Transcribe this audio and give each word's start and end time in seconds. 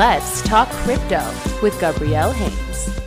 Let's 0.00 0.40
talk 0.40 0.66
crypto 0.70 1.22
with 1.60 1.78
Gabrielle 1.78 2.32
Haynes. 2.32 3.00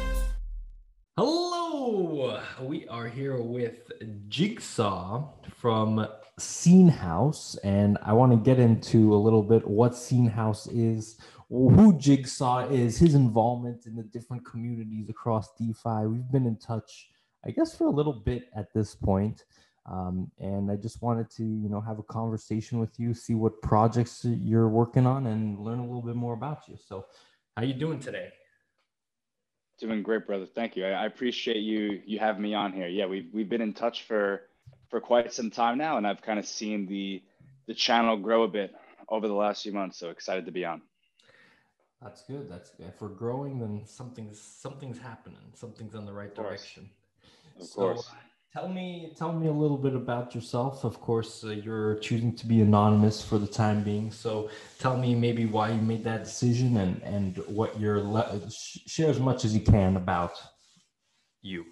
Hello, 1.17 2.39
we 2.61 2.87
are 2.87 3.07
here 3.07 3.41
with 3.41 3.91
Jigsaw 4.29 5.27
from 5.57 6.07
Scene 6.37 6.89
House, 6.89 7.55
and 7.63 7.97
I 8.03 8.13
want 8.13 8.31
to 8.33 8.37
get 8.37 8.59
into 8.59 9.15
a 9.15 9.17
little 9.17 9.41
bit 9.41 9.67
what 9.67 9.95
Scene 9.95 10.27
House 10.27 10.67
is, 10.67 11.17
who 11.49 11.97
Jigsaw 11.97 12.69
is, 12.69 12.99
his 12.99 13.15
involvement 13.15 13.87
in 13.87 13.95
the 13.95 14.03
different 14.03 14.45
communities 14.45 15.09
across 15.09 15.49
DeFi. 15.55 16.05
We've 16.05 16.31
been 16.31 16.45
in 16.45 16.57
touch, 16.57 17.09
I 17.43 17.49
guess, 17.49 17.75
for 17.75 17.87
a 17.87 17.89
little 17.89 18.21
bit 18.23 18.49
at 18.55 18.71
this 18.71 18.93
point. 18.93 19.45
Um, 19.85 20.31
and 20.39 20.71
I 20.71 20.77
just 20.77 21.01
wanted 21.01 21.29
to, 21.31 21.43
you 21.43 21.67
know, 21.67 21.81
have 21.81 21.99
a 21.99 22.03
conversation 22.03 22.79
with 22.79 22.97
you, 22.99 23.13
see 23.13 23.33
what 23.33 23.61
projects 23.61 24.23
you're 24.23 24.69
working 24.69 25.05
on, 25.05 25.27
and 25.27 25.59
learn 25.59 25.79
a 25.79 25.83
little 25.83 26.01
bit 26.01 26.15
more 26.15 26.33
about 26.33 26.67
you. 26.67 26.77
So, 26.77 27.05
how 27.57 27.63
you 27.63 27.73
doing 27.73 27.99
today? 27.99 28.29
Doing 29.79 30.01
great, 30.01 30.25
brother. 30.25 30.45
Thank 30.45 30.77
you. 30.77 30.85
I, 30.85 30.91
I 30.91 31.05
appreciate 31.05 31.57
you 31.57 32.01
you 32.05 32.17
having 32.17 32.41
me 32.41 32.53
on 32.53 32.71
here. 32.71 32.87
Yeah, 32.87 33.07
we've 33.07 33.27
we've 33.33 33.49
been 33.49 33.61
in 33.61 33.73
touch 33.73 34.03
for 34.03 34.43
for 34.89 35.01
quite 35.01 35.33
some 35.33 35.51
time 35.51 35.77
now, 35.77 35.97
and 35.97 36.07
I've 36.07 36.21
kind 36.21 36.39
of 36.39 36.45
seen 36.45 36.85
the 36.85 37.21
the 37.67 37.73
channel 37.73 38.15
grow 38.15 38.43
a 38.43 38.47
bit 38.47 38.73
over 39.09 39.27
the 39.27 39.33
last 39.33 39.63
few 39.63 39.73
months. 39.73 39.97
So 39.97 40.09
excited 40.11 40.45
to 40.45 40.51
be 40.51 40.63
on. 40.63 40.81
That's 42.01 42.23
good. 42.23 42.49
That's 42.49 42.69
good. 42.69 42.87
If 42.87 43.01
we're 43.01 43.09
growing, 43.09 43.59
then 43.59 43.81
something's 43.85 44.39
something's 44.39 44.99
happening. 44.99 45.51
Something's 45.53 45.95
in 45.95 46.05
the 46.05 46.13
right 46.13 46.33
direction. 46.33 46.89
Of 47.59 47.65
so, 47.65 47.75
course. 47.75 48.09
Tell 48.53 48.67
me, 48.67 49.11
tell 49.17 49.33
me 49.33 49.47
a 49.47 49.51
little 49.51 49.79
bit 49.79 49.95
about 49.95 50.35
yourself. 50.35 50.83
Of 50.83 51.01
course, 51.01 51.43
uh, 51.43 51.49
you're 51.49 51.95
choosing 51.95 52.35
to 52.35 52.45
be 52.45 52.61
anonymous 52.61 53.25
for 53.25 53.39
the 53.39 53.47
time 53.47 53.83
being. 53.83 54.11
So, 54.11 54.51
tell 54.77 54.95
me 54.95 55.15
maybe 55.15 55.47
why 55.47 55.71
you 55.71 55.81
made 55.81 56.03
that 56.03 56.23
decision 56.23 56.77
and 56.77 57.01
and 57.01 57.37
what 57.47 57.79
you're 57.79 57.99
le- 57.99 58.41
share 58.51 59.09
as 59.09 59.19
much 59.19 59.43
as 59.43 59.55
you 59.55 59.61
can 59.61 59.97
about 59.97 60.33
you. 61.41 61.65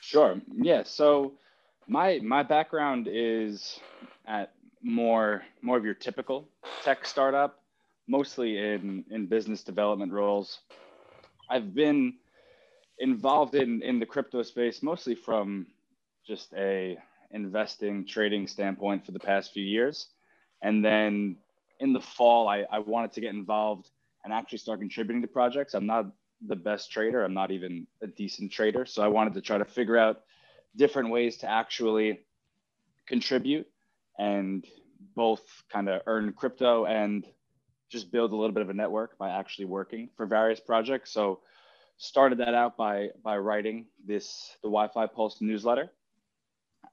Sure. 0.00 0.40
Yeah. 0.52 0.82
So, 0.82 1.34
my 1.86 2.18
my 2.24 2.42
background 2.42 3.06
is 3.08 3.78
at 4.26 4.54
more 4.82 5.44
more 5.60 5.76
of 5.76 5.84
your 5.84 5.94
typical 5.94 6.48
tech 6.82 7.06
startup, 7.06 7.62
mostly 8.08 8.58
in 8.58 9.04
in 9.12 9.26
business 9.26 9.62
development 9.62 10.10
roles. 10.10 10.58
I've 11.48 11.72
been 11.72 12.14
involved 12.98 13.54
in 13.54 13.82
in 13.82 13.98
the 13.98 14.06
crypto 14.06 14.42
space 14.42 14.82
mostly 14.82 15.14
from 15.14 15.66
just 16.26 16.52
a 16.54 16.96
investing 17.30 18.06
trading 18.06 18.46
standpoint 18.46 19.04
for 19.04 19.12
the 19.12 19.18
past 19.18 19.52
few 19.52 19.64
years. 19.64 20.08
And 20.62 20.84
then 20.84 21.36
in 21.80 21.92
the 21.92 22.00
fall 22.00 22.48
I, 22.48 22.64
I 22.70 22.78
wanted 22.78 23.12
to 23.12 23.20
get 23.20 23.34
involved 23.34 23.90
and 24.24 24.32
actually 24.32 24.58
start 24.58 24.78
contributing 24.78 25.22
to 25.22 25.28
projects. 25.28 25.74
I'm 25.74 25.86
not 25.86 26.06
the 26.46 26.56
best 26.56 26.90
trader. 26.90 27.24
I'm 27.24 27.34
not 27.34 27.50
even 27.50 27.86
a 28.02 28.06
decent 28.06 28.52
trader. 28.52 28.84
So 28.84 29.02
i 29.02 29.08
wanted 29.08 29.34
to 29.34 29.40
try 29.40 29.58
to 29.58 29.64
figure 29.64 29.96
out 29.96 30.22
different 30.76 31.10
ways 31.10 31.38
to 31.38 31.50
actually 31.50 32.20
contribute 33.06 33.66
and 34.18 34.64
both 35.14 35.42
kind 35.70 35.88
of 35.88 36.02
earn 36.06 36.32
crypto 36.32 36.86
and 36.86 37.26
just 37.90 38.10
build 38.10 38.32
a 38.32 38.36
little 38.36 38.54
bit 38.54 38.62
of 38.62 38.70
a 38.70 38.74
network 38.74 39.18
by 39.18 39.30
actually 39.30 39.66
working 39.66 40.08
for 40.16 40.24
various 40.26 40.60
projects. 40.60 41.12
So 41.12 41.40
started 42.02 42.38
that 42.38 42.52
out 42.52 42.76
by 42.76 43.08
by 43.22 43.38
writing 43.38 43.86
this 44.04 44.56
the 44.62 44.68
YFI 44.68 45.12
Pulse 45.12 45.40
newsletter. 45.40 45.92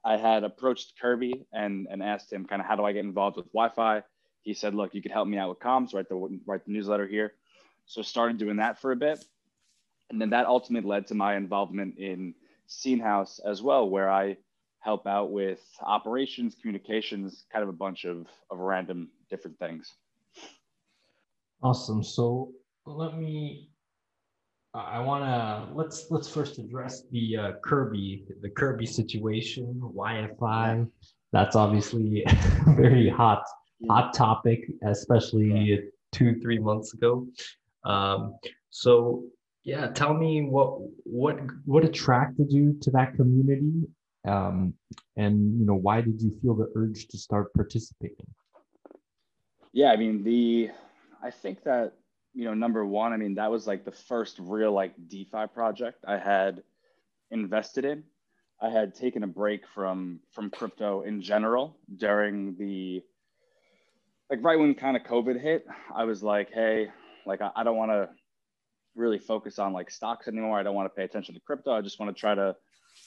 I 0.04 0.16
had 0.16 0.44
approached 0.44 0.94
Kirby 1.00 1.46
and 1.52 1.88
and 1.90 2.00
asked 2.02 2.32
him 2.32 2.46
kind 2.46 2.62
of 2.62 2.66
how 2.66 2.76
do 2.76 2.84
I 2.84 2.92
get 2.92 3.04
involved 3.04 3.36
with 3.36 3.52
YFI. 3.52 4.04
He 4.42 4.54
said, 4.54 4.74
"Look, 4.74 4.94
you 4.94 5.02
could 5.02 5.10
help 5.10 5.26
me 5.26 5.36
out 5.36 5.48
with 5.48 5.58
comms. 5.58 5.92
Write 5.92 6.08
the 6.08 6.40
write 6.46 6.64
the 6.64 6.72
newsletter 6.72 7.08
here." 7.08 7.34
So 7.86 8.02
started 8.02 8.38
doing 8.38 8.56
that 8.56 8.78
for 8.78 8.92
a 8.92 8.96
bit, 8.96 9.24
and 10.10 10.20
then 10.20 10.30
that 10.30 10.46
ultimately 10.46 10.88
led 10.88 11.08
to 11.08 11.16
my 11.16 11.34
involvement 11.34 11.98
in 11.98 12.32
Scene 12.68 13.00
House 13.00 13.40
as 13.40 13.62
well, 13.62 13.90
where 13.90 14.08
I 14.08 14.36
help 14.78 15.08
out 15.08 15.32
with 15.32 15.60
operations, 15.82 16.54
communications, 16.54 17.46
kind 17.52 17.64
of 17.64 17.68
a 17.68 17.72
bunch 17.84 18.04
of 18.04 18.28
of 18.48 18.58
random 18.60 19.10
different 19.28 19.58
things. 19.58 19.92
Awesome. 21.64 22.04
So 22.04 22.52
let 22.86 23.18
me 23.18 23.69
I 24.72 25.00
want 25.00 25.24
to 25.24 25.74
let's 25.74 26.06
let's 26.10 26.28
first 26.28 26.58
address 26.58 27.02
the 27.10 27.36
uh, 27.36 27.52
Kirby 27.64 28.24
the 28.40 28.50
Kirby 28.50 28.86
situation 28.86 29.80
YFI. 29.94 30.88
That's 31.32 31.56
obviously 31.56 32.22
a 32.24 32.34
very 32.76 33.08
hot 33.08 33.42
hot 33.88 34.14
topic, 34.14 34.70
especially 34.84 35.80
two 36.12 36.40
three 36.40 36.58
months 36.58 36.94
ago. 36.94 37.26
Um, 37.84 38.36
so 38.70 39.24
yeah, 39.64 39.88
tell 39.88 40.14
me 40.14 40.42
what 40.42 40.78
what 41.02 41.40
what 41.64 41.84
attracted 41.84 42.52
you 42.52 42.78
to 42.82 42.90
that 42.92 43.14
community, 43.14 43.88
um, 44.26 44.74
and 45.16 45.58
you 45.58 45.66
know 45.66 45.74
why 45.74 46.00
did 46.00 46.22
you 46.22 46.38
feel 46.40 46.54
the 46.54 46.70
urge 46.76 47.08
to 47.08 47.18
start 47.18 47.52
participating? 47.54 48.26
Yeah, 49.72 49.90
I 49.90 49.96
mean 49.96 50.22
the 50.22 50.70
I 51.22 51.30
think 51.30 51.64
that 51.64 51.94
you 52.34 52.44
know, 52.44 52.54
number 52.54 52.84
one, 52.84 53.12
I 53.12 53.16
mean, 53.16 53.34
that 53.34 53.50
was 53.50 53.66
like 53.66 53.84
the 53.84 53.92
first 53.92 54.38
real 54.38 54.72
like 54.72 54.94
DeFi 55.08 55.46
project 55.52 56.04
I 56.06 56.18
had 56.18 56.62
invested 57.30 57.84
in. 57.84 58.04
I 58.62 58.68
had 58.68 58.94
taken 58.94 59.22
a 59.22 59.26
break 59.26 59.66
from 59.74 60.20
from 60.32 60.50
crypto 60.50 61.02
in 61.02 61.22
general 61.22 61.76
during 61.96 62.56
the 62.56 63.02
like 64.28 64.44
right 64.44 64.58
when 64.58 64.74
kind 64.74 64.96
of 64.96 65.02
COVID 65.02 65.40
hit. 65.40 65.66
I 65.94 66.04
was 66.04 66.22
like, 66.22 66.52
hey, 66.52 66.88
like 67.26 67.40
I, 67.40 67.50
I 67.56 67.64
don't 67.64 67.76
want 67.76 67.90
to 67.90 68.10
really 68.94 69.18
focus 69.18 69.58
on 69.58 69.72
like 69.72 69.90
stocks 69.90 70.28
anymore. 70.28 70.58
I 70.58 70.62
don't 70.62 70.74
want 70.74 70.86
to 70.86 70.96
pay 70.96 71.04
attention 71.04 71.34
to 71.34 71.40
crypto. 71.40 71.72
I 71.72 71.80
just 71.80 71.98
want 71.98 72.14
to 72.14 72.20
try 72.20 72.34
to 72.34 72.54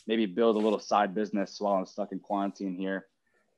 maybe 0.07 0.25
build 0.25 0.55
a 0.55 0.59
little 0.59 0.79
side 0.79 1.13
business 1.13 1.57
while 1.59 1.75
I'm 1.75 1.85
stuck 1.85 2.11
in 2.11 2.19
quarantine 2.19 2.75
here. 2.75 3.07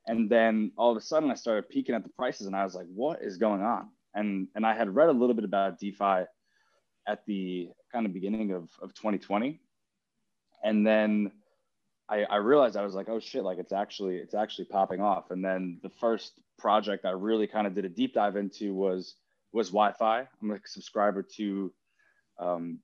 And 0.06 0.30
then 0.30 0.72
all 0.76 0.90
of 0.90 0.96
a 0.96 1.00
sudden 1.00 1.30
I 1.30 1.34
started 1.34 1.68
peeking 1.68 1.94
at 1.94 2.04
the 2.04 2.10
prices 2.10 2.46
and 2.46 2.54
I 2.54 2.64
was 2.64 2.74
like, 2.74 2.86
what 2.94 3.22
is 3.22 3.38
going 3.38 3.62
on? 3.62 3.88
And 4.16 4.48
and 4.56 4.66
I 4.66 4.74
had 4.74 4.92
read 4.92 5.08
a 5.08 5.12
little 5.12 5.34
bit 5.34 5.44
about 5.44 5.78
DeFi 5.78 6.24
at 7.06 7.24
the 7.26 7.68
kind 7.92 8.04
of 8.06 8.12
beginning 8.12 8.50
of, 8.52 8.68
of 8.82 8.92
2020, 8.94 9.60
and 10.64 10.84
then 10.84 11.30
I, 12.08 12.24
I 12.24 12.36
realized 12.36 12.76
I 12.76 12.84
was 12.84 12.94
like, 12.94 13.08
oh 13.08 13.20
shit, 13.20 13.44
like 13.44 13.58
it's 13.58 13.72
actually 13.72 14.16
it's 14.16 14.34
actually 14.34 14.66
popping 14.66 15.00
off. 15.00 15.30
And 15.30 15.44
then 15.44 15.78
the 15.82 15.90
first 15.90 16.40
project 16.58 17.04
I 17.04 17.10
really 17.10 17.46
kind 17.46 17.66
of 17.66 17.74
did 17.74 17.84
a 17.84 17.88
deep 17.88 18.14
dive 18.14 18.36
into 18.36 18.74
was 18.74 19.14
was 19.52 19.70
YFI. 19.70 20.26
I'm 20.42 20.50
a 20.50 20.58
subscriber 20.64 21.22
to 21.36 21.72
um, 22.38 22.78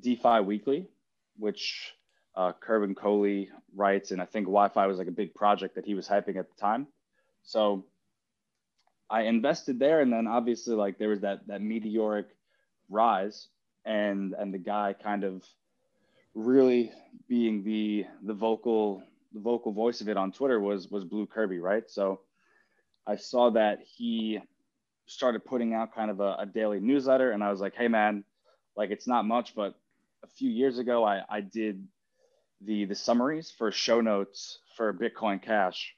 DeFi 0.00 0.40
Weekly, 0.40 0.88
which 1.36 1.94
uh, 2.36 2.52
Coley 2.52 3.48
writes, 3.74 4.10
and 4.10 4.20
I 4.20 4.24
think 4.26 4.46
YFI 4.46 4.86
was 4.86 4.98
like 4.98 5.08
a 5.08 5.12
big 5.12 5.34
project 5.34 5.74
that 5.76 5.84
he 5.84 5.94
was 5.94 6.08
hyping 6.08 6.36
at 6.36 6.48
the 6.48 6.60
time. 6.60 6.86
So 7.42 7.86
I 9.10 9.22
invested 9.22 9.78
there, 9.78 10.00
and 10.00 10.12
then 10.12 10.26
obviously 10.26 10.74
like 10.74 10.98
there 10.98 11.08
was 11.08 11.20
that 11.20 11.46
that 11.46 11.62
meteoric 11.62 12.26
rise, 12.90 13.48
and 13.84 14.34
and 14.34 14.52
the 14.52 14.58
guy 14.58 14.94
kind 15.02 15.24
of 15.24 15.44
really 16.34 16.92
being 17.28 17.64
the 17.64 18.06
the 18.22 18.34
vocal 18.34 19.02
the 19.32 19.40
vocal 19.40 19.72
voice 19.72 20.00
of 20.00 20.08
it 20.08 20.16
on 20.16 20.32
Twitter 20.32 20.60
was 20.60 20.90
was 20.90 21.04
Blue 21.04 21.26
Kirby, 21.26 21.58
right? 21.58 21.88
So 21.88 22.20
I 23.06 23.16
saw 23.16 23.50
that 23.50 23.80
he 23.96 24.40
started 25.06 25.44
putting 25.44 25.72
out 25.72 25.94
kind 25.94 26.10
of 26.10 26.20
a, 26.20 26.36
a 26.40 26.46
daily 26.46 26.80
newsletter, 26.80 27.30
and 27.30 27.42
I 27.42 27.50
was 27.50 27.60
like, 27.60 27.74
hey 27.74 27.88
man, 27.88 28.24
like 28.76 28.90
it's 28.90 29.06
not 29.06 29.24
much, 29.24 29.54
but 29.54 29.74
a 30.22 30.26
few 30.26 30.50
years 30.50 30.78
ago 30.78 31.04
I 31.04 31.22
I 31.28 31.40
did 31.40 31.86
the 32.60 32.84
the 32.84 32.94
summaries 32.94 33.50
for 33.50 33.72
show 33.72 34.00
notes 34.00 34.58
for 34.76 34.92
Bitcoin 34.92 35.42
Cash 35.42 35.94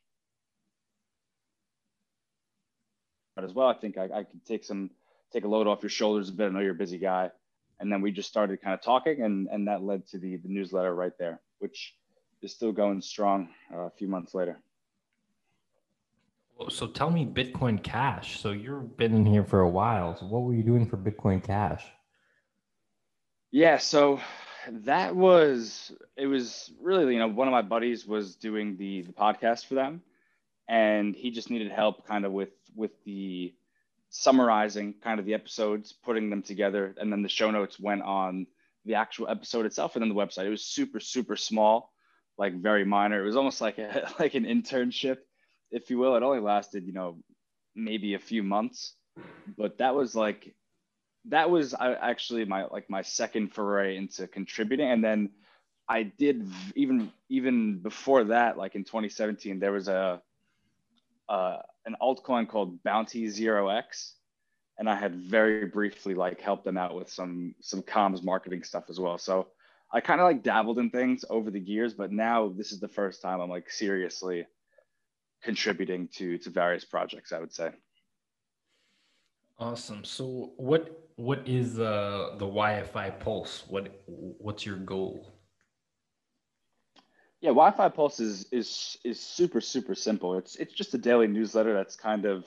as 3.36 3.52
well. 3.52 3.68
I 3.68 3.74
think 3.74 3.98
I, 3.98 4.04
I 4.04 4.24
could 4.24 4.44
take 4.44 4.64
some 4.64 4.90
take 5.32 5.44
a 5.44 5.48
load 5.48 5.66
off 5.66 5.82
your 5.82 5.90
shoulders 5.90 6.28
a 6.28 6.32
bit. 6.32 6.46
I 6.46 6.50
know 6.50 6.60
you're 6.60 6.72
a 6.72 6.74
busy 6.74 6.98
guy. 6.98 7.30
And 7.78 7.90
then 7.90 8.02
we 8.02 8.12
just 8.12 8.28
started 8.28 8.60
kind 8.60 8.74
of 8.74 8.82
talking, 8.82 9.22
and 9.22 9.48
and 9.48 9.66
that 9.68 9.82
led 9.82 10.06
to 10.08 10.18
the 10.18 10.36
the 10.36 10.48
newsletter 10.48 10.94
right 10.94 11.16
there, 11.18 11.40
which 11.60 11.94
is 12.42 12.52
still 12.52 12.72
going 12.72 13.00
strong 13.00 13.48
uh, 13.72 13.80
a 13.80 13.90
few 13.90 14.06
months 14.06 14.34
later. 14.34 14.60
So 16.68 16.86
tell 16.86 17.10
me 17.10 17.24
Bitcoin 17.24 17.82
Cash. 17.82 18.38
So 18.38 18.50
you've 18.50 18.96
been 18.98 19.14
in 19.14 19.24
here 19.24 19.44
for 19.44 19.60
a 19.60 19.68
while. 19.68 20.14
So 20.14 20.26
what 20.26 20.42
were 20.42 20.52
you 20.52 20.62
doing 20.62 20.86
for 20.86 20.98
Bitcoin 20.98 21.42
Cash? 21.42 21.86
Yeah, 23.50 23.78
so 23.78 24.20
that 24.68 25.16
was 25.16 25.92
it 26.16 26.26
was 26.26 26.70
really 26.82 27.14
you 27.14 27.18
know 27.18 27.28
one 27.28 27.48
of 27.48 27.52
my 27.52 27.62
buddies 27.62 28.06
was 28.06 28.36
doing 28.36 28.76
the 28.76 29.02
the 29.02 29.12
podcast 29.12 29.66
for 29.66 29.74
them 29.74 30.02
and 30.70 31.14
he 31.14 31.30
just 31.30 31.50
needed 31.50 31.70
help 31.70 32.06
kind 32.06 32.24
of 32.24 32.32
with 32.32 32.54
with 32.74 32.92
the 33.04 33.52
summarizing 34.08 34.94
kind 35.04 35.20
of 35.20 35.26
the 35.26 35.34
episodes 35.34 35.92
putting 35.92 36.30
them 36.30 36.42
together 36.42 36.94
and 36.98 37.12
then 37.12 37.22
the 37.22 37.28
show 37.28 37.50
notes 37.50 37.78
went 37.78 38.02
on 38.02 38.46
the 38.86 38.94
actual 38.94 39.28
episode 39.28 39.66
itself 39.66 39.94
and 39.94 40.02
then 40.02 40.08
the 40.08 40.14
website. 40.14 40.46
It 40.46 40.50
was 40.50 40.64
super 40.64 41.00
super 41.00 41.36
small 41.36 41.92
like 42.38 42.54
very 42.54 42.86
minor. 42.86 43.20
It 43.20 43.26
was 43.26 43.36
almost 43.36 43.60
like 43.60 43.78
a 43.78 44.10
like 44.18 44.34
an 44.34 44.44
internship 44.44 45.18
if 45.70 45.90
you 45.90 45.98
will. 45.98 46.16
It 46.16 46.22
only 46.22 46.40
lasted 46.40 46.86
you 46.86 46.92
know 46.92 47.18
maybe 47.74 48.14
a 48.14 48.18
few 48.18 48.42
months 48.42 48.94
but 49.56 49.78
that 49.78 49.94
was 49.94 50.14
like 50.14 50.54
that 51.26 51.50
was 51.50 51.74
uh, 51.74 51.96
actually 52.00 52.44
my 52.44 52.64
like 52.64 52.88
my 52.88 53.02
second 53.02 53.52
foray 53.52 53.96
into 53.96 54.26
contributing, 54.26 54.90
and 54.90 55.04
then 55.04 55.30
I 55.88 56.04
did 56.04 56.46
even 56.74 57.12
even 57.28 57.78
before 57.78 58.24
that, 58.24 58.56
like 58.56 58.74
in 58.74 58.84
2017, 58.84 59.58
there 59.58 59.72
was 59.72 59.88
a 59.88 60.22
uh, 61.30 61.58
an 61.86 61.96
altcoin 62.02 62.48
called 62.48 62.82
Bounty0x, 62.82 64.12
and 64.78 64.90
I 64.90 64.96
had 64.96 65.14
very 65.14 65.66
briefly 65.66 66.14
like 66.14 66.40
helped 66.40 66.64
them 66.64 66.76
out 66.76 66.94
with 66.94 67.08
some 67.08 67.54
some 67.60 67.82
comms 67.82 68.24
marketing 68.24 68.64
stuff 68.64 68.84
as 68.90 68.98
well. 68.98 69.16
So 69.16 69.48
I 69.92 70.00
kind 70.00 70.20
of 70.20 70.26
like 70.26 70.42
dabbled 70.42 70.78
in 70.78 70.90
things 70.90 71.24
over 71.30 71.50
the 71.50 71.60
years, 71.60 71.94
but 71.94 72.10
now 72.10 72.52
this 72.56 72.72
is 72.72 72.80
the 72.80 72.88
first 72.88 73.22
time 73.22 73.40
I'm 73.40 73.48
like 73.48 73.70
seriously 73.70 74.44
contributing 75.42 76.08
to 76.16 76.36
to 76.38 76.50
various 76.50 76.84
projects. 76.84 77.32
I 77.32 77.38
would 77.38 77.54
say. 77.54 77.70
Awesome. 79.58 80.04
So 80.04 80.52
what 80.56 81.08
what 81.14 81.46
is 81.46 81.78
uh, 81.78 82.34
the 82.38 82.46
YFI 82.46 83.20
Pulse? 83.20 83.64
What 83.68 84.02
what's 84.06 84.66
your 84.66 84.76
goal? 84.76 85.32
Yeah, 87.40 87.50
YFI 87.50 87.94
Pulse 87.94 88.20
is 88.20 88.46
is 88.52 88.98
is 89.04 89.18
super 89.18 89.60
super 89.60 89.94
simple. 89.94 90.36
It's 90.36 90.56
it's 90.56 90.74
just 90.74 90.94
a 90.94 90.98
daily 90.98 91.26
newsletter 91.26 91.74
that's 91.74 91.96
kind 91.96 92.26
of 92.26 92.44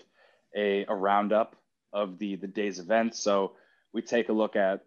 a, 0.56 0.86
a 0.88 0.96
roundup 0.96 1.56
of 1.92 2.20
the 2.20 2.36
the 2.36 2.48
day's 2.48 2.80
events. 2.80 3.20
So 3.20 3.54
we 3.94 4.02
take 4.02 4.30
a 4.30 4.34
look 4.34 4.56
at 4.56 4.82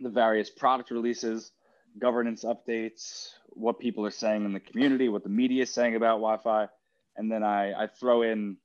the 0.00 0.08
various 0.08 0.50
product 0.50 0.90
releases, 0.90 1.52
governance 1.98 2.44
updates, 2.44 3.28
what 3.50 3.78
people 3.78 4.04
are 4.06 4.10
saying 4.10 4.44
in 4.44 4.52
the 4.52 4.60
community, 4.60 5.08
what 5.08 5.22
the 5.22 5.28
media 5.28 5.62
is 5.62 5.72
saying 5.72 5.94
about 5.94 6.20
YFI, 6.20 6.68
and 7.16 7.30
then 7.30 7.42
I, 7.42 7.84
I 7.84 7.86
throw 7.86 8.22
in 8.22 8.56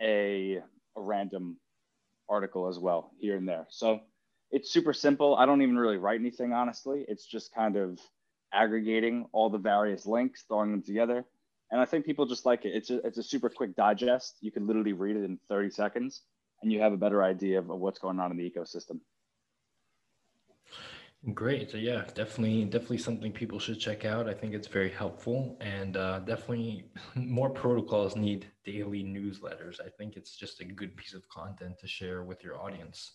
a, 0.00 0.60
a 0.96 1.00
random 1.00 1.58
article 2.28 2.68
as 2.68 2.78
well 2.78 3.12
here 3.18 3.36
and 3.36 3.48
there. 3.48 3.66
So 3.70 4.00
it's 4.50 4.70
super 4.72 4.92
simple. 4.92 5.36
I 5.36 5.46
don't 5.46 5.62
even 5.62 5.78
really 5.78 5.96
write 5.96 6.20
anything, 6.20 6.52
honestly. 6.52 7.04
It's 7.08 7.26
just 7.26 7.54
kind 7.54 7.76
of 7.76 8.00
aggregating 8.52 9.26
all 9.32 9.50
the 9.50 9.58
various 9.58 10.06
links, 10.06 10.44
throwing 10.46 10.70
them 10.70 10.82
together. 10.82 11.24
And 11.70 11.80
I 11.80 11.84
think 11.84 12.06
people 12.06 12.26
just 12.26 12.46
like 12.46 12.64
it. 12.64 12.74
It's 12.74 12.90
a, 12.90 12.98
it's 13.06 13.18
a 13.18 13.22
super 13.22 13.48
quick 13.48 13.74
digest. 13.74 14.36
You 14.40 14.52
can 14.52 14.66
literally 14.66 14.92
read 14.92 15.16
it 15.16 15.24
in 15.24 15.38
30 15.48 15.70
seconds 15.70 16.22
and 16.62 16.72
you 16.72 16.80
have 16.80 16.92
a 16.92 16.96
better 16.96 17.22
idea 17.22 17.58
of, 17.58 17.70
of 17.70 17.78
what's 17.78 17.98
going 17.98 18.18
on 18.18 18.30
in 18.30 18.36
the 18.36 18.50
ecosystem. 18.50 19.00
Great. 21.34 21.70
So 21.72 21.76
yeah, 21.76 22.04
definitely, 22.14 22.64
definitely 22.64 22.98
something 22.98 23.32
people 23.32 23.58
should 23.58 23.80
check 23.80 24.04
out. 24.04 24.28
I 24.28 24.34
think 24.34 24.54
it's 24.54 24.68
very 24.68 24.90
helpful, 24.90 25.56
and 25.60 25.96
uh, 25.96 26.20
definitely 26.20 26.84
more 27.16 27.50
protocols 27.50 28.14
need 28.14 28.46
daily 28.64 29.02
newsletters. 29.02 29.80
I 29.80 29.88
think 29.98 30.16
it's 30.16 30.36
just 30.36 30.60
a 30.60 30.64
good 30.64 30.96
piece 30.96 31.14
of 31.14 31.28
content 31.28 31.78
to 31.80 31.88
share 31.88 32.22
with 32.22 32.44
your 32.44 32.60
audience. 32.60 33.14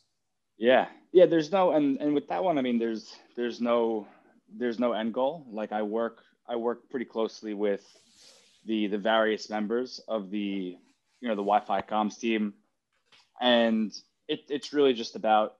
Yeah, 0.58 0.88
yeah. 1.14 1.26
There's 1.26 1.54
no, 1.54 1.72
and 1.72 2.02
and 2.02 2.14
with 2.14 2.28
that 2.28 2.44
one, 2.44 2.58
I 2.58 2.62
mean, 2.62 2.80
there's 2.80 3.16
there's 3.38 3.62
no 3.62 4.06
there's 4.58 4.80
no 4.80 4.94
end 4.94 5.14
goal. 5.14 5.46
Like 5.52 5.72
I 5.72 5.82
work 5.82 6.24
I 6.48 6.56
work 6.56 6.90
pretty 6.90 7.06
closely 7.06 7.54
with 7.54 7.86
the 8.66 8.88
the 8.88 8.98
various 8.98 9.50
members 9.50 10.00
of 10.08 10.30
the 10.30 10.78
you 11.20 11.28
know 11.28 11.36
the 11.36 11.44
YFI 11.44 11.88
comms 11.88 12.20
team, 12.20 12.54
and 13.40 13.92
it, 14.28 14.42
it's 14.50 14.74
really 14.74 14.94
just 14.94 15.16
about 15.16 15.56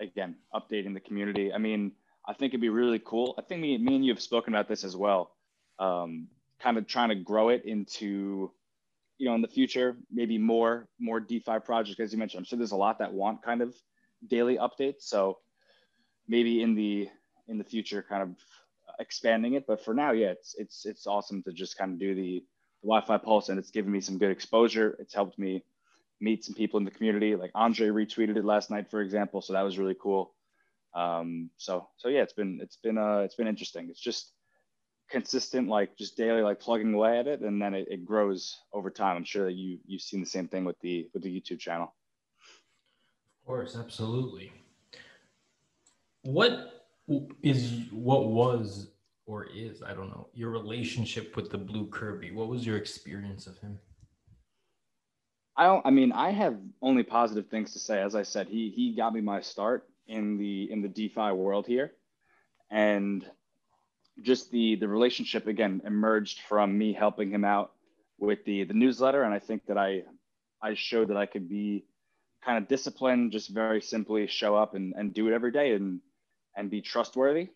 again, 0.00 0.36
updating 0.54 0.94
the 0.94 1.00
community. 1.00 1.52
I 1.52 1.58
mean, 1.58 1.92
I 2.26 2.32
think 2.32 2.50
it'd 2.50 2.60
be 2.60 2.68
really 2.68 3.00
cool. 3.04 3.34
I 3.38 3.42
think 3.42 3.60
me, 3.60 3.78
me 3.78 3.96
and 3.96 4.04
you 4.04 4.12
have 4.12 4.22
spoken 4.22 4.54
about 4.54 4.68
this 4.68 4.84
as 4.84 4.96
well. 4.96 5.32
Um, 5.78 6.28
kind 6.60 6.78
of 6.78 6.86
trying 6.86 7.10
to 7.10 7.14
grow 7.14 7.50
it 7.50 7.64
into, 7.64 8.50
you 9.18 9.28
know, 9.28 9.34
in 9.34 9.42
the 9.42 9.48
future, 9.48 9.96
maybe 10.10 10.38
more 10.38 10.88
more 10.98 11.20
DeFi 11.20 11.60
projects, 11.64 12.00
as 12.00 12.12
you 12.12 12.18
mentioned. 12.18 12.40
I'm 12.40 12.44
sure 12.44 12.58
there's 12.58 12.72
a 12.72 12.76
lot 12.76 12.98
that 12.98 13.12
want 13.12 13.42
kind 13.42 13.62
of 13.62 13.74
daily 14.26 14.56
updates. 14.56 15.02
So 15.02 15.38
maybe 16.26 16.62
in 16.62 16.74
the 16.74 17.08
in 17.48 17.58
the 17.58 17.64
future, 17.64 18.04
kind 18.08 18.22
of 18.22 18.30
expanding 18.98 19.54
it. 19.54 19.66
But 19.66 19.84
for 19.84 19.94
now, 19.94 20.12
yeah, 20.12 20.28
it's 20.28 20.54
it's 20.58 20.86
it's 20.86 21.06
awesome 21.06 21.42
to 21.44 21.52
just 21.52 21.76
kind 21.78 21.92
of 21.92 21.98
do 21.98 22.14
the, 22.14 22.44
the 22.82 22.88
YFI 22.88 23.22
pulse, 23.22 23.48
and 23.48 23.58
it's 23.58 23.70
given 23.70 23.92
me 23.92 24.00
some 24.00 24.18
good 24.18 24.30
exposure. 24.30 24.96
It's 24.98 25.14
helped 25.14 25.38
me 25.38 25.64
meet 26.20 26.44
some 26.44 26.54
people 26.54 26.78
in 26.78 26.84
the 26.84 26.90
community. 26.90 27.36
Like 27.36 27.50
Andre 27.54 27.88
retweeted 27.88 28.36
it 28.36 28.44
last 28.44 28.70
night, 28.70 28.90
for 28.90 29.00
example. 29.00 29.42
So 29.42 29.52
that 29.52 29.62
was 29.62 29.78
really 29.78 29.96
cool. 30.00 30.32
Um, 30.94 31.50
so 31.56 31.88
so 31.96 32.08
yeah, 32.08 32.22
it's 32.22 32.32
been 32.32 32.58
it's 32.62 32.76
been 32.76 32.98
uh 32.98 33.18
it's 33.18 33.34
been 33.34 33.48
interesting. 33.48 33.88
It's 33.90 34.00
just 34.00 34.32
consistent, 35.10 35.68
like 35.68 35.96
just 35.96 36.16
daily, 36.16 36.42
like 36.42 36.58
plugging 36.58 36.94
away 36.94 37.18
at 37.18 37.26
it, 37.26 37.40
and 37.40 37.60
then 37.60 37.74
it, 37.74 37.86
it 37.90 38.04
grows 38.04 38.56
over 38.72 38.90
time. 38.90 39.16
I'm 39.16 39.24
sure 39.24 39.44
that 39.44 39.52
you 39.52 39.78
you've 39.86 40.02
seen 40.02 40.20
the 40.20 40.26
same 40.26 40.48
thing 40.48 40.64
with 40.64 40.78
the 40.80 41.08
with 41.12 41.22
the 41.22 41.40
YouTube 41.40 41.58
channel. 41.58 41.94
Of 43.42 43.46
course, 43.46 43.76
absolutely. 43.76 44.52
What 46.22 46.75
is 47.42 47.82
what 47.92 48.28
was 48.28 48.88
or 49.26 49.46
is 49.46 49.82
I 49.82 49.92
don't 49.94 50.08
know 50.08 50.28
your 50.34 50.50
relationship 50.50 51.36
with 51.36 51.50
the 51.50 51.58
Blue 51.58 51.86
Kirby? 51.86 52.30
What 52.30 52.48
was 52.48 52.64
your 52.66 52.76
experience 52.76 53.46
of 53.46 53.58
him? 53.58 53.78
I 55.56 55.64
don't. 55.64 55.86
I 55.86 55.90
mean, 55.90 56.12
I 56.12 56.30
have 56.30 56.58
only 56.82 57.02
positive 57.02 57.48
things 57.48 57.72
to 57.72 57.78
say. 57.78 58.00
As 58.00 58.14
I 58.14 58.22
said, 58.22 58.48
he 58.48 58.70
he 58.70 58.94
got 58.94 59.14
me 59.14 59.20
my 59.20 59.40
start 59.40 59.88
in 60.06 60.36
the 60.36 60.70
in 60.70 60.82
the 60.82 60.88
DeFi 60.88 61.32
world 61.32 61.66
here, 61.66 61.92
and 62.70 63.24
just 64.22 64.50
the 64.50 64.76
the 64.76 64.88
relationship 64.88 65.46
again 65.46 65.82
emerged 65.84 66.40
from 66.48 66.76
me 66.76 66.92
helping 66.92 67.30
him 67.30 67.44
out 67.44 67.72
with 68.18 68.44
the 68.44 68.64
the 68.64 68.74
newsletter, 68.74 69.22
and 69.22 69.32
I 69.32 69.38
think 69.38 69.66
that 69.66 69.78
I 69.78 70.02
I 70.62 70.74
showed 70.74 71.08
that 71.08 71.16
I 71.16 71.26
could 71.26 71.48
be 71.48 71.86
kind 72.44 72.58
of 72.58 72.68
disciplined, 72.68 73.32
just 73.32 73.50
very 73.50 73.80
simply 73.80 74.26
show 74.26 74.54
up 74.54 74.74
and, 74.74 74.94
and 74.96 75.12
do 75.12 75.26
it 75.26 75.32
every 75.32 75.50
day 75.50 75.72
and 75.72 76.00
and 76.56 76.70
be 76.70 76.80
trustworthy. 76.80 77.50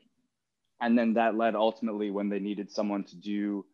And 0.81 0.97
then 0.99 1.15
that 1.15 1.37
led 1.37 1.55
ultimately 1.55 2.11
when 2.11 2.29
they 2.29 2.39
needed 2.39 2.71
someone 2.71 3.05
to 3.05 3.17
do 3.17 3.65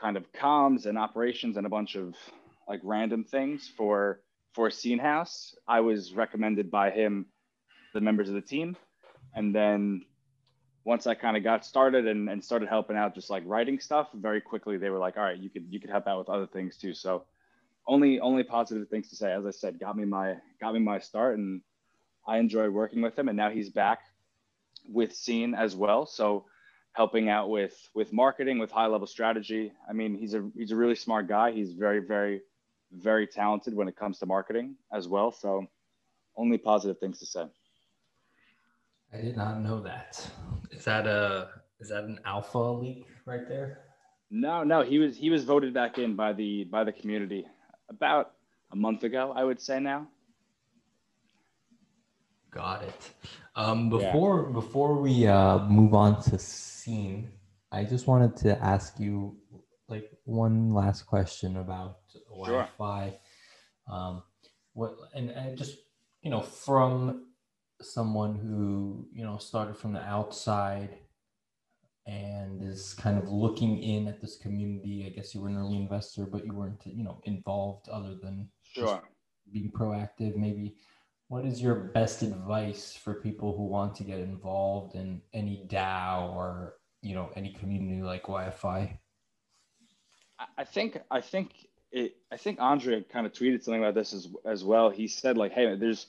kind 0.00 0.16
of 0.16 0.30
comms 0.32 0.86
and 0.86 0.98
operations 0.98 1.56
and 1.56 1.66
a 1.66 1.70
bunch 1.70 1.94
of 1.94 2.14
like 2.68 2.80
random 2.82 3.24
things 3.24 3.70
for 3.76 4.20
for 4.52 4.70
Scene 4.70 4.98
House. 4.98 5.54
I 5.66 5.80
was 5.80 6.12
recommended 6.12 6.70
by 6.70 6.90
him, 6.90 7.26
the 7.92 8.00
members 8.00 8.28
of 8.28 8.34
the 8.34 8.40
team, 8.40 8.76
and 9.34 9.54
then 9.54 10.04
once 10.84 11.06
I 11.06 11.14
kind 11.14 11.36
of 11.36 11.42
got 11.42 11.64
started 11.64 12.06
and, 12.06 12.28
and 12.28 12.44
started 12.44 12.68
helping 12.68 12.96
out, 12.96 13.14
just 13.14 13.30
like 13.30 13.42
writing 13.46 13.80
stuff, 13.80 14.08
very 14.14 14.40
quickly 14.40 14.76
they 14.76 14.90
were 14.90 14.98
like, 14.98 15.16
all 15.16 15.22
right, 15.22 15.38
you 15.38 15.48
could 15.48 15.66
you 15.70 15.80
could 15.80 15.90
help 15.90 16.06
out 16.06 16.18
with 16.18 16.28
other 16.28 16.46
things 16.46 16.76
too. 16.76 16.94
So 16.94 17.24
only 17.86 18.20
only 18.20 18.42
positive 18.42 18.88
things 18.88 19.08
to 19.10 19.16
say. 19.16 19.32
As 19.32 19.46
I 19.46 19.50
said, 19.50 19.80
got 19.80 19.96
me 19.96 20.04
my 20.04 20.36
got 20.60 20.74
me 20.74 20.80
my 20.80 20.98
start, 20.98 21.38
and 21.38 21.62
I 22.26 22.38
enjoyed 22.38 22.70
working 22.70 23.02
with 23.02 23.18
him. 23.18 23.28
And 23.28 23.36
now 23.36 23.50
he's 23.50 23.70
back 23.70 24.00
with 24.86 25.14
Scene 25.14 25.54
as 25.54 25.74
well. 25.76 26.06
So 26.06 26.44
helping 26.92 27.28
out 27.28 27.50
with 27.50 27.88
with 27.94 28.12
marketing, 28.12 28.58
with 28.58 28.70
high 28.70 28.86
level 28.86 29.06
strategy. 29.06 29.72
I 29.88 29.92
mean, 29.92 30.14
he's 30.14 30.34
a 30.34 30.48
he's 30.56 30.70
a 30.70 30.76
really 30.76 30.94
smart 30.94 31.28
guy. 31.28 31.52
He's 31.52 31.72
very 31.72 32.00
very 32.00 32.40
very 32.92 33.26
talented 33.26 33.74
when 33.74 33.88
it 33.88 33.96
comes 33.96 34.18
to 34.20 34.26
marketing 34.26 34.76
as 34.92 35.08
well. 35.08 35.32
So 35.32 35.66
only 36.36 36.58
positive 36.58 36.98
things 36.98 37.18
to 37.20 37.26
say. 37.26 37.46
I 39.12 39.20
did 39.20 39.36
not 39.36 39.60
know 39.60 39.80
that. 39.80 40.28
Is 40.70 40.84
that 40.84 41.06
a 41.06 41.48
is 41.80 41.88
that 41.90 42.04
an 42.04 42.18
alpha 42.24 42.58
leak 42.58 43.06
right 43.26 43.48
there? 43.48 43.80
No, 44.30 44.64
no, 44.64 44.82
he 44.82 44.98
was 44.98 45.16
he 45.16 45.30
was 45.30 45.44
voted 45.44 45.74
back 45.74 45.98
in 45.98 46.16
by 46.16 46.32
the 46.32 46.64
by 46.64 46.84
the 46.84 46.92
community 46.92 47.46
about 47.88 48.32
a 48.72 48.76
month 48.76 49.04
ago, 49.04 49.32
I 49.36 49.44
would 49.44 49.60
say 49.60 49.78
now. 49.78 50.08
Got 52.54 52.84
it. 52.84 53.10
Um, 53.56 53.90
before 53.90 54.46
yeah. 54.46 54.52
before 54.52 55.00
we 55.00 55.26
uh, 55.26 55.58
move 55.66 55.92
on 55.92 56.22
to 56.22 56.38
scene, 56.38 57.32
I 57.72 57.84
just 57.84 58.06
wanted 58.06 58.36
to 58.38 58.62
ask 58.62 59.00
you 59.00 59.36
like 59.88 60.08
one 60.24 60.72
last 60.72 61.02
question 61.02 61.56
about 61.56 61.98
sure. 62.46 62.68
YFI. 62.78 63.14
Um, 63.90 64.22
what 64.72 64.96
and, 65.14 65.30
and 65.30 65.58
just 65.58 65.76
you 66.22 66.30
know 66.30 66.40
from 66.42 67.26
someone 67.82 68.36
who 68.36 69.08
you 69.12 69.24
know 69.24 69.38
started 69.38 69.76
from 69.76 69.92
the 69.92 70.02
outside 70.02 70.90
and 72.06 72.62
is 72.62 72.94
kind 72.94 73.18
of 73.18 73.28
looking 73.28 73.82
in 73.82 74.06
at 74.06 74.20
this 74.20 74.36
community. 74.36 75.06
I 75.06 75.14
guess 75.14 75.34
you 75.34 75.40
were 75.40 75.48
an 75.48 75.56
early 75.56 75.76
investor, 75.76 76.24
but 76.24 76.44
you 76.44 76.54
weren't 76.54 76.82
you 76.84 77.02
know 77.02 77.20
involved 77.24 77.88
other 77.88 78.14
than 78.14 78.48
sure 78.62 79.02
being 79.52 79.70
proactive. 79.70 80.36
Maybe 80.36 80.76
what 81.28 81.44
is 81.44 81.60
your 81.60 81.74
best 81.74 82.22
advice 82.22 82.96
for 82.96 83.14
people 83.14 83.56
who 83.56 83.64
want 83.64 83.94
to 83.96 84.04
get 84.04 84.20
involved 84.20 84.94
in 84.94 85.22
any 85.32 85.64
DAO 85.68 86.34
or 86.34 86.74
you 87.02 87.14
know 87.14 87.30
any 87.34 87.52
community 87.52 88.02
like 88.02 88.24
YFI? 88.24 88.98
I 90.58 90.64
think 90.64 90.98
I 91.10 91.20
think 91.20 91.68
it, 91.92 92.16
I 92.30 92.36
think 92.36 92.60
Andre 92.60 93.02
kind 93.02 93.26
of 93.26 93.32
tweeted 93.32 93.62
something 93.62 93.82
about 93.82 93.94
this 93.94 94.12
as 94.12 94.28
as 94.44 94.64
well. 94.64 94.90
He 94.90 95.06
said 95.06 95.38
like, 95.38 95.52
"Hey, 95.52 95.76
there's, 95.76 96.06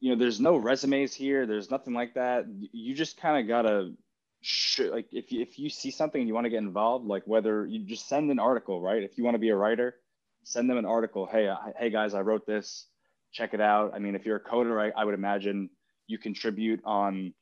you 0.00 0.10
know, 0.10 0.18
there's 0.18 0.40
no 0.40 0.56
resumes 0.56 1.14
here. 1.14 1.46
There's 1.46 1.70
nothing 1.70 1.94
like 1.94 2.14
that. 2.14 2.46
You 2.72 2.94
just 2.94 3.20
kind 3.20 3.40
of 3.40 3.46
gotta, 3.46 3.92
sh- 4.40 4.80
like, 4.90 5.06
if 5.12 5.30
you, 5.30 5.42
if 5.42 5.58
you 5.58 5.68
see 5.68 5.90
something 5.90 6.20
and 6.20 6.28
you 6.28 6.34
want 6.34 6.46
to 6.46 6.50
get 6.50 6.62
involved, 6.62 7.06
like 7.06 7.24
whether 7.26 7.66
you 7.66 7.84
just 7.84 8.08
send 8.08 8.30
an 8.30 8.38
article, 8.38 8.80
right? 8.80 9.02
If 9.02 9.18
you 9.18 9.24
want 9.24 9.34
to 9.34 9.38
be 9.38 9.50
a 9.50 9.56
writer, 9.56 9.96
send 10.44 10.68
them 10.68 10.78
an 10.78 10.86
article. 10.86 11.26
Hey, 11.26 11.48
I, 11.48 11.72
hey 11.78 11.90
guys, 11.90 12.14
I 12.14 12.22
wrote 12.22 12.46
this. 12.46 12.86
Check 13.32 13.54
it 13.54 13.60
out. 13.60 13.92
I 13.94 13.98
mean, 13.98 14.14
if 14.14 14.24
you're 14.24 14.36
a 14.36 14.40
coder, 14.40 14.80
I, 14.80 15.00
I 15.00 15.04
would 15.04 15.14
imagine 15.14 15.70
you 16.06 16.18
contribute 16.18 16.80
on. 16.84 17.32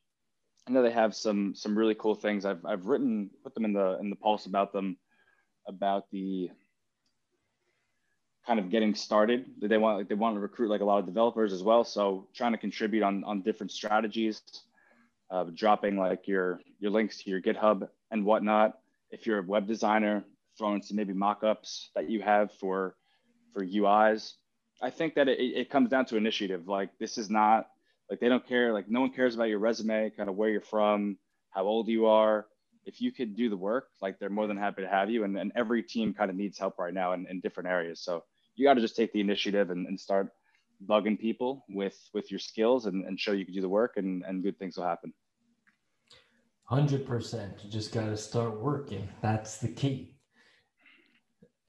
I 0.67 0.71
know 0.71 0.83
they 0.83 0.91
have 0.91 1.15
some 1.15 1.53
some 1.55 1.77
really 1.77 1.95
cool 1.95 2.15
things. 2.15 2.45
I've 2.45 2.65
I've 2.65 2.85
written 2.85 3.29
put 3.43 3.53
them 3.53 3.65
in 3.65 3.73
the 3.73 3.97
in 3.99 4.09
the 4.09 4.15
pulse 4.15 4.45
about 4.45 4.73
them, 4.73 4.97
about 5.67 6.09
the 6.11 6.49
kind 8.45 8.59
of 8.59 8.69
getting 8.69 8.95
started. 8.95 9.45
They 9.61 9.77
want 9.77 9.97
like 9.97 10.09
they 10.09 10.15
want 10.15 10.35
to 10.35 10.39
recruit 10.39 10.69
like 10.69 10.81
a 10.81 10.85
lot 10.85 10.99
of 10.99 11.05
developers 11.05 11.53
as 11.53 11.63
well. 11.63 11.83
So 11.83 12.27
trying 12.33 12.53
to 12.53 12.57
contribute 12.57 13.03
on 13.03 13.23
on 13.23 13.41
different 13.41 13.71
strategies, 13.71 14.41
uh, 15.29 15.45
dropping 15.53 15.97
like 15.97 16.27
your 16.27 16.61
your 16.79 16.91
links 16.91 17.23
to 17.23 17.29
your 17.29 17.41
GitHub 17.41 17.87
and 18.11 18.25
whatnot. 18.25 18.77
If 19.09 19.25
you're 19.25 19.39
a 19.39 19.43
web 19.43 19.67
designer, 19.67 20.23
throwing 20.57 20.81
some 20.81 20.95
maybe 20.95 21.13
mock-ups 21.13 21.89
that 21.95 22.09
you 22.09 22.21
have 22.21 22.51
for 22.53 22.95
for 23.53 23.65
UIs. 23.65 24.33
I 24.81 24.89
think 24.89 25.15
that 25.15 25.27
it, 25.27 25.39
it 25.39 25.69
comes 25.69 25.89
down 25.89 26.05
to 26.07 26.17
initiative. 26.17 26.67
Like 26.67 26.89
this 26.99 27.17
is 27.17 27.29
not 27.29 27.67
like 28.09 28.19
they 28.19 28.29
don't 28.29 28.45
care. 28.47 28.73
Like 28.73 28.89
no 28.89 29.01
one 29.01 29.13
cares 29.13 29.35
about 29.35 29.45
your 29.45 29.59
resume, 29.59 30.11
kind 30.11 30.29
of 30.29 30.35
where 30.35 30.49
you're 30.49 30.61
from, 30.61 31.17
how 31.51 31.63
old 31.63 31.87
you 31.87 32.07
are. 32.07 32.47
If 32.85 32.99
you 32.99 33.11
could 33.11 33.35
do 33.35 33.49
the 33.49 33.57
work, 33.57 33.89
like 34.01 34.17
they're 34.17 34.29
more 34.29 34.47
than 34.47 34.57
happy 34.57 34.81
to 34.81 34.87
have 34.87 35.09
you. 35.09 35.23
And, 35.23 35.37
and 35.37 35.51
every 35.55 35.83
team 35.83 36.13
kind 36.13 36.31
of 36.31 36.35
needs 36.35 36.57
help 36.57 36.79
right 36.79 36.93
now 36.93 37.13
in, 37.13 37.27
in 37.29 37.39
different 37.39 37.69
areas. 37.69 38.01
So 38.01 38.23
you 38.55 38.65
got 38.65 38.73
to 38.73 38.81
just 38.81 38.95
take 38.95 39.13
the 39.13 39.21
initiative 39.21 39.69
and, 39.69 39.85
and 39.87 39.99
start 39.99 40.29
bugging 40.87 41.19
people 41.19 41.63
with 41.69 41.95
with 42.11 42.31
your 42.31 42.39
skills 42.39 42.87
and, 42.87 43.05
and 43.05 43.19
show 43.19 43.33
you 43.33 43.45
can 43.45 43.53
do 43.53 43.61
the 43.61 43.69
work 43.69 43.97
and, 43.97 44.23
and 44.27 44.41
good 44.41 44.57
things 44.57 44.77
will 44.77 44.85
happen. 44.85 45.13
Hundred 46.63 47.05
percent. 47.05 47.53
You 47.63 47.69
just 47.69 47.91
got 47.91 48.05
to 48.05 48.17
start 48.17 48.59
working. 48.59 49.07
That's 49.21 49.57
the 49.57 49.67
key. 49.67 50.15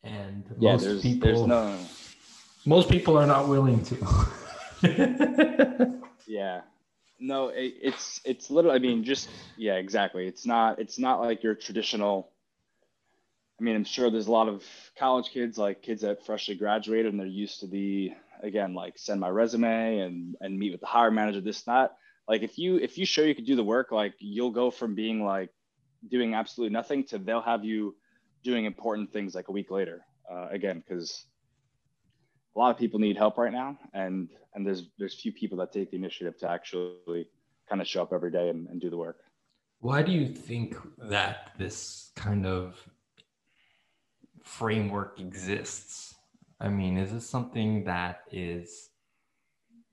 And 0.03 0.45
yeah, 0.59 0.73
most 0.73 0.85
there's, 0.85 1.03
people, 1.03 1.27
there's 1.27 1.47
no. 1.47 1.77
Most 2.65 2.91
people 2.91 3.19
are 3.19 3.27
not 3.27 3.49
willing 3.49 3.85
to. 3.85 3.97
yeah, 6.27 6.61
no, 7.19 7.49
it, 7.49 7.75
it's 7.83 8.21
it's 8.25 8.51
little. 8.51 8.71
I 8.71 8.79
mean, 8.79 9.05
just 9.05 9.29
yeah, 9.57 9.75
exactly. 9.75 10.27
It's 10.29 10.47
not 10.47 10.79
it's 10.79 10.99
not 10.99 11.21
like 11.21 11.43
your 11.43 11.55
traditional. 11.55 12.31
I 13.61 13.65
mean, 13.65 13.77
I'm 13.77 13.85
sure 13.85 14.11
there's 14.11 14.27
a 14.27 14.33
lot 14.33 14.49
of 14.49 14.65
college 14.99 15.31
kids, 15.31 15.57
like 15.59 15.83
kids 15.83 16.03
that 16.03 16.25
freshly 16.25 16.55
graduated, 16.55 17.13
and 17.13 17.21
they're 17.21 17.27
used 17.27 17.61
to 17.61 17.67
the 17.67 18.13
again, 18.43 18.75
like 18.75 18.99
send 18.99 19.21
my 19.21 19.29
resume 19.29 19.99
and 19.99 20.37
and 20.41 20.59
meet 20.59 20.73
with 20.73 20.81
the 20.81 20.87
hiring 20.87 21.15
manager. 21.15 21.41
This 21.41 21.63
that 21.63 21.97
like 22.29 22.43
if 22.43 22.59
you 22.59 22.77
if 22.77 22.97
you 22.97 23.07
show 23.07 23.23
you 23.23 23.35
could 23.35 23.47
do 23.47 23.57
the 23.57 23.65
work, 23.65 23.91
like 23.91 24.15
you'll 24.19 24.51
go 24.51 24.71
from 24.71 24.95
being 24.95 25.25
like 25.25 25.51
doing 26.11 26.35
absolutely 26.35 26.73
nothing 26.73 27.05
to 27.05 27.19
they'll 27.19 27.41
have 27.41 27.65
you 27.65 27.95
doing 28.43 28.65
important 28.65 29.13
things 29.13 29.35
like 29.35 29.49
a 29.49 29.53
week 29.53 29.71
later. 29.71 30.05
Uh, 30.31 30.49
again, 30.51 30.83
because 30.87 31.27
a 32.55 32.59
lot 32.59 32.71
of 32.71 32.79
people 32.79 32.99
need 33.01 33.17
help 33.17 33.39
right 33.39 33.53
now, 33.53 33.79
and 33.95 34.29
and 34.55 34.67
there's 34.67 34.85
there's 34.99 35.15
few 35.15 35.33
people 35.33 35.59
that 35.59 35.73
take 35.73 35.91
the 35.91 35.97
initiative 35.97 36.39
to 36.39 36.51
actually 36.51 37.27
kind 37.69 37.81
of 37.81 37.87
show 37.87 38.03
up 38.03 38.13
every 38.13 38.31
day 38.31 38.49
and, 38.49 38.69
and 38.69 38.81
do 38.81 38.91
the 38.91 38.97
work. 38.97 39.19
Why 39.81 40.03
do 40.03 40.13
you 40.13 40.29
think 40.29 40.77
that 40.99 41.53
this 41.59 42.11
kind 42.15 42.47
of 42.47 42.77
framework 44.45 45.19
exists? 45.19 46.15
I 46.61 46.69
mean, 46.69 46.97
is 46.97 47.13
this 47.13 47.29
something 47.29 47.85
that 47.85 48.21
is 48.31 48.91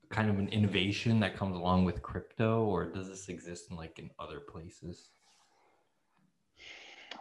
kind 0.09 0.29
of 0.29 0.37
an 0.39 0.47
innovation 0.49 1.19
that 1.21 1.35
comes 1.35 1.55
along 1.55 1.85
with 1.85 2.01
crypto, 2.01 2.65
or 2.65 2.85
does 2.85 3.09
this 3.09 3.29
exist 3.29 3.71
in 3.71 3.77
like 3.77 3.97
in 3.99 4.09
other 4.19 4.39
places? 4.39 5.09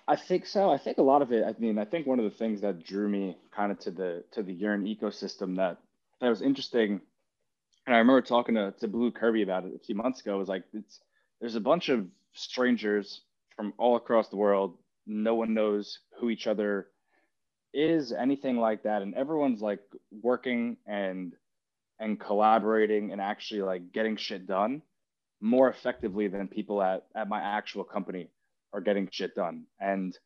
I 0.09 0.17
think 0.17 0.47
so. 0.47 0.71
I 0.71 0.79
think 0.79 0.97
a 0.97 1.03
lot 1.03 1.21
of 1.21 1.33
it. 1.33 1.45
I 1.45 1.55
mean, 1.59 1.79
I 1.79 1.85
think 1.85 2.07
one 2.07 2.19
of 2.19 2.25
the 2.25 2.37
things 2.37 2.63
that 2.63 2.83
drew 2.83 3.07
me 3.09 3.37
kind 3.55 3.71
of 3.71 3.79
to 3.81 3.91
the 3.91 4.25
to 4.33 4.43
the 4.43 4.55
Yearn 4.55 4.87
ecosystem 4.87 5.57
that 5.59 5.77
that 6.23 6.31
was 6.31 6.41
interesting, 6.41 7.03
and 7.87 7.95
I 7.95 7.99
remember 7.99 8.23
talking 8.23 8.55
to, 8.55 8.73
to 8.81 8.89
Blue 8.89 9.11
Kirby 9.11 9.43
about 9.43 9.67
it 9.67 9.75
a 9.77 9.85
few 9.85 9.95
months 9.95 10.23
ago. 10.23 10.39
Was 10.39 10.49
like, 10.49 10.65
it's 10.73 11.01
there's 11.41 11.57
a 11.57 11.61
bunch 11.61 11.91
of 11.91 12.07
strangers 12.33 13.21
from 13.55 13.75
all 13.77 13.97
across 13.97 14.29
the 14.31 14.37
world. 14.37 14.79
No 15.07 15.35
one 15.35 15.53
knows 15.53 15.99
who 16.19 16.31
each 16.31 16.47
other 16.47 16.89
is, 17.75 18.11
anything 18.11 18.57
like 18.57 18.85
that, 18.85 19.03
and 19.03 19.15
everyone's 19.15 19.61
like 19.61 19.81
working 20.23 20.79
and 20.87 21.35
and 22.01 22.19
collaborating 22.19 23.13
and 23.13 23.21
actually 23.21 23.61
like 23.61 23.93
getting 23.93 24.17
shit 24.17 24.47
done 24.47 24.81
more 25.43 25.69
effectively 25.69 26.29
than 26.29 26.49
people 26.49 26.83
at 26.83 27.05
at 27.15 27.29
my 27.29 27.41
actual 27.41 27.85
company 27.85 28.31
are 28.73 28.81
getting 28.81 29.09
shit 29.11 29.35
done. 29.35 29.65
And 29.81 30.17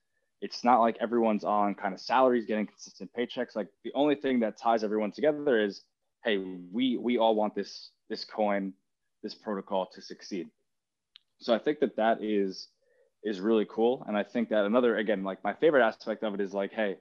it's 0.40 0.64
not 0.64 0.80
like 0.80 0.96
everyone's 1.00 1.44
on 1.44 1.74
kind 1.74 1.94
of 1.94 2.00
salaries 2.00 2.46
getting 2.46 2.66
consistent 2.66 3.10
paychecks. 3.16 3.54
Like 3.54 3.68
the 3.84 3.92
only 3.94 4.16
thing 4.16 4.40
that 4.40 4.58
ties 4.58 4.82
everyone 4.82 5.12
together 5.12 5.60
is, 5.60 5.82
hey, 6.24 6.38
we 6.38 6.96
we 6.96 7.18
all 7.18 7.34
want 7.34 7.54
this 7.54 7.90
this 8.10 8.24
coin, 8.24 8.72
this 9.22 9.34
protocol 9.34 9.88
to 9.94 10.02
succeed. 10.02 10.48
So 11.38 11.54
I 11.54 11.58
think 11.58 11.80
that 11.80 11.96
that 11.96 12.22
is 12.22 12.68
is 13.22 13.40
really 13.40 13.66
cool. 13.70 14.04
And 14.08 14.16
I 14.16 14.24
think 14.24 14.48
that 14.48 14.64
another 14.64 14.96
again, 14.96 15.22
like 15.22 15.42
my 15.44 15.54
favorite 15.54 15.86
aspect 15.86 16.24
of 16.24 16.34
it 16.34 16.40
is 16.40 16.52
like, 16.52 16.72
hey, 16.72 16.96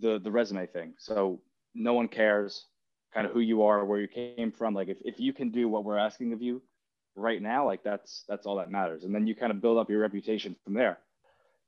the 0.00 0.20
the 0.20 0.30
resume 0.30 0.66
thing. 0.66 0.94
So 0.98 1.40
no 1.74 1.94
one 1.94 2.08
cares 2.08 2.66
kind 3.12 3.26
of 3.26 3.32
who 3.32 3.40
you 3.40 3.62
are, 3.64 3.84
where 3.84 4.00
you 4.00 4.08
came 4.08 4.52
from. 4.52 4.74
Like 4.74 4.88
if, 4.88 4.98
if 5.04 5.20
you 5.20 5.32
can 5.32 5.50
do 5.50 5.68
what 5.68 5.84
we're 5.84 5.98
asking 5.98 6.32
of 6.32 6.40
you, 6.40 6.62
right 7.14 7.40
now, 7.40 7.66
like 7.66 7.82
that's 7.82 8.24
that's 8.28 8.46
all 8.46 8.56
that 8.56 8.70
matters. 8.70 9.04
And 9.04 9.14
then 9.14 9.26
you 9.26 9.34
kind 9.34 9.52
of 9.52 9.60
build 9.60 9.78
up 9.78 9.90
your 9.90 10.00
reputation 10.00 10.56
from 10.64 10.74
there. 10.74 10.98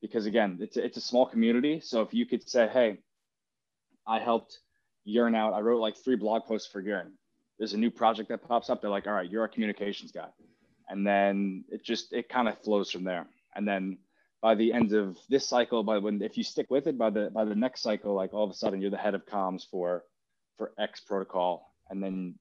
Because 0.01 0.27
again, 0.27 0.59
it's 0.61 0.77
it's 0.77 0.97
a 0.97 1.01
small 1.01 1.27
community. 1.27 1.81
So 1.81 2.03
if 2.03 2.13
you 2.13 2.27
could 2.27 2.49
say, 2.49 2.69
hey, 2.69 2.99
I 4.07 4.19
helped 4.19 4.59
Yearn 5.05 5.35
out. 5.35 5.53
I 5.53 5.61
wrote 5.61 5.81
like 5.81 5.97
three 5.97 6.17
blog 6.17 6.45
posts 6.45 6.71
for 6.71 6.81
Yearn. 6.81 7.13
There's 7.59 7.75
a 7.75 7.79
new 7.79 7.91
project 7.91 8.31
that 8.31 8.47
pops 8.47 8.71
up. 8.71 8.81
They're 8.81 8.91
like, 8.91 9.07
all 9.07 9.13
right, 9.13 9.31
you're 9.31 9.45
a 9.45 9.49
communications 9.49 10.13
guy. 10.13 10.29
And 10.89 11.07
then 11.07 11.65
it 11.69 11.85
just 11.85 12.13
it 12.13 12.29
kind 12.29 12.49
of 12.49 12.59
flows 12.63 12.91
from 12.91 13.05
there. 13.05 13.27
And 13.55 13.67
then 13.67 13.99
by 14.43 14.55
the 14.55 14.73
end 14.73 14.93
of 14.93 15.17
this 15.29 15.49
cycle, 15.49 15.83
by 15.83 15.99
when 15.99 16.21
if 16.23 16.37
you 16.37 16.45
stick 16.45 16.71
with 16.71 16.87
it, 16.87 16.99
by 16.99 17.11
the 17.11 17.31
by 17.31 17.45
the 17.45 17.55
next 17.55 17.83
cycle, 17.83 18.15
like 18.15 18.35
all 18.35 18.45
of 18.45 18.51
a 18.51 18.55
sudden 18.55 18.81
you're 18.81 18.91
the 18.91 18.97
head 18.97 19.15
of 19.15 19.27
comms 19.27 19.63
for 19.71 20.05
for 20.57 20.73
X 20.79 21.01
protocol. 21.01 21.73
And 21.91 22.03
then 22.03 22.35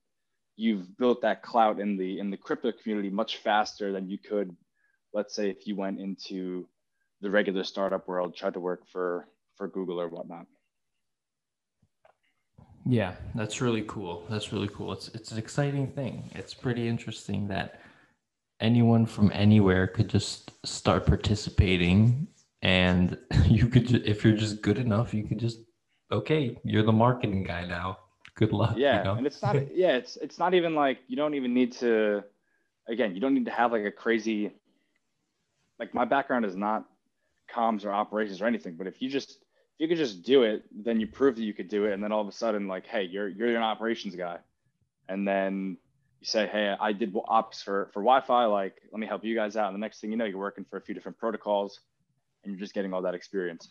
you've 0.56 0.98
built 0.98 1.22
that 1.22 1.42
clout 1.42 1.80
in 1.80 1.98
the 1.98 2.20
in 2.20 2.30
the 2.30 2.38
crypto 2.38 2.72
community 2.72 3.10
much 3.10 3.38
faster 3.38 3.92
than 3.92 4.10
you 4.10 4.18
could 4.18 4.56
let's 5.14 5.36
say 5.36 5.50
if 5.50 5.68
you 5.68 5.76
went 5.76 6.00
into 6.00 6.68
the 7.22 7.30
regular 7.30 7.64
startup 7.64 8.08
world 8.08 8.36
tried 8.36 8.54
to 8.54 8.60
work 8.60 8.88
for 8.92 9.28
for 9.56 9.68
google 9.68 10.00
or 10.00 10.10
whatnot. 10.10 10.46
Yeah 12.86 13.16
that's 13.34 13.62
really 13.62 13.86
cool. 13.88 14.26
That's 14.30 14.52
really 14.52 14.70
cool. 14.70 14.92
It's 14.92 15.08
it's 15.10 15.32
an 15.32 15.38
exciting 15.38 15.88
thing. 15.88 16.30
It's 16.36 16.54
pretty 16.54 16.88
interesting 16.88 17.48
that 17.48 17.80
anyone 18.60 19.06
from 19.06 19.32
anywhere 19.34 19.88
could 19.88 20.10
just 20.10 20.52
start 20.66 21.06
participating 21.06 22.28
and 22.62 23.18
you 23.46 23.68
could 23.68 23.92
if 24.08 24.24
you're 24.24 24.38
just 24.38 24.62
good 24.62 24.78
enough 24.78 25.14
you 25.14 25.24
could 25.24 25.40
just 25.40 25.60
okay 26.12 26.58
you're 26.64 26.84
the 26.84 26.92
marketing 26.92 27.44
guy 27.44 27.66
now 27.66 27.98
good 28.36 28.52
luck. 28.52 28.76
Yeah, 28.78 29.00
you 29.00 29.04
know? 29.04 29.14
and 29.16 29.28
it's 29.28 29.42
not. 29.42 29.56
yeah, 29.76 29.96
it's 29.96 30.18
it's 30.18 30.40
not 30.40 30.54
even 30.54 30.76
like 30.76 31.00
you 31.08 31.16
don't 31.16 31.34
even 31.34 31.54
need 31.54 31.74
to. 31.74 32.24
Again, 32.88 33.16
you 33.16 33.22
don't 33.22 33.34
need 33.34 33.46
to 33.46 33.52
have 33.52 33.72
like 33.72 33.86
a 33.86 33.92
crazy. 33.92 34.52
Like 35.80 35.94
my 35.94 36.06
background 36.06 36.46
is 36.46 36.56
not 36.56 36.86
comms 37.54 37.86
or 37.86 37.92
operations 37.92 38.42
or 38.42 38.46
anything, 38.46 38.76
but 38.78 38.88
if 38.88 39.02
you 39.02 39.10
just 39.10 39.32
if 39.32 39.80
you 39.80 39.88
could 39.88 39.98
just 39.98 40.24
do 40.24 40.44
it, 40.44 40.64
then 40.72 41.00
you 41.00 41.08
prove 41.08 41.36
that 41.36 41.44
you 41.44 41.54
could 41.54 41.68
do 41.68 41.86
it, 41.86 41.94
and 41.94 42.04
then 42.04 42.12
all 42.12 42.22
of 42.22 42.28
a 42.28 42.32
sudden, 42.32 42.68
like, 42.68 42.86
hey, 42.86 43.04
you're 43.04 43.28
you're 43.28 43.50
an 43.56 43.64
operations 43.64 44.16
guy, 44.16 44.38
and 45.10 45.28
then 45.28 45.78
you 46.20 46.26
say, 46.26 46.48
hey, 46.48 46.76
I 46.80 46.94
did 46.94 47.16
ops 47.28 47.62
for 47.62 47.90
for 47.94 48.04
YFI. 48.04 48.52
Like, 48.52 48.76
let 48.92 49.00
me 49.00 49.08
help 49.08 49.24
you 49.24 49.36
guys 49.36 49.58
out. 49.58 49.68
And 49.68 49.76
the 49.76 49.80
next 49.80 50.00
thing 50.00 50.12
you 50.12 50.18
know, 50.18 50.26
you're 50.26 50.38
working 50.38 50.66
for 50.70 50.78
a 50.78 50.82
few 50.82 50.94
different 50.94 51.18
protocols, 51.18 51.80
and 52.44 52.54
you're 52.54 52.60
just 52.60 52.74
getting 52.74 52.94
all 52.94 53.02
that 53.02 53.16
experience. 53.16 53.68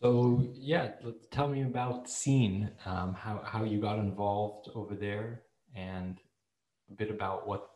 So 0.00 0.46
yeah, 0.54 0.92
tell 1.32 1.48
me 1.48 1.62
about 1.62 2.08
Scene, 2.08 2.70
um, 2.86 3.14
how 3.14 3.42
how 3.44 3.64
you 3.64 3.80
got 3.80 3.98
involved 3.98 4.70
over 4.74 4.94
there, 4.94 5.42
and 5.74 6.20
a 6.88 6.94
bit 6.94 7.10
about 7.10 7.48
what 7.48 7.68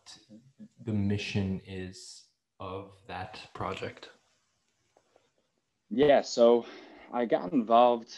the 0.84 0.92
mission 0.92 1.60
is 1.66 2.22
of 2.60 2.92
that 3.08 3.40
project. 3.54 4.10
Yeah, 5.90 6.22
so 6.22 6.64
I 7.12 7.24
got 7.24 7.52
involved 7.52 8.16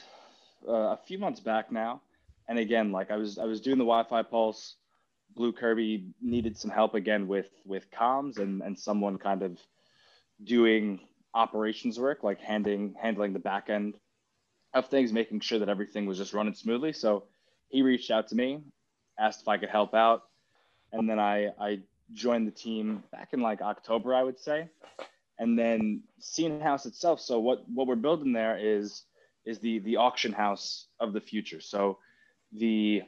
uh, 0.68 0.72
a 0.92 0.98
few 1.06 1.18
months 1.18 1.40
back 1.40 1.72
now, 1.72 2.02
and 2.46 2.58
again, 2.58 2.92
like 2.92 3.10
I 3.10 3.16
was 3.16 3.38
I 3.38 3.44
was 3.44 3.62
doing 3.62 3.78
the 3.78 3.84
YFI 3.84 4.28
pulse. 4.28 4.76
Blue 5.34 5.52
Kirby 5.52 6.10
needed 6.20 6.58
some 6.58 6.70
help 6.70 6.94
again 6.94 7.26
with 7.26 7.48
with 7.64 7.90
comms 7.90 8.38
and 8.38 8.60
and 8.60 8.78
someone 8.78 9.16
kind 9.16 9.42
of 9.42 9.58
doing 10.42 11.00
operations 11.34 11.98
work, 11.98 12.22
like 12.22 12.40
handing 12.40 12.94
handling 13.00 13.32
the 13.32 13.38
back 13.38 13.68
end 13.68 13.96
of 14.72 14.88
things, 14.88 15.12
making 15.12 15.40
sure 15.40 15.58
that 15.58 15.68
everything 15.68 16.06
was 16.06 16.18
just 16.18 16.34
running 16.34 16.54
smoothly. 16.54 16.92
So 16.92 17.24
he 17.68 17.82
reached 17.82 18.10
out 18.10 18.28
to 18.28 18.34
me, 18.34 18.60
asked 19.18 19.42
if 19.42 19.48
I 19.48 19.58
could 19.58 19.68
help 19.68 19.94
out, 19.94 20.22
and 20.92 21.08
then 21.08 21.18
I 21.18 21.48
I 21.58 21.80
joined 22.12 22.46
the 22.46 22.52
team 22.52 23.02
back 23.10 23.32
in 23.32 23.40
like 23.40 23.60
October, 23.62 24.14
I 24.14 24.22
would 24.22 24.38
say. 24.38 24.68
And 25.38 25.58
then 25.58 26.02
Scene 26.20 26.60
House 26.60 26.86
itself. 26.86 27.20
So 27.20 27.40
what 27.40 27.68
what 27.68 27.86
we're 27.86 27.96
building 27.96 28.32
there 28.32 28.56
is 28.56 29.02
is 29.44 29.58
the 29.58 29.80
the 29.80 29.96
auction 29.96 30.32
house 30.32 30.86
of 31.00 31.12
the 31.12 31.20
future. 31.20 31.60
So 31.60 31.98
the 32.52 33.02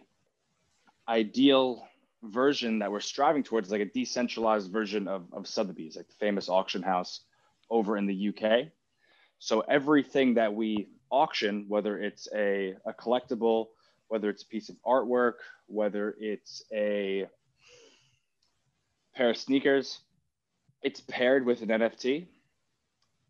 ideal 1.08 1.86
version 2.22 2.80
that 2.80 2.90
we're 2.90 3.00
striving 3.00 3.44
towards 3.44 3.68
is 3.68 3.72
like 3.72 3.80
a 3.80 3.84
decentralized 3.84 4.72
version 4.72 5.06
of, 5.06 5.26
of 5.32 5.46
Sotheby's, 5.46 5.96
like 5.96 6.08
the 6.08 6.14
famous 6.14 6.48
auction 6.48 6.82
house 6.82 7.20
over 7.70 7.96
in 7.96 8.06
the 8.06 8.28
UK. 8.28 8.68
So 9.38 9.60
everything 9.60 10.34
that 10.34 10.54
we 10.54 10.88
auction, 11.10 11.66
whether 11.68 11.98
it's 11.98 12.28
a, 12.34 12.74
a 12.86 12.92
collectible, 12.92 13.66
whether 14.08 14.30
it's 14.30 14.42
a 14.42 14.46
piece 14.46 14.68
of 14.68 14.76
artwork, 14.86 15.34
whether 15.66 16.16
it's 16.18 16.62
a 16.72 17.26
pair 19.14 19.30
of 19.30 19.36
sneakers, 19.36 20.00
it's 20.82 21.00
paired 21.00 21.44
with 21.44 21.62
an 21.62 21.68
NFT. 21.68 22.26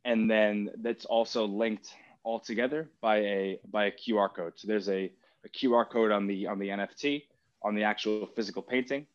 And 0.05 0.31
then 0.31 0.71
that's 0.79 1.05
also 1.05 1.47
linked 1.47 1.93
all 2.23 2.41
together 2.41 2.91
by 3.01 3.19
a 3.19 3.61
by 3.71 3.87
a 3.87 3.93
QR 3.93 4.33
code. 4.35 4.55
So 4.57 4.69
there's 4.69 4.89
a, 4.89 5.13
a 5.45 5.49
QR 5.49 5.89
code 5.89 6.13
on 6.13 6.27
the 6.27 6.47
on 6.47 6.59
the 6.59 6.69
NFT, 6.69 7.23
on 7.63 7.75
the 7.75 7.85
actual 7.85 8.27
physical 8.27 8.63
painting, 8.63 9.07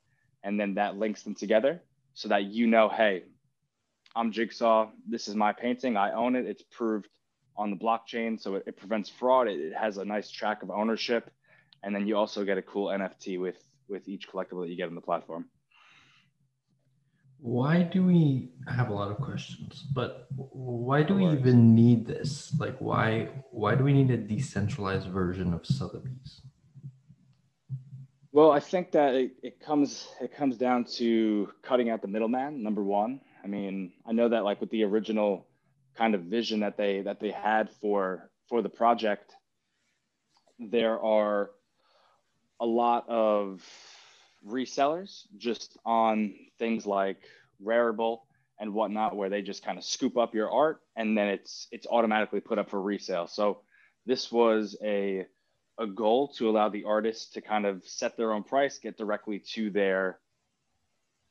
and 0.43 0.59
then 0.59 0.75
that 0.75 0.97
links 0.97 1.23
them 1.23 1.35
together 1.35 1.81
so 2.13 2.29
that 2.29 2.45
you 2.45 2.67
know, 2.67 2.89
hey, 2.89 3.23
I'm 4.15 4.31
Jigsaw. 4.31 4.89
This 5.07 5.27
is 5.27 5.35
my 5.35 5.53
painting. 5.53 5.95
I 5.95 6.11
own 6.11 6.35
it. 6.35 6.45
It's 6.45 6.63
proved 6.63 7.07
on 7.55 7.69
the 7.69 7.77
blockchain, 7.77 8.39
so 8.39 8.55
it, 8.55 8.63
it 8.67 8.77
prevents 8.77 9.09
fraud. 9.09 9.47
It, 9.47 9.59
it, 9.59 9.73
has 9.73 9.97
a 9.97 10.05
nice 10.05 10.29
track 10.29 10.63
of 10.63 10.69
ownership, 10.69 11.29
and 11.83 11.95
then 11.95 12.07
you 12.07 12.17
also 12.17 12.43
get 12.43 12.57
a 12.57 12.61
cool 12.61 12.87
NFT 12.87 13.39
with 13.39 13.57
with 13.87 14.07
each 14.07 14.29
collectible 14.29 14.61
that 14.61 14.69
you 14.69 14.77
get 14.77 14.87
on 14.87 14.95
the 14.95 15.01
platform. 15.01 15.45
Why 17.39 17.83
do 17.83 18.05
we 18.05 18.51
I 18.67 18.73
have 18.73 18.89
a 18.89 18.93
lot 18.93 19.11
of 19.11 19.17
questions? 19.17 19.85
But 19.93 20.27
why 20.35 21.03
do 21.03 21.15
we 21.15 21.27
even 21.27 21.73
need 21.73 22.05
this? 22.05 22.53
Like, 22.59 22.77
why 22.79 23.29
why 23.51 23.75
do 23.75 23.83
we 23.83 23.93
need 23.93 24.11
a 24.11 24.17
decentralized 24.17 25.07
version 25.07 25.53
of 25.53 25.65
Sotheby's? 25.65 26.41
Well, 28.33 28.51
I 28.51 28.59
think 28.61 28.91
that 28.93 29.15
it, 29.15 29.31
it 29.43 29.59
comes 29.59 30.07
it 30.21 30.33
comes 30.35 30.57
down 30.57 30.85
to 30.97 31.51
cutting 31.63 31.89
out 31.89 32.01
the 32.01 32.07
middleman. 32.07 32.63
Number 32.63 32.83
one, 32.83 33.19
I 33.43 33.47
mean, 33.47 33.91
I 34.05 34.13
know 34.13 34.29
that 34.29 34.43
like 34.45 34.61
with 34.61 34.69
the 34.69 34.83
original 34.83 35.47
kind 35.97 36.15
of 36.15 36.23
vision 36.23 36.61
that 36.61 36.77
they 36.77 37.01
that 37.01 37.19
they 37.19 37.31
had 37.31 37.69
for 37.81 38.29
for 38.47 38.61
the 38.61 38.69
project, 38.69 39.35
there 40.59 40.99
are 41.01 41.51
a 42.61 42.65
lot 42.65 43.09
of 43.09 43.61
resellers 44.47 45.23
just 45.37 45.77
on 45.85 46.33
things 46.57 46.85
like 46.85 47.17
Rarible 47.63 48.19
and 48.59 48.73
whatnot, 48.73 49.15
where 49.15 49.29
they 49.29 49.41
just 49.41 49.63
kind 49.63 49.77
of 49.77 49.83
scoop 49.83 50.17
up 50.17 50.33
your 50.35 50.49
art 50.51 50.79
and 50.95 51.17
then 51.17 51.27
it's 51.27 51.67
it's 51.71 51.87
automatically 51.87 52.39
put 52.39 52.59
up 52.59 52.69
for 52.69 52.81
resale. 52.81 53.27
So 53.27 53.61
this 54.05 54.31
was 54.31 54.77
a 54.83 55.25
a 55.81 55.87
goal 55.87 56.27
to 56.27 56.47
allow 56.47 56.69
the 56.69 56.83
artists 56.83 57.33
to 57.33 57.41
kind 57.41 57.65
of 57.65 57.83
set 57.83 58.15
their 58.15 58.33
own 58.33 58.43
price, 58.43 58.77
get 58.77 58.97
directly 58.97 59.39
to 59.39 59.71
their 59.71 60.19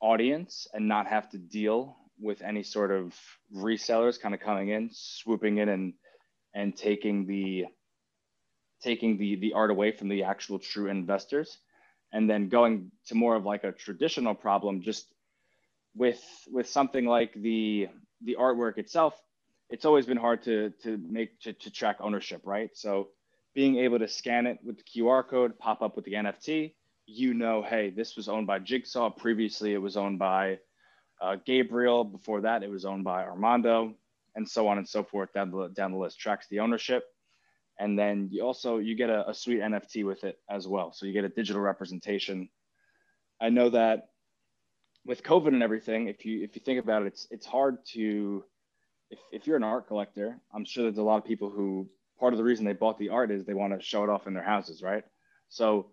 audience, 0.01 0.67
and 0.75 0.89
not 0.89 1.07
have 1.07 1.31
to 1.31 1.39
deal 1.39 1.97
with 2.19 2.43
any 2.43 2.65
sort 2.65 2.91
of 2.91 3.15
resellers 3.55 4.21
kind 4.21 4.35
of 4.35 4.41
coming 4.41 4.71
in, 4.71 4.91
swooping 4.93 5.59
in 5.59 5.69
and 5.69 5.95
and 6.53 6.77
taking 6.77 7.27
the 7.27 7.67
taking 8.83 9.17
the 9.19 9.37
the 9.37 9.53
art 9.53 9.71
away 9.71 9.93
from 9.93 10.09
the 10.09 10.25
actual 10.25 10.59
true 10.59 10.89
investors. 10.89 11.59
And 12.13 12.29
then 12.29 12.49
going 12.49 12.91
to 13.07 13.15
more 13.15 13.37
of 13.37 13.45
like 13.45 13.63
a 13.63 13.71
traditional 13.71 14.35
problem 14.35 14.83
just 14.83 15.07
with 15.95 16.21
with 16.51 16.69
something 16.69 17.07
like 17.07 17.33
the 17.35 17.89
the 18.23 18.37
artwork 18.39 18.79
itself 18.79 19.15
it's 19.71 19.85
always 19.85 20.07
been 20.07 20.17
hard 20.17 20.43
to 20.43 20.71
to 20.83 20.97
make 20.99 21.39
to, 21.41 21.53
to 21.53 21.71
track 21.71 21.99
ownership 22.01 22.41
right? 22.45 22.71
So 22.75 23.11
being 23.55 23.77
able 23.77 23.99
to 23.99 24.09
scan 24.09 24.47
it 24.47 24.59
with 24.65 24.77
the 24.77 24.85
qr 24.85 25.27
code 25.27 25.59
pop 25.59 25.83
up 25.83 25.97
with 25.97 26.05
the 26.05 26.13
nft 26.13 26.73
you 27.07 27.35
know 27.35 27.63
hey 27.63 27.91
this 27.91 28.17
was 28.17 28.29
owned 28.29 28.47
by 28.47 28.59
jigsaw 28.59 29.11
previously 29.11 29.75
it 29.75 29.79
was 29.79 29.97
owned 29.97 30.19
by 30.19 30.59
uh, 31.21 31.37
Gabriel. 31.45 32.05
Before 32.05 32.41
that, 32.41 32.63
it 32.63 32.71
was 32.71 32.85
owned 32.85 33.05
by 33.05 33.25
Armando, 33.25 33.95
and 34.35 34.49
so 34.49 34.69
on 34.69 34.79
and 34.79 34.89
so 34.89 35.03
forth 35.03 35.33
down 35.33 35.51
the 35.51 35.69
down 35.69 35.93
the 35.93 35.99
list. 35.99 36.19
Tracks 36.19 36.47
the 36.49 36.61
ownership, 36.61 37.05
and 37.79 37.99
then 37.99 38.29
you 38.33 38.43
also 38.43 38.79
you 38.79 38.95
get 38.95 39.11
a, 39.11 39.29
a 39.29 39.35
sweet 39.35 39.61
NFT 39.61 40.05
with 40.05 40.25
it 40.25 40.39
as 40.49 40.67
well. 40.67 40.93
So 40.93 41.07
you 41.07 41.13
get 41.13 41.25
a 41.25 41.29
digital 41.29 41.63
representation. 41.63 42.49
I 43.41 43.51
know 43.51 43.71
that 43.71 44.09
with 45.07 45.23
COVID 45.23 45.49
and 45.49 45.63
everything, 45.63 46.09
if 46.09 46.25
you 46.25 46.43
if 46.43 46.57
you 46.57 46.63
think 46.65 46.81
about 46.81 47.03
it, 47.03 47.09
it's 47.09 47.27
it's 47.31 47.47
hard 47.47 47.85
to 47.93 48.45
if, 49.11 49.19
if 49.33 49.47
you're 49.47 49.57
an 49.57 49.65
art 49.65 49.89
collector, 49.89 50.39
I'm 50.55 50.65
sure 50.65 50.85
there's 50.85 50.99
a 50.99 51.03
lot 51.03 51.19
of 51.19 51.25
people 51.25 51.51
who 51.51 51.89
part 52.21 52.35
of 52.35 52.39
the 52.39 52.45
reason 52.45 52.65
they 52.65 52.75
bought 52.75 52.99
the 52.99 53.09
art 53.09 53.31
is 53.31 53.45
they 53.45 53.55
want 53.55 53.73
to 53.73 53.85
show 53.85 54.05
it 54.05 54.11
off 54.11 54.27
in 54.27 54.35
their 54.35 54.43
houses, 54.43 54.83
right? 54.83 55.05
So 55.49 55.87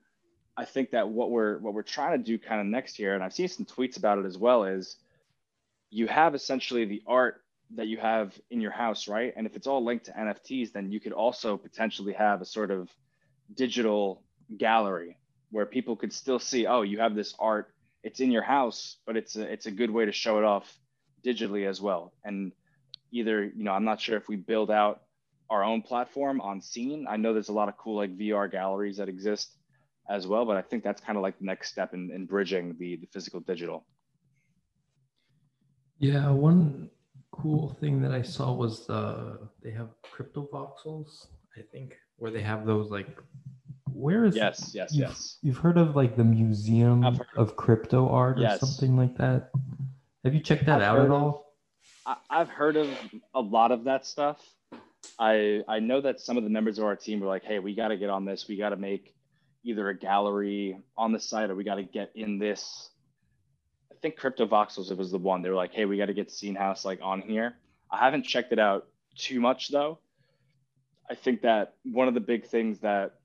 I 0.56 0.66
think 0.66 0.92
that 0.92 1.10
what 1.10 1.32
we're 1.32 1.58
what 1.60 1.74
we're 1.74 1.84
trying 1.84 2.18
to 2.18 2.24
do 2.24 2.38
kind 2.38 2.60
of 2.60 2.68
next 2.68 3.00
year, 3.00 3.16
and 3.16 3.24
I've 3.24 3.34
seen 3.34 3.48
some 3.48 3.66
tweets 3.66 3.98
about 3.98 4.20
it 4.20 4.26
as 4.26 4.38
well, 4.38 4.66
is 4.66 4.98
you 5.90 6.08
have 6.08 6.36
essentially 6.36 6.86
the 6.86 7.02
art 7.08 7.42
that 7.76 7.88
you 7.88 7.98
have 7.98 8.38
in 8.50 8.62
your 8.62 8.72
house, 8.72 9.08
right? 9.08 9.34
And 9.36 9.48
if 9.48 9.56
it's 9.56 9.68
all 9.68 9.84
linked 9.84 10.06
to 10.06 10.12
NFTs, 10.12 10.74
then 10.74 10.92
you 10.92 11.00
could 11.00 11.14
also 11.14 11.58
potentially 11.58 12.14
have 12.14 12.42
a 12.42 12.46
sort 12.46 12.72
of 12.72 12.90
digital 13.54 14.24
gallery 14.58 15.18
where 15.52 15.66
people 15.66 15.96
could 15.96 16.14
still 16.14 16.40
see, 16.40 16.66
oh, 16.66 16.82
you 16.82 17.00
have 17.00 17.16
this 17.16 17.34
art, 17.40 17.74
it's 18.04 18.20
in 18.20 18.32
your 18.32 18.44
house, 18.44 18.98
but 19.06 19.16
it's 19.16 19.36
a 19.36 19.42
it's 19.42 19.66
a 19.66 19.72
good 19.72 19.92
way 19.92 20.06
to 20.06 20.12
show 20.12 20.38
it 20.38 20.44
off 20.44 20.78
digitally 21.26 21.68
as 21.68 21.82
well. 21.82 22.14
And 22.24 22.52
either, 23.12 23.44
you 23.44 23.64
know, 23.64 23.72
I'm 23.72 23.86
not 23.86 24.02
sure 24.02 24.18
if 24.18 24.28
we 24.28 24.36
build 24.36 24.72
out 24.72 25.02
our 25.50 25.64
own 25.64 25.82
platform 25.82 26.42
on 26.42 26.62
scene. 26.62 27.06
I 27.10 27.18
know 27.18 27.34
there's 27.34 27.50
a 27.50 27.54
lot 27.54 27.70
of 27.70 27.78
cool 27.78 27.96
like 27.98 28.18
VR 28.18 28.52
galleries 28.52 28.98
that 28.98 29.10
exist 29.10 29.56
as 30.10 30.28
well, 30.28 30.46
but 30.46 30.58
I 30.58 30.62
think 30.62 30.84
that's 30.84 31.02
kind 31.02 31.18
of 31.18 31.24
like 31.24 31.38
the 31.40 31.46
next 31.46 31.70
step 31.70 31.94
in, 31.94 32.12
in 32.14 32.26
bridging 32.26 32.76
the 32.80 32.98
the 32.98 33.08
physical 33.08 33.40
digital. 33.40 33.86
Yeah, 36.00 36.30
one 36.30 36.90
cool 37.32 37.76
thing 37.80 38.02
that 38.02 38.12
I 38.12 38.22
saw 38.22 38.54
was 38.54 38.90
uh, 38.90 39.38
they 39.64 39.72
have 39.72 39.90
Cryptovoxels, 40.04 41.28
I 41.58 41.62
think, 41.72 41.96
where 42.18 42.32
they 42.32 42.42
have 42.42 42.66
those 42.66 42.92
like 42.92 43.18
where 43.98 44.26
is 44.26 44.36
yes 44.36 44.72
yes 44.76 44.94
you've, 44.94 45.08
yes 45.08 45.38
you've 45.42 45.58
heard 45.58 45.78
of 45.78 45.96
like 45.96 46.16
the 46.16 46.24
museum 46.24 47.04
of, 47.04 47.20
of 47.36 47.56
crypto 47.56 48.08
art 48.10 48.38
yes. 48.38 48.62
or 48.62 48.66
something 48.66 48.96
like 48.96 49.18
that 49.18 49.50
have 50.24 50.36
you 50.36 50.40
checked 50.40 50.66
that 50.66 50.82
I've 50.82 51.00
out 51.00 51.00
at 51.00 51.10
all 51.10 51.56
of, 52.06 52.18
i've 52.30 52.50
heard 52.50 52.76
of 52.76 52.90
a 53.34 53.42
lot 53.42 53.72
of 53.72 53.86
that 53.86 54.06
stuff 54.06 54.40
i 55.20 55.62
i 55.68 55.80
know 55.80 56.02
that 56.02 56.20
some 56.20 56.38
of 56.38 56.44
the 56.44 56.50
members 56.50 56.78
of 56.78 56.86
our 56.86 56.96
team 56.96 57.20
were 57.20 57.28
like 57.28 57.44
hey 57.44 57.60
we 57.60 57.74
got 57.74 57.90
to 57.90 57.98
get 57.98 58.10
on 58.10 58.26
this 58.26 58.48
we 58.48 58.58
got 58.58 58.70
to 58.70 58.76
make 58.78 59.16
either 59.64 59.90
a 59.90 59.98
gallery 59.98 60.78
on 60.98 61.12
the 61.12 61.20
site 61.20 61.50
or 61.50 61.56
we 61.56 61.64
got 61.64 61.76
to 61.76 61.84
get 61.84 62.12
in 62.16 62.40
this 62.40 62.90
I 63.98 64.00
think 64.00 64.20
Cryptovoxels 64.20 64.96
was 64.96 65.12
the 65.12 65.18
one. 65.18 65.42
They 65.42 65.50
were 65.50 65.56
like, 65.56 65.74
hey, 65.74 65.86
we 65.86 65.98
got 65.98 66.06
to 66.06 66.14
get 66.14 66.30
Scene 66.30 66.54
House 66.54 66.86
like 66.86 67.00
on 67.02 67.22
here. 67.22 67.56
I 67.90 67.98
haven't 67.98 68.24
checked 68.24 68.52
it 68.52 68.60
out 68.60 68.88
too 69.18 69.40
much 69.40 69.70
though. 69.70 69.98
I 71.10 71.16
think 71.16 71.42
that 71.42 71.74
one 71.84 72.08
of 72.08 72.14
the 72.14 72.20
big 72.20 72.46
things 72.46 72.80
that 72.82 73.16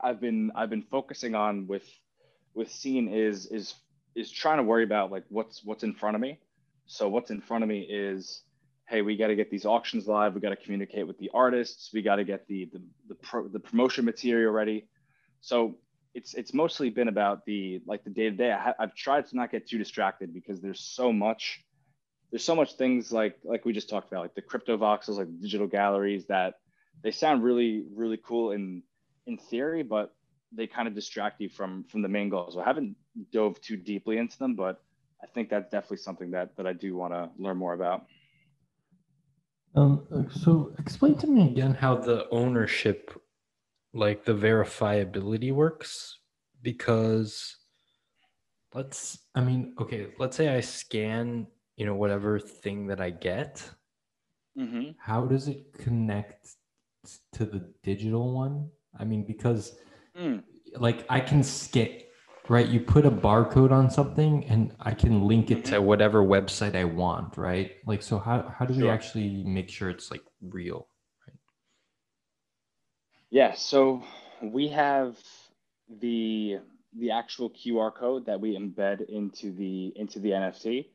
I've 0.00 0.20
been 0.20 0.52
I've 0.54 0.70
been 0.70 0.82
focusing 0.82 1.34
on 1.34 1.66
with 1.66 1.84
with 2.54 2.70
Scene 2.70 3.08
is 3.08 3.46
is 3.46 3.74
is 4.14 4.30
trying 4.30 4.58
to 4.58 4.62
worry 4.62 4.84
about 4.84 5.10
like 5.10 5.24
what's 5.30 5.64
what's 5.64 5.82
in 5.82 5.94
front 5.94 6.14
of 6.14 6.20
me. 6.20 6.38
So 6.86 7.08
what's 7.08 7.30
in 7.30 7.40
front 7.40 7.64
of 7.64 7.68
me 7.68 7.80
is 7.80 8.42
hey, 8.90 9.02
we 9.02 9.16
got 9.16 9.28
to 9.28 9.36
get 9.36 9.50
these 9.50 9.64
auctions 9.64 10.08
live. 10.08 10.34
We 10.34 10.40
got 10.40 10.50
to 10.50 10.56
communicate 10.56 11.06
with 11.06 11.16
the 11.18 11.30
artists. 11.32 11.90
We 11.94 12.02
got 12.02 12.16
to 12.16 12.24
get 12.24 12.46
the 12.48 12.68
the 12.72 12.82
the, 13.08 13.14
pro, 13.14 13.48
the 13.48 13.60
promotion 13.60 14.04
material 14.04 14.52
ready. 14.52 14.88
So 15.40 15.76
it's 16.12 16.34
it's 16.34 16.52
mostly 16.52 16.90
been 16.90 17.08
about 17.08 17.46
the 17.46 17.80
like 17.86 18.02
the 18.02 18.10
day 18.10 18.24
to 18.24 18.36
day. 18.36 18.52
I've 18.52 18.94
tried 18.94 19.28
to 19.28 19.36
not 19.36 19.52
get 19.52 19.68
too 19.68 19.78
distracted 19.78 20.34
because 20.34 20.60
there's 20.60 20.80
so 20.80 21.12
much 21.12 21.64
there's 22.30 22.44
so 22.44 22.56
much 22.56 22.74
things 22.74 23.12
like 23.12 23.36
like 23.44 23.64
we 23.64 23.72
just 23.72 23.88
talked 23.88 24.10
about 24.10 24.22
like 24.22 24.34
the 24.34 24.42
Cryptovoxels 24.42 25.18
like 25.18 25.28
digital 25.40 25.68
galleries 25.68 26.26
that 26.26 26.54
they 27.02 27.12
sound 27.12 27.44
really 27.44 27.84
really 27.94 28.18
cool 28.18 28.52
in 28.52 28.82
in 29.26 29.36
theory 29.38 29.82
but 29.82 30.14
they 30.52 30.66
kind 30.66 30.88
of 30.88 30.94
distract 30.94 31.40
you 31.40 31.48
from 31.48 31.84
from 31.84 32.02
the 32.02 32.08
main 32.08 32.28
goals 32.28 32.54
so 32.54 32.60
i 32.60 32.64
haven't 32.64 32.96
dove 33.32 33.60
too 33.60 33.76
deeply 33.76 34.18
into 34.18 34.38
them 34.38 34.54
but 34.54 34.82
i 35.22 35.26
think 35.26 35.48
that's 35.48 35.70
definitely 35.70 35.96
something 35.96 36.30
that 36.30 36.56
that 36.56 36.66
i 36.66 36.72
do 36.72 36.96
want 36.96 37.12
to 37.12 37.28
learn 37.38 37.56
more 37.56 37.74
about 37.74 38.06
um 39.74 40.28
so 40.30 40.72
explain 40.78 41.14
to 41.16 41.26
me 41.26 41.48
again 41.48 41.74
how 41.74 41.94
the 41.94 42.28
ownership 42.30 43.20
like 43.92 44.24
the 44.24 44.32
verifiability 44.32 45.52
works 45.52 46.18
because 46.62 47.56
let's 48.74 49.18
i 49.34 49.40
mean 49.40 49.74
okay 49.80 50.08
let's 50.18 50.36
say 50.36 50.54
i 50.54 50.60
scan 50.60 51.46
you 51.76 51.86
know 51.86 51.94
whatever 51.94 52.38
thing 52.38 52.86
that 52.86 53.00
i 53.00 53.10
get 53.10 53.68
mm-hmm. 54.58 54.90
how 54.98 55.24
does 55.24 55.48
it 55.48 55.72
connect 55.78 56.56
to 57.32 57.44
the 57.44 57.72
digital 57.82 58.34
one 58.34 58.68
i 58.98 59.04
mean 59.04 59.24
because 59.24 59.78
mm. 60.18 60.42
like 60.76 61.04
i 61.08 61.18
can 61.18 61.42
scan 61.42 61.88
right 62.50 62.66
you 62.68 62.80
put 62.80 63.06
a 63.06 63.10
barcode 63.10 63.70
on 63.70 63.88
something 63.88 64.44
and 64.46 64.74
i 64.80 64.92
can 64.92 65.22
link 65.22 65.50
it 65.50 65.62
mm-hmm. 65.62 65.74
to 65.74 65.80
whatever 65.80 66.22
website 66.22 66.74
i 66.74 66.84
want 66.84 67.36
right 67.36 67.76
like 67.86 68.02
so 68.02 68.18
how, 68.18 68.52
how 68.58 68.66
do 68.66 68.74
sure. 68.74 68.82
we 68.82 68.88
actually 68.90 69.44
make 69.44 69.70
sure 69.70 69.88
it's 69.88 70.10
like 70.10 70.22
real 70.42 70.88
Right? 71.26 71.36
yeah, 73.30 73.54
so 73.54 74.02
we 74.42 74.68
have 74.68 75.16
the 76.00 76.58
the 76.98 77.12
actual 77.12 77.50
QR 77.50 77.94
code 77.94 78.26
that 78.26 78.40
we 78.40 78.58
embed 78.58 79.08
into 79.08 79.52
the 79.52 79.92
into 79.94 80.18
the 80.18 80.30
NFT, 80.30 80.86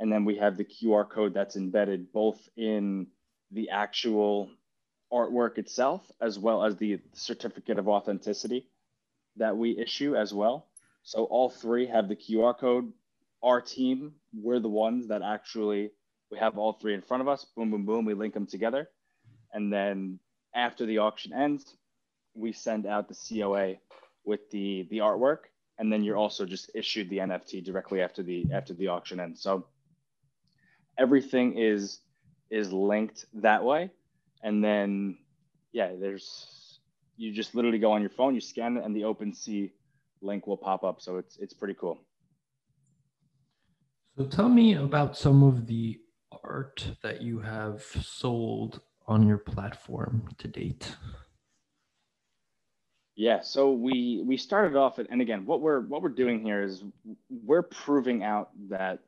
and 0.00 0.12
then 0.12 0.24
we 0.24 0.36
have 0.36 0.56
the 0.56 0.64
QR 0.64 1.08
code 1.08 1.32
that's 1.32 1.56
embedded 1.56 2.12
both 2.12 2.48
in 2.56 3.06
the 3.52 3.70
actual 3.70 4.50
artwork 5.12 5.58
itself 5.58 6.10
as 6.20 6.38
well 6.40 6.64
as 6.64 6.76
the 6.76 6.98
certificate 7.12 7.78
of 7.78 7.86
authenticity 7.88 8.68
that 9.36 9.56
we 9.56 9.78
issue 9.78 10.16
as 10.16 10.34
well. 10.34 10.66
So 11.04 11.24
all 11.24 11.50
three 11.50 11.86
have 11.86 12.08
the 12.08 12.16
QR 12.16 12.58
code. 12.58 12.90
Our 13.42 13.60
team, 13.60 14.14
we're 14.32 14.58
the 14.58 14.70
ones 14.70 15.08
that 15.08 15.20
actually 15.22 15.90
we 16.30 16.38
have 16.38 16.56
all 16.56 16.72
three 16.72 16.94
in 16.94 17.02
front 17.02 17.20
of 17.20 17.28
us. 17.28 17.44
Boom, 17.54 17.70
boom, 17.70 17.84
boom. 17.84 18.06
We 18.06 18.14
link 18.14 18.32
them 18.32 18.46
together, 18.46 18.88
and 19.52 19.70
then 19.70 20.18
after 20.54 20.86
the 20.86 20.98
auction 20.98 21.34
ends, 21.34 21.76
we 22.34 22.52
send 22.52 22.86
out 22.86 23.08
the 23.08 23.14
COA 23.14 23.74
with 24.24 24.50
the 24.50 24.88
the 24.90 24.98
artwork, 24.98 25.50
and 25.78 25.92
then 25.92 26.02
you're 26.02 26.16
also 26.16 26.46
just 26.46 26.70
issued 26.74 27.10
the 27.10 27.18
NFT 27.18 27.62
directly 27.62 28.00
after 28.00 28.22
the 28.22 28.46
after 28.50 28.72
the 28.72 28.88
auction 28.88 29.20
ends. 29.20 29.42
So 29.42 29.66
everything 30.98 31.58
is 31.58 32.00
is 32.50 32.72
linked 32.72 33.26
that 33.34 33.62
way, 33.62 33.90
and 34.42 34.64
then 34.64 35.18
yeah, 35.72 35.92
there's 36.00 36.80
you 37.18 37.30
just 37.30 37.54
literally 37.54 37.78
go 37.78 37.92
on 37.92 38.00
your 38.00 38.10
phone, 38.10 38.34
you 38.34 38.40
scan 38.40 38.78
it, 38.78 38.84
and 38.84 38.96
the 38.96 39.02
OpenSea 39.02 39.70
link 40.24 40.46
will 40.46 40.56
pop 40.56 40.82
up. 40.84 41.00
So 41.00 41.18
it's 41.18 41.36
it's 41.38 41.54
pretty 41.54 41.74
cool. 41.74 41.98
So 44.16 44.24
tell 44.24 44.48
me 44.48 44.74
about 44.74 45.16
some 45.16 45.42
of 45.42 45.66
the 45.66 46.00
art 46.42 46.86
that 47.02 47.22
you 47.22 47.40
have 47.40 47.82
sold 47.82 48.80
on 49.06 49.26
your 49.26 49.38
platform 49.38 50.28
to 50.38 50.48
date. 50.48 50.96
Yeah, 53.16 53.42
so 53.42 53.72
we 53.72 54.24
we 54.26 54.36
started 54.36 54.76
off 54.76 54.98
at, 54.98 55.06
and 55.10 55.20
again, 55.20 55.46
what 55.46 55.60
we're 55.60 55.80
what 55.80 56.02
we're 56.02 56.08
doing 56.08 56.42
here 56.42 56.62
is 56.62 56.82
we're 57.28 57.62
proving 57.62 58.24
out 58.24 58.50
that 58.68 59.00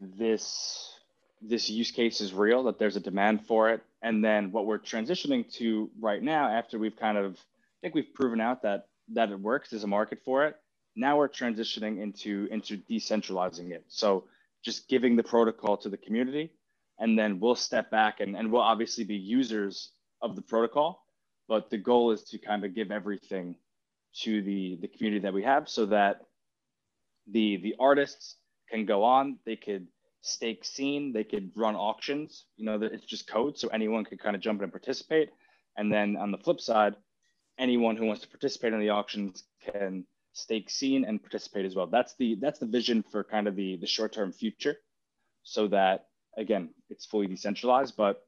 this 0.00 0.94
this 1.40 1.68
use 1.68 1.90
case 1.90 2.20
is 2.20 2.32
real, 2.32 2.64
that 2.64 2.78
there's 2.78 2.94
a 2.94 3.00
demand 3.00 3.44
for 3.46 3.70
it, 3.70 3.82
and 4.02 4.24
then 4.24 4.52
what 4.52 4.66
we're 4.66 4.78
transitioning 4.78 5.52
to 5.54 5.90
right 6.00 6.22
now, 6.22 6.48
after 6.48 6.78
we've 6.78 6.96
kind 6.96 7.18
of 7.18 7.34
I 7.34 7.78
think 7.80 7.94
we've 7.96 8.14
proven 8.14 8.40
out 8.40 8.62
that 8.62 8.86
that 9.14 9.30
it 9.30 9.40
works, 9.40 9.70
there's 9.70 9.84
a 9.84 9.88
market 9.88 10.20
for 10.24 10.46
it. 10.46 10.56
Now 10.94 11.18
we're 11.18 11.28
transitioning 11.28 12.00
into 12.00 12.48
into 12.50 12.76
decentralizing 12.76 13.70
it. 13.70 13.84
So 13.88 14.24
just 14.64 14.88
giving 14.88 15.16
the 15.16 15.22
protocol 15.22 15.76
to 15.78 15.88
the 15.88 15.96
community, 15.96 16.52
and 16.98 17.18
then 17.18 17.40
we'll 17.40 17.56
step 17.56 17.90
back 17.90 18.20
and, 18.20 18.36
and 18.36 18.52
we'll 18.52 18.62
obviously 18.62 19.04
be 19.04 19.16
users 19.16 19.90
of 20.20 20.36
the 20.36 20.42
protocol 20.42 21.04
but 21.48 21.68
the 21.70 21.78
goal 21.78 22.12
is 22.12 22.22
to 22.22 22.38
kind 22.38 22.64
of 22.64 22.74
give 22.74 22.90
everything 22.90 23.56
to 24.14 24.42
the 24.42 24.78
the 24.80 24.88
community 24.88 25.20
that 25.20 25.34
we 25.34 25.42
have 25.42 25.68
so 25.68 25.86
that 25.86 26.22
the 27.30 27.58
the 27.58 27.74
artists 27.78 28.36
can 28.70 28.86
go 28.86 29.02
on 29.04 29.38
they 29.44 29.56
could 29.56 29.86
stake 30.20 30.64
scene 30.64 31.12
they 31.12 31.24
could 31.24 31.50
run 31.56 31.74
auctions 31.74 32.44
you 32.56 32.64
know 32.64 32.80
it's 32.80 33.04
just 33.04 33.26
code 33.26 33.58
so 33.58 33.68
anyone 33.68 34.04
could 34.04 34.20
kind 34.20 34.36
of 34.36 34.42
jump 34.42 34.60
in 34.60 34.64
and 34.64 34.72
participate 34.72 35.30
and 35.76 35.92
then 35.92 36.16
on 36.16 36.30
the 36.30 36.38
flip 36.38 36.60
side 36.60 36.94
anyone 37.58 37.96
who 37.96 38.06
wants 38.06 38.22
to 38.22 38.28
participate 38.28 38.72
in 38.72 38.80
the 38.80 38.90
auctions 38.90 39.44
can 39.72 40.04
stake 40.32 40.70
scene 40.70 41.04
and 41.04 41.22
participate 41.22 41.66
as 41.66 41.74
well 41.74 41.86
that's 41.86 42.14
the 42.14 42.36
that's 42.36 42.58
the 42.58 42.66
vision 42.66 43.04
for 43.10 43.22
kind 43.22 43.46
of 43.46 43.54
the 43.54 43.76
the 43.76 43.86
short 43.86 44.12
term 44.12 44.32
future 44.32 44.76
so 45.42 45.68
that 45.68 46.06
again 46.38 46.70
it's 46.88 47.04
fully 47.04 47.26
decentralized 47.26 47.94
but 47.96 48.26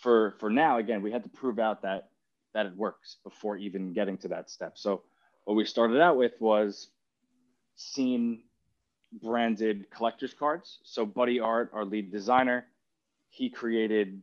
for 0.00 0.34
for 0.38 0.48
now 0.48 0.78
again 0.78 1.02
we 1.02 1.10
had 1.10 1.24
to 1.24 1.28
prove 1.28 1.58
out 1.58 1.82
that 1.82 2.12
that 2.54 2.66
it 2.66 2.76
works 2.76 3.16
before 3.24 3.56
even 3.56 3.92
getting 3.92 4.18
to 4.18 4.28
that 4.28 4.50
step. 4.50 4.76
So 4.76 5.02
what 5.44 5.54
we 5.54 5.64
started 5.64 6.00
out 6.00 6.16
with 6.16 6.40
was 6.40 6.88
scene 7.76 8.42
branded 9.22 9.90
collector's 9.90 10.34
cards. 10.34 10.78
So 10.84 11.04
Buddy 11.04 11.40
Art, 11.40 11.70
our 11.72 11.84
lead 11.84 12.10
designer, 12.10 12.66
he 13.28 13.48
created 13.48 14.22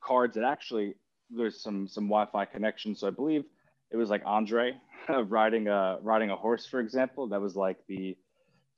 cards 0.00 0.34
that 0.36 0.44
actually 0.44 0.94
there's 1.30 1.62
some 1.62 1.88
some 1.88 2.08
YFI 2.08 2.50
connection. 2.50 2.94
So 2.94 3.06
I 3.06 3.10
believe 3.10 3.44
it 3.90 3.96
was 3.96 4.10
like 4.10 4.22
Andre 4.24 4.74
riding 5.08 5.68
a 5.68 5.98
riding 6.02 6.30
a 6.30 6.36
horse, 6.36 6.66
for 6.66 6.80
example. 6.80 7.28
That 7.28 7.40
was 7.40 7.56
like 7.56 7.78
the 7.88 8.16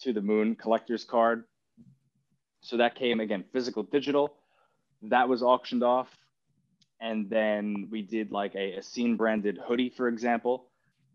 to 0.02 0.12
the 0.12 0.22
moon 0.22 0.54
collector's 0.54 1.04
card. 1.04 1.44
So 2.62 2.76
that 2.78 2.94
came 2.94 3.20
again 3.20 3.44
physical 3.52 3.82
digital. 3.82 4.34
That 5.02 5.28
was 5.28 5.42
auctioned 5.42 5.82
off 5.82 6.08
and 7.00 7.28
then 7.30 7.88
we 7.90 8.02
did 8.02 8.30
like 8.30 8.54
a, 8.54 8.74
a 8.74 8.82
scene 8.82 9.16
branded 9.16 9.58
hoodie, 9.66 9.88
for 9.88 10.08
example, 10.08 10.66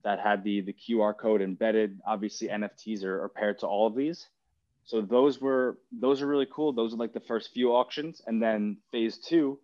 that 0.04 0.20
had 0.20 0.44
the 0.44 0.62
the 0.62 0.74
QR 0.74 1.16
code 1.18 1.42
embedded. 1.42 2.00
Obviously, 2.06 2.48
NFTs 2.48 3.04
are, 3.04 3.24
are 3.24 3.30
paired 3.30 3.60
to 3.60 3.68
all 3.68 3.88
of 3.88 3.96
these. 3.96 4.28
So 4.84 5.02
those 5.02 5.40
were 5.40 5.78
those 5.92 6.22
are 6.22 6.28
really 6.28 6.48
cool. 6.52 6.74
Those 6.74 6.94
are 6.94 6.98
like 6.98 7.14
the 7.14 7.20
first 7.20 7.52
few 7.54 7.74
auctions, 7.74 8.22
and 8.26 8.42
then 8.42 8.78
phase 8.92 9.18
two 9.18 9.60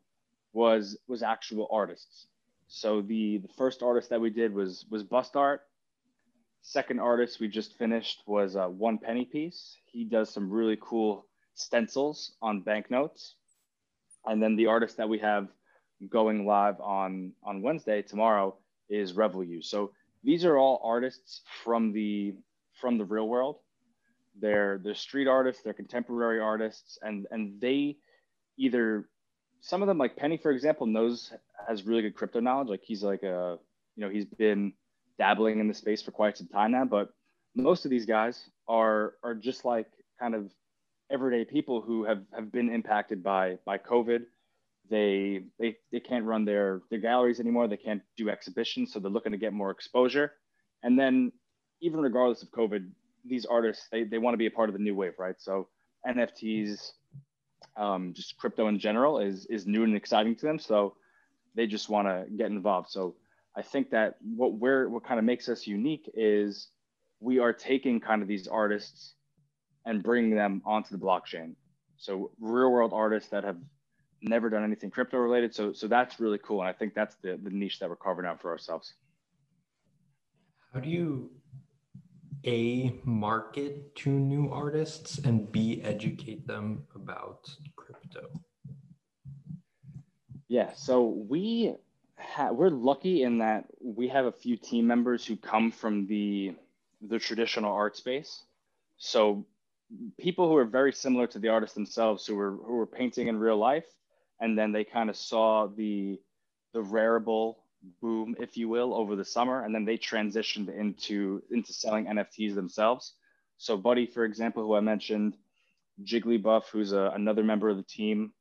was 0.54 0.98
was 1.08 1.24
actual 1.24 1.68
artists. 1.72 2.28
So 2.68 3.02
the 3.02 3.38
the 3.40 3.54
first 3.58 3.84
artist 3.84 4.10
that 4.10 4.22
we 4.22 4.30
did 4.30 4.54
was 4.54 4.86
was 4.90 5.04
Bustart. 5.04 5.60
Second 6.62 7.00
artist 7.00 7.40
we 7.40 7.48
just 7.48 7.78
finished 7.78 8.24
was 8.28 8.56
a 8.56 8.70
one 8.70 8.98
penny 8.98 9.26
piece. 9.26 9.78
He 9.86 10.04
does 10.06 10.30
some 10.30 10.50
really 10.50 10.78
cool 10.80 11.26
stencils 11.54 12.36
on 12.42 12.62
banknotes. 12.62 13.36
And 14.26 14.42
then 14.42 14.56
the 14.56 14.68
artist 14.68 14.98
that 14.98 15.10
we 15.10 15.20
have 15.20 15.48
going 16.10 16.46
live 16.46 16.80
on 16.80 17.34
on 17.44 17.62
Wednesday 17.62 18.02
tomorrow 18.02 18.56
is 18.90 19.14
Revel 19.14 19.44
You. 19.44 19.62
So 19.62 19.92
these 20.24 20.46
are 20.46 20.58
all 20.58 20.82
artists 20.84 21.42
from 21.64 21.92
the 21.92 22.36
from 22.80 22.98
the 22.98 23.06
real 23.06 23.28
world. 23.28 23.58
They're 24.40 24.80
they're 24.84 24.96
street 24.96 25.28
artists, 25.28 25.64
they're 25.64 25.74
contemporary 25.74 26.40
artists, 26.40 26.98
and 27.02 27.28
and 27.32 27.60
they 27.60 27.98
either 28.58 29.10
some 29.62 29.82
of 29.82 29.88
them 29.88 29.98
like 29.98 30.16
Penny, 30.16 30.38
for 30.38 30.52
example, 30.52 30.86
knows 30.88 31.32
has 31.68 31.86
really 31.86 32.02
good 32.02 32.16
crypto 32.16 32.40
knowledge. 32.40 32.68
Like 32.68 32.84
he's 32.84 33.04
like 33.04 33.24
a 33.24 33.58
you 33.96 34.04
know 34.04 34.10
he's 34.10 34.26
been 34.26 34.74
dabbling 35.18 35.60
in 35.60 35.68
the 35.68 35.74
space 35.74 36.02
for 36.02 36.12
quite 36.12 36.38
some 36.38 36.48
time 36.48 36.72
now. 36.72 36.86
But 36.86 37.14
most 37.56 37.86
of 37.86 37.92
these 37.92 38.06
guys 38.06 38.50
are 38.68 39.14
are 39.24 39.36
just 39.36 39.66
like 39.66 39.88
kind 40.20 40.36
of 40.36 40.52
everyday 41.12 41.46
people 41.46 41.82
who 41.82 42.04
have 42.06 42.24
have 42.34 42.52
been 42.52 42.70
impacted 42.70 43.24
by 43.24 43.58
by 43.66 43.78
COVID 43.78 44.26
they 44.92 45.44
they 45.58 45.78
they 45.92 46.00
can't 46.00 46.26
run 46.26 46.46
their 46.46 46.82
their 46.92 47.00
galleries 47.00 47.40
anymore. 47.40 47.68
They 47.68 47.78
can't 47.78 48.04
do 48.18 48.30
exhibitions, 48.30 48.92
so 48.92 49.00
they're 49.00 49.10
looking 49.10 49.32
to 49.32 49.38
get 49.38 49.54
more 49.54 49.72
exposure. 49.72 50.34
And 50.84 51.00
then 51.00 51.32
even 51.82 52.02
regardless 52.02 52.44
of 52.44 52.52
COVID, 52.52 52.88
these 53.26 53.46
artists 53.46 53.88
they, 53.92 54.04
they 54.04 54.18
want 54.20 54.34
to 54.34 54.38
be 54.38 54.46
a 54.46 54.52
part 54.52 54.70
of 54.70 54.74
the 54.74 54.84
new 54.84 54.94
wave, 54.94 55.14
right? 55.18 55.36
So 55.40 55.70
NFTs, 56.06 56.92
um, 57.78 58.14
just 58.14 58.38
crypto 58.38 58.68
in 58.68 58.80
general 58.80 59.20
is 59.20 59.46
is 59.48 59.66
new 59.66 59.84
and 59.84 59.96
exciting 59.96 60.36
to 60.36 60.46
them. 60.46 60.60
So 60.60 60.96
they 61.56 61.68
just 61.68 61.90
want 61.90 62.08
to 62.08 62.26
get 62.36 62.48
involved. 62.48 62.90
So 62.90 63.16
I 63.56 63.62
think 63.62 63.90
that 63.92 64.16
what 64.22 64.54
we're 64.54 64.90
what 64.90 65.04
kind 65.04 65.20
of 65.20 65.26
makes 65.26 65.50
us 65.50 65.68
unique 65.68 66.10
is 66.14 66.70
we 67.20 67.40
are 67.40 67.54
taking 67.54 68.00
kind 68.00 68.22
of 68.22 68.28
these 68.28 68.48
artists 68.48 69.16
and 69.86 70.04
bringing 70.04 70.36
them 70.36 70.62
onto 70.66 70.96
the 70.96 71.04
blockchain. 71.04 71.56
So 71.98 72.32
real 72.40 72.72
world 72.72 72.92
artists 72.94 73.30
that 73.30 73.44
have 73.44 73.58
never 74.22 74.50
done 74.50 74.64
anything 74.64 74.92
crypto 74.92 75.18
related. 75.18 75.54
So 75.54 75.74
so 75.74 75.88
that's 75.88 76.20
really 76.20 76.40
cool. 76.40 76.62
And 76.62 76.70
I 76.70 76.74
think 76.74 76.94
that's 76.94 77.16
the, 77.22 77.40
the 77.42 77.50
niche 77.50 77.80
that 77.80 77.90
we're 77.90 77.96
carving 77.96 78.26
out 78.26 78.42
for 78.42 78.52
ourselves. 78.52 78.94
How 80.74 80.80
do 80.80 80.90
you 80.90 81.30
A 82.46 83.00
market 83.04 83.96
to 83.98 84.10
new 84.10 84.50
artists 84.52 85.20
and 85.20 85.52
B 85.52 85.82
educate 85.84 86.48
them 86.48 86.88
about 86.96 87.50
crypto? 87.76 88.42
Yeah, 90.48 90.74
so 90.74 91.04
we 91.04 91.76
ha- 92.18 92.52
we're 92.52 92.70
lucky 92.70 93.24
in 93.24 93.38
that 93.40 93.66
we 93.80 94.08
have 94.08 94.26
a 94.26 94.32
few 94.32 94.58
team 94.58 94.88
members 94.88 95.26
who 95.26 95.36
come 95.36 95.72
from 95.72 96.08
the 96.08 96.56
the 97.02 97.20
traditional 97.20 97.74
art 97.74 97.96
space. 97.98 98.44
So 98.98 99.46
people 100.20 100.48
who 100.48 100.56
are 100.56 100.66
very 100.66 100.94
similar 100.94 101.28
to 101.28 101.40
the 101.40 101.50
artists 101.50 101.76
themselves 101.76 102.26
who 102.26 102.36
were 102.36 102.52
who 102.52 102.74
were 102.74 102.88
painting 102.88 103.28
in 103.28 103.38
real 103.38 103.58
life 103.58 103.86
and 104.40 104.58
then 104.58 104.72
they 104.72 104.84
kind 104.84 105.10
of 105.10 105.16
saw 105.16 105.68
the 105.68 106.20
the 106.74 106.82
Rarible 106.82 107.56
boom, 108.02 108.36
if 108.40 108.58
you 108.58 108.70
will, 108.70 108.94
over 108.94 109.16
the 109.16 109.26
summer, 109.26 109.64
and 109.64 109.74
then 109.74 109.86
they 109.86 109.98
transitioned 109.98 110.70
into 110.76 111.42
into 111.52 111.74
selling 111.74 112.06
NFTs 112.06 112.56
themselves. 112.56 113.14
So 113.58 113.78
Buddy, 113.78 114.06
for 114.06 114.26
example, 114.26 114.64
who 114.64 114.76
I 114.76 114.80
mentioned, 114.80 115.38
Jigglybuff, 116.04 116.66
who's 116.72 116.94
a, 116.94 117.12
another 117.16 117.44
member 117.44 117.70
of 117.70 117.78
the 117.78 117.84
team. 117.84 118.34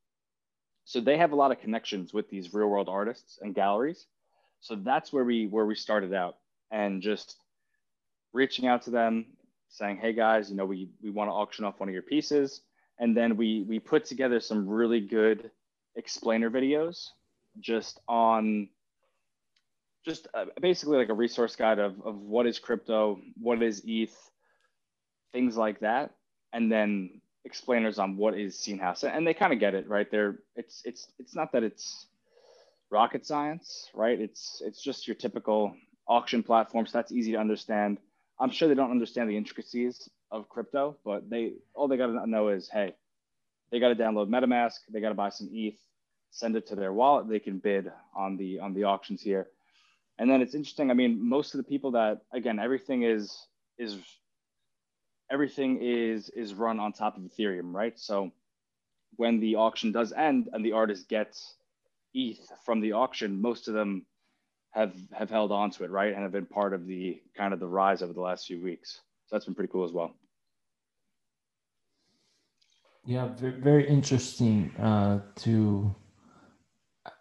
So 0.84 1.00
they 1.00 1.18
have 1.18 1.32
a 1.32 1.36
lot 1.36 1.52
of 1.52 1.60
connections 1.60 2.12
with 2.12 2.28
these 2.30 2.52
real 2.54 2.68
world 2.68 2.88
artists 2.88 3.38
and 3.42 3.54
galleries. 3.54 4.06
So 4.60 4.76
that's 4.76 5.12
where 5.12 5.24
we 5.24 5.46
where 5.46 5.66
we 5.66 5.74
started 5.74 6.14
out 6.14 6.36
and 6.70 7.02
just 7.02 7.36
reaching 8.32 8.66
out 8.66 8.82
to 8.82 8.90
them, 8.90 9.26
saying, 9.68 9.98
"Hey 9.98 10.12
guys, 10.12 10.50
you 10.50 10.56
know, 10.56 10.66
we 10.66 10.88
we 11.02 11.10
want 11.10 11.28
to 11.28 11.34
auction 11.34 11.64
off 11.64 11.80
one 11.80 11.88
of 11.88 11.92
your 11.92 12.02
pieces." 12.02 12.62
And 12.98 13.16
then 13.16 13.36
we 13.36 13.62
we 13.62 13.78
put 13.78 14.04
together 14.04 14.40
some 14.40 14.68
really 14.68 15.00
good 15.00 15.50
explainer 15.96 16.50
videos 16.50 17.08
just 17.58 18.00
on 18.06 18.68
just 20.04 20.28
uh, 20.34 20.46
basically 20.60 20.96
like 20.98 21.08
a 21.08 21.14
resource 21.14 21.56
guide 21.56 21.78
of, 21.78 22.00
of 22.04 22.16
what 22.20 22.46
is 22.46 22.58
crypto, 22.58 23.20
what 23.40 23.62
is 23.62 23.82
ETH, 23.86 24.16
things 25.32 25.56
like 25.56 25.80
that, 25.80 26.14
and 26.52 26.70
then 26.70 27.20
explainers 27.44 27.98
on 27.98 28.16
what 28.16 28.38
is 28.38 28.58
Scene 28.58 28.78
House, 28.78 29.04
and 29.04 29.26
they 29.26 29.34
kind 29.34 29.52
of 29.52 29.60
get 29.60 29.74
it, 29.74 29.88
right? 29.88 30.10
They're 30.10 30.38
it's 30.56 30.82
it's 30.84 31.08
it's 31.18 31.34
not 31.34 31.52
that 31.52 31.62
it's 31.62 32.06
rocket 32.90 33.26
science, 33.26 33.88
right? 33.94 34.20
It's 34.20 34.62
it's 34.64 34.82
just 34.82 35.06
your 35.06 35.14
typical 35.14 35.74
auction 36.08 36.42
platform, 36.42 36.86
so 36.86 36.98
that's 36.98 37.12
easy 37.12 37.32
to 37.32 37.38
understand. 37.38 37.98
I'm 38.38 38.50
sure 38.50 38.68
they 38.68 38.74
don't 38.74 38.90
understand 38.90 39.28
the 39.28 39.36
intricacies 39.36 40.08
of 40.30 40.48
crypto, 40.48 40.96
but 41.04 41.28
they 41.28 41.54
all 41.74 41.88
they 41.88 41.96
got 41.96 42.06
to 42.06 42.26
know 42.26 42.48
is, 42.48 42.68
hey, 42.68 42.94
they 43.70 43.80
got 43.80 43.88
to 43.88 43.94
download 43.94 44.28
MetaMask, 44.28 44.74
they 44.90 45.00
got 45.00 45.10
to 45.10 45.14
buy 45.14 45.28
some 45.28 45.48
ETH, 45.52 45.78
send 46.30 46.56
it 46.56 46.66
to 46.68 46.74
their 46.74 46.92
wallet, 46.92 47.28
they 47.28 47.38
can 47.38 47.58
bid 47.58 47.90
on 48.14 48.36
the 48.36 48.60
on 48.60 48.74
the 48.74 48.84
auctions 48.84 49.22
here. 49.22 49.48
And 50.20 50.30
then 50.30 50.42
it's 50.42 50.54
interesting. 50.54 50.90
I 50.90 50.94
mean, 50.94 51.18
most 51.26 51.54
of 51.54 51.58
the 51.58 51.64
people 51.64 51.92
that 51.92 52.20
again, 52.32 52.58
everything 52.58 53.04
is 53.04 53.46
is 53.78 53.96
everything 55.32 55.78
is 55.80 56.28
is 56.28 56.52
run 56.52 56.78
on 56.78 56.92
top 56.92 57.16
of 57.16 57.22
Ethereum, 57.22 57.72
right? 57.72 57.98
So 57.98 58.30
when 59.16 59.40
the 59.40 59.56
auction 59.56 59.92
does 59.92 60.12
end 60.12 60.50
and 60.52 60.62
the 60.62 60.72
artist 60.72 61.08
gets 61.08 61.54
ETH 62.12 62.38
from 62.66 62.80
the 62.80 62.92
auction, 62.92 63.40
most 63.40 63.66
of 63.66 63.72
them 63.72 64.04
have 64.72 64.94
have 65.12 65.30
held 65.30 65.52
on 65.52 65.70
to 65.70 65.84
it, 65.84 65.90
right, 65.90 66.12
and 66.12 66.22
have 66.22 66.32
been 66.32 66.44
part 66.44 66.74
of 66.74 66.86
the 66.86 67.18
kind 67.34 67.54
of 67.54 67.58
the 67.58 67.66
rise 67.66 68.02
over 68.02 68.12
the 68.12 68.20
last 68.20 68.46
few 68.46 68.62
weeks. 68.62 69.00
So 69.26 69.36
that's 69.36 69.46
been 69.46 69.54
pretty 69.54 69.72
cool 69.72 69.84
as 69.84 69.92
well. 69.92 70.12
Yeah, 73.06 73.28
very, 73.38 73.88
interesting 73.88 74.70
uh, 74.78 75.20
to, 75.36 75.94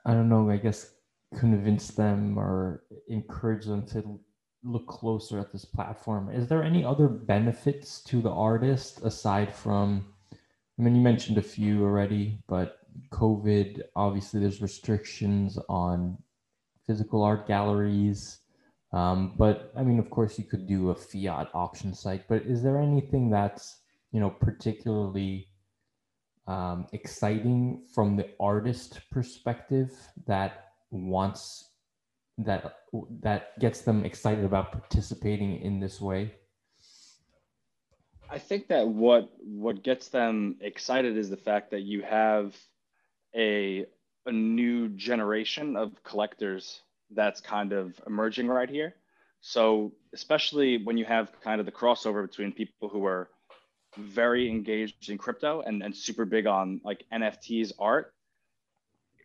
I 0.06 0.14
don't 0.14 0.28
know, 0.28 0.50
I 0.50 0.58
guess 0.58 0.92
convince 1.38 1.90
them 1.90 2.38
or 2.38 2.84
encourage 3.08 3.66
them 3.66 3.86
to 3.88 4.20
look 4.64 4.88
closer 4.88 5.40
at 5.40 5.52
this 5.52 5.66
platform. 5.66 6.30
Is 6.30 6.48
there 6.48 6.64
any 6.64 6.84
other 6.84 7.08
benefits 7.08 8.02
to 8.06 8.22
the 8.22 8.32
artist 8.32 9.02
aside 9.04 9.54
from, 9.54 10.14
I 10.34 10.82
mean, 10.82 10.96
you 10.96 11.02
mentioned 11.02 11.38
a 11.38 11.44
few 11.44 11.84
already, 11.84 12.40
but 12.48 12.80
COVID, 13.12 13.82
obviously, 13.96 14.40
there's 14.40 14.62
restrictions 14.62 15.58
on 15.70 16.18
physical 16.88 17.24
art 17.24 17.48
galleries. 17.48 18.40
Um, 18.92 19.36
but 19.38 19.72
I 19.78 19.84
mean, 19.84 20.00
of 20.00 20.10
course, 20.10 20.40
you 20.40 20.46
could 20.46 20.68
do 20.68 20.90
a 20.90 20.96
fiat 20.96 21.50
auction 21.54 21.94
site, 21.94 22.28
but 22.28 22.42
is 22.44 22.64
there 22.64 22.80
anything 22.80 23.30
that's, 23.30 23.82
you 24.12 24.20
know, 24.20 24.32
particularly 24.32 25.48
um, 26.48 26.88
exciting 26.92 27.86
from 27.94 28.16
the 28.16 28.30
artist 28.40 29.02
perspective 29.12 29.92
that 30.26 30.69
wants 30.92 31.70
that 32.38 32.76
that 33.22 33.60
gets 33.60 33.82
them 33.82 34.06
excited 34.06 34.46
about 34.46 34.72
participating 34.72 35.62
in 35.62 35.80
this 35.80 36.00
way? 36.00 36.34
I 38.30 38.38
think 38.38 38.68
that 38.68 38.88
what 38.88 39.30
what 39.40 39.84
gets 39.84 40.10
them 40.10 40.58
excited 40.62 41.18
is 41.18 41.30
the 41.30 41.38
fact 41.38 41.72
that 41.72 41.82
you 41.82 42.02
have 42.04 42.56
a 43.36 43.86
a 44.26 44.32
new 44.32 44.90
generation 44.90 45.76
of 45.76 46.04
collectors 46.04 46.82
that's 47.12 47.42
kind 47.42 47.74
of 47.74 48.00
emerging 48.06 48.48
right 48.48 48.70
here. 48.70 48.96
So 49.42 49.94
especially 50.14 50.84
when 50.84 50.98
you 50.98 51.06
have 51.06 51.32
kind 51.42 51.60
of 51.60 51.66
the 51.66 51.72
crossover 51.72 52.28
between 52.28 52.52
people 52.52 52.90
who 52.90 53.06
are 53.06 53.30
very 53.98 54.50
engaged 54.50 55.10
in 55.10 55.18
crypto 55.18 55.62
and, 55.62 55.82
and 55.82 55.96
super 55.96 56.26
big 56.26 56.46
on 56.46 56.80
like 56.84 57.06
NFTs 57.12 57.72
art 57.80 58.14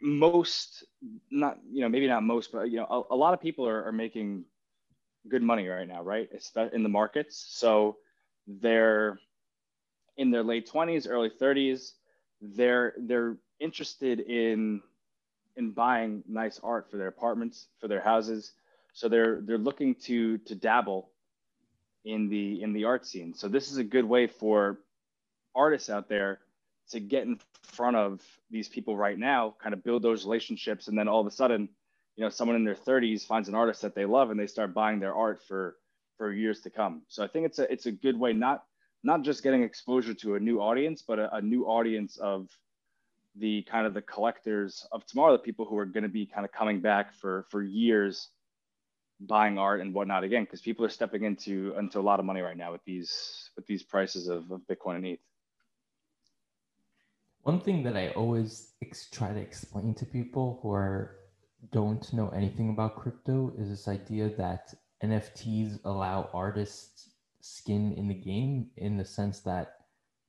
most 0.03 0.85
not 1.31 1.59
you 1.71 1.81
know 1.81 1.89
maybe 1.89 2.07
not 2.07 2.23
most 2.23 2.53
but 2.53 2.71
you 2.71 2.77
know 2.77 3.07
a, 3.11 3.15
a 3.15 3.17
lot 3.17 3.35
of 3.35 3.41
people 3.41 3.67
are, 3.67 3.85
are 3.87 3.93
making 3.93 4.45
good 5.29 5.43
money 5.43 5.67
right 5.69 5.89
now 5.89 6.03
right? 6.03 6.29
In 6.73 6.83
the 6.83 6.89
markets. 6.89 7.47
So 7.49 7.97
they're 8.47 9.19
in 10.17 10.31
their 10.31 10.43
late 10.43 10.71
20s 10.71 11.09
early 11.09 11.31
30s 11.31 11.93
they're 12.41 12.95
they're 12.99 13.37
interested 13.61 14.21
in 14.21 14.83
in 15.57 15.71
buying 15.71 16.23
nice 16.29 16.61
art 16.63 16.91
for 16.91 16.97
their 16.97 17.09
apartments 17.09 17.69
for 17.81 17.89
their 17.89 18.01
houses. 18.01 18.53
So 18.93 19.09
they're 19.09 19.41
they're 19.43 19.59
looking 19.59 19.95
to 20.07 20.39
to 20.39 20.55
dabble 20.55 21.11
in 22.05 22.29
the 22.29 22.63
in 22.63 22.73
the 22.73 22.85
art 22.85 23.07
scene. 23.07 23.35
So 23.35 23.49
this 23.49 23.71
is 23.71 23.79
a 23.79 23.85
good 23.85 24.05
way 24.05 24.27
for 24.27 24.81
artists 25.55 25.91
out 25.91 26.09
there 26.09 26.41
to 26.91 27.01
get 27.01 27.25
in 27.25 27.39
front 27.63 27.97
of 27.97 28.21
these 28.51 28.69
people 28.69 28.97
right 28.97 29.19
now, 29.19 29.55
kind 29.63 29.73
of 29.73 29.83
build 29.83 30.03
those 30.03 30.25
relationships, 30.25 30.89
and 30.89 30.99
then 30.99 31.09
all 31.09 31.21
of 31.21 31.27
a 31.27 31.31
sudden, 31.31 31.69
you 32.17 32.25
know, 32.25 32.31
someone 32.31 32.57
in 32.57 32.65
their 32.65 32.75
30s 32.75 33.27
finds 33.27 33.49
an 33.49 33.55
artist 33.55 33.83
that 33.83 33.95
they 33.95 34.05
love 34.05 34.31
and 34.31 34.39
they 34.39 34.47
start 34.47 34.75
buying 34.75 35.01
their 35.01 35.15
art 35.15 35.43
for 35.47 35.77
for 36.17 36.33
years 36.33 36.61
to 36.61 36.71
come. 36.71 37.03
So 37.09 37.25
I 37.25 37.27
think 37.27 37.47
it's 37.47 37.59
a 37.59 37.71
it's 37.73 37.87
a 37.87 37.93
good 37.93 38.19
way 38.19 38.33
not 38.33 38.65
not 39.03 39.23
just 39.23 39.43
getting 39.43 39.63
exposure 39.63 40.15
to 40.15 40.37
a 40.37 40.41
new 40.41 40.61
audience, 40.61 41.03
but 41.03 41.19
a, 41.19 41.37
a 41.37 41.43
new 41.43 41.65
audience 41.65 42.17
of 42.17 42.49
the 43.37 43.63
kind 43.63 43.87
of 43.87 43.95
the 43.95 44.03
collectors 44.03 44.87
of 44.93 45.05
tomorrow, 45.07 45.33
the 45.33 45.39
people 45.39 45.67
who 45.67 45.77
are 45.77 45.87
going 45.87 46.05
to 46.05 46.09
be 46.09 46.25
kind 46.25 46.45
of 46.45 46.53
coming 46.53 46.81
back 46.81 47.13
for 47.15 47.47
for 47.51 47.63
years 47.63 48.29
buying 49.21 49.59
art 49.59 49.81
and 49.81 49.95
whatnot 49.95 50.25
again 50.25 50.45
because 50.45 50.61
people 50.61 50.85
are 50.85 50.91
stepping 50.91 51.25
into 51.25 51.75
into 51.79 51.99
a 51.99 52.03
lot 52.03 52.19
of 52.19 52.27
money 52.27 52.41
right 52.41 52.57
now 52.57 52.73
with 52.73 52.85
these 52.85 53.51
with 53.57 53.67
these 53.67 53.83
prices 53.83 54.29
of, 54.29 54.51
of 54.51 54.61
bitcoin 54.63 54.97
and 54.97 55.07
eth 55.07 55.19
one 57.45 57.61
thing 57.61 57.83
that 57.85 57.97
I 57.97 58.09
always 58.11 58.73
ex- 58.83 59.09
try 59.11 59.33
to 59.33 59.41
explain 59.41 59.95
to 59.95 60.07
people 60.07 60.59
who 60.63 60.73
are 60.73 61.17
don't 61.73 62.13
know 62.13 62.31
anything 62.31 62.71
about 62.71 62.97
crypto 62.97 63.53
is 63.59 63.69
this 63.69 63.89
idea 63.89 64.31
that 64.37 64.75
NFTs 65.03 65.79
allow 65.85 66.31
artists 66.33 67.11
skin 67.41 67.93
in 67.97 68.09
the 68.09 68.15
game 68.15 68.71
in 68.77 68.97
the 68.97 69.05
sense 69.05 69.41
that 69.41 69.77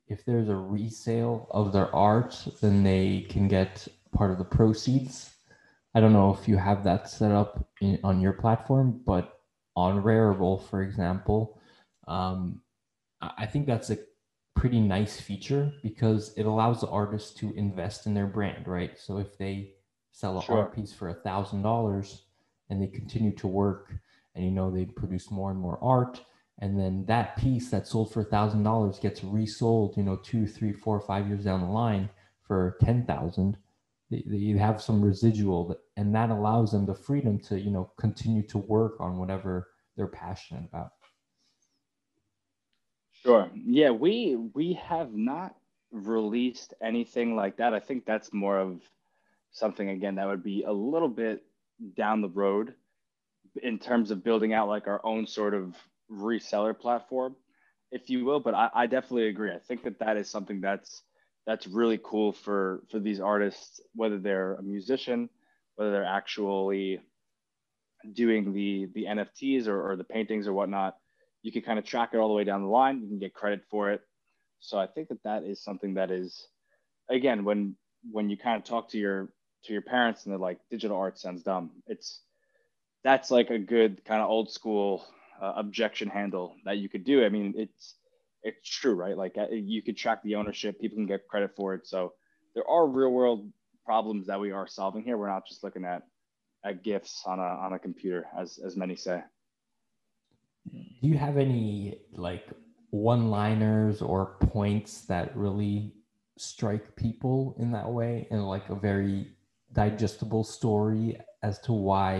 if 0.07 0.25
there's 0.25 0.49
a 0.49 0.55
resale 0.55 1.47
of 1.51 1.71
their 1.71 1.93
art, 1.95 2.47
then 2.61 2.83
they 2.83 3.25
can 3.29 3.47
get 3.47 3.87
part 4.13 4.31
of 4.31 4.37
the 4.37 4.45
proceeds. 4.45 5.33
I 5.95 6.01
don't 6.01 6.13
know 6.13 6.33
if 6.33 6.47
you 6.47 6.57
have 6.57 6.83
that 6.83 7.09
set 7.09 7.31
up 7.31 7.65
in, 7.81 7.99
on 8.03 8.19
your 8.19 8.33
platform, 8.33 9.01
but 9.05 9.39
on 9.75 10.03
Rarible, 10.03 10.67
for 10.69 10.83
example, 10.83 11.59
um, 12.07 12.61
I 13.21 13.45
think 13.45 13.65
that's 13.65 13.89
a 13.89 13.97
pretty 14.55 14.79
nice 14.79 15.19
feature 15.19 15.71
because 15.83 16.33
it 16.37 16.45
allows 16.45 16.81
the 16.81 16.87
artist 16.87 17.37
to 17.37 17.53
invest 17.55 18.05
in 18.07 18.13
their 18.13 18.27
brand, 18.27 18.67
right? 18.67 18.97
So 18.97 19.17
if 19.17 19.37
they 19.37 19.73
sell 20.11 20.39
a 20.39 20.41
sure. 20.41 20.59
art 20.59 20.75
piece 20.75 20.93
for 20.93 21.09
a 21.09 21.13
thousand 21.13 21.61
dollars 21.61 22.23
and 22.69 22.81
they 22.81 22.87
continue 22.87 23.33
to 23.35 23.47
work 23.47 23.93
and 24.33 24.45
you 24.45 24.51
know 24.51 24.71
they 24.71 24.85
produce 24.85 25.29
more 25.29 25.51
and 25.51 25.59
more 25.59 25.77
art 25.81 26.21
and 26.59 26.79
then 26.79 27.03
that 27.05 27.35
piece 27.35 27.69
that 27.69 27.85
sold 27.85 28.13
for 28.13 28.21
a 28.21 28.25
thousand 28.25 28.63
dollars 28.63 28.97
gets 28.97 29.23
resold 29.25 29.95
you 29.97 30.03
know 30.03 30.15
two 30.15 30.47
three 30.47 30.71
four 30.71 31.01
five 31.01 31.27
years 31.27 31.43
down 31.43 31.61
the 31.61 31.67
line 31.67 32.09
for 32.41 32.77
ten 32.81 33.05
thousand 33.05 33.57
you 34.09 34.57
have 34.57 34.81
some 34.81 35.01
residual 35.01 35.67
that, 35.67 35.79
and 35.97 36.15
that 36.15 36.29
allows 36.29 36.71
them 36.71 36.85
the 36.85 36.95
freedom 36.95 37.37
to 37.37 37.59
you 37.59 37.71
know 37.71 37.91
continue 37.97 38.41
to 38.41 38.57
work 38.57 38.93
on 39.01 39.17
whatever 39.17 39.67
they're 39.97 40.07
passionate 40.07 40.63
about 40.63 40.91
Sure. 43.25 43.49
Yeah, 43.55 43.89
we 43.91 44.35
we 44.53 44.73
have 44.73 45.13
not 45.13 45.55
released 45.91 46.75
anything 46.81 47.35
like 47.35 47.57
that. 47.57 47.73
I 47.73 47.79
think 47.79 48.05
that's 48.05 48.31
more 48.31 48.59
of 48.59 48.81
something 49.51 49.89
again 49.89 50.15
that 50.15 50.27
would 50.27 50.43
be 50.43 50.63
a 50.63 50.71
little 50.71 51.09
bit 51.09 51.43
down 51.97 52.21
the 52.21 52.29
road 52.29 52.75
in 53.63 53.79
terms 53.79 54.11
of 54.11 54.23
building 54.23 54.53
out 54.53 54.67
like 54.67 54.87
our 54.87 55.01
own 55.05 55.25
sort 55.25 55.55
of 55.55 55.75
reseller 56.11 56.77
platform, 56.77 57.35
if 57.91 58.09
you 58.11 58.25
will. 58.25 58.39
But 58.39 58.53
I, 58.53 58.69
I 58.75 58.85
definitely 58.87 59.27
agree. 59.29 59.51
I 59.51 59.59
think 59.59 59.83
that 59.83 59.99
that 59.99 60.17
is 60.17 60.29
something 60.29 60.61
that's 60.61 61.01
that's 61.47 61.67
really 61.67 61.99
cool 62.03 62.31
for 62.31 62.83
for 62.91 62.99
these 62.99 63.19
artists, 63.19 63.81
whether 63.95 64.19
they're 64.19 64.55
a 64.55 64.63
musician, 64.63 65.29
whether 65.77 65.91
they're 65.91 66.05
actually 66.05 67.01
doing 68.13 68.53
the 68.53 68.87
the 68.93 69.05
NFTs 69.05 69.67
or, 69.67 69.91
or 69.91 69.95
the 69.95 70.03
paintings 70.03 70.47
or 70.47 70.53
whatnot 70.53 70.97
you 71.45 71.51
can 71.51 71.61
kind 71.61 71.77
of 71.77 71.85
track 71.85 72.09
it 72.11 72.17
all 72.17 72.27
the 72.27 72.33
way 72.33 72.43
down 72.43 72.63
the 72.63 72.67
line. 72.67 73.01
You 73.03 73.07
can 73.07 73.19
get 73.19 73.35
credit 73.35 73.61
for 73.69 73.91
it. 73.91 74.01
So 74.61 74.79
I 74.79 74.87
think 74.87 75.09
that 75.09 75.21
that 75.25 75.43
is 75.43 75.61
something 75.63 75.93
that 75.93 76.09
is, 76.09 76.47
again, 77.07 77.45
when 77.45 77.75
when 78.11 78.31
you 78.31 78.37
kind 78.37 78.57
of 78.57 78.63
talk 78.63 78.89
to 78.89 78.97
your 78.97 79.29
to 79.65 79.73
your 79.73 79.83
parents 79.83 80.25
and 80.25 80.31
they're 80.31 80.39
like, 80.39 80.57
digital 80.71 80.97
art 80.97 81.19
sounds 81.19 81.43
dumb. 81.43 81.69
It's 81.85 82.21
that's 83.03 83.29
like 83.29 83.51
a 83.51 83.59
good 83.59 84.03
kind 84.05 84.23
of 84.23 84.29
old 84.29 84.51
school 84.51 85.05
uh, 85.39 85.53
objection 85.57 86.09
handle 86.09 86.55
that 86.65 86.79
you 86.79 86.89
could 86.89 87.03
do. 87.03 87.23
I 87.23 87.29
mean, 87.29 87.53
it's 87.55 87.93
it's 88.41 88.67
true, 88.67 88.95
right? 88.95 89.15
Like 89.15 89.37
uh, 89.37 89.49
you 89.51 89.83
could 89.83 89.97
track 89.97 90.23
the 90.23 90.37
ownership, 90.37 90.81
people 90.81 90.95
can 90.95 91.05
get 91.05 91.27
credit 91.27 91.51
for 91.55 91.75
it. 91.75 91.85
So 91.85 92.13
there 92.55 92.67
are 92.67 92.87
real 92.87 93.11
world 93.11 93.47
problems 93.85 94.25
that 94.27 94.39
we 94.39 94.51
are 94.51 94.65
solving 94.65 95.03
here. 95.03 95.15
We're 95.15 95.29
not 95.29 95.47
just 95.47 95.63
looking 95.63 95.85
at 95.85 96.01
at 96.63 96.83
gifs 96.83 97.21
on 97.27 97.37
a 97.37 97.43
on 97.65 97.73
a 97.73 97.77
computer, 97.77 98.25
as 98.35 98.57
as 98.65 98.75
many 98.75 98.95
say 98.95 99.21
do 100.71 101.07
you 101.07 101.17
have 101.17 101.37
any 101.37 101.99
like 102.13 102.47
one 102.89 103.29
liners 103.29 104.01
or 104.01 104.37
points 104.39 105.01
that 105.01 105.35
really 105.35 105.93
strike 106.37 106.95
people 106.95 107.55
in 107.59 107.71
that 107.71 107.89
way 107.89 108.27
and 108.31 108.47
like 108.47 108.69
a 108.69 108.75
very 108.75 109.27
digestible 109.73 110.43
story 110.43 111.17
as 111.43 111.59
to 111.59 111.73
why 111.73 112.17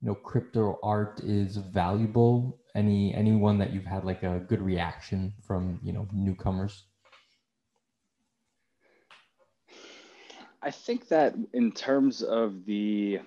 you 0.00 0.08
know 0.08 0.14
crypto 0.14 0.78
art 0.82 1.20
is 1.20 1.56
valuable? 1.56 2.60
Any 2.74 3.14
anyone 3.14 3.58
that 3.58 3.72
you've 3.72 3.84
had 3.84 4.04
like 4.04 4.22
a 4.22 4.40
good 4.48 4.62
reaction 4.62 5.34
from 5.46 5.80
you 5.82 5.92
know 5.92 6.08
newcomers? 6.12 6.84
I 10.62 10.70
think 10.70 11.08
that 11.08 11.34
in 11.52 11.72
terms 11.72 12.22
of 12.22 12.64
the 12.64 13.20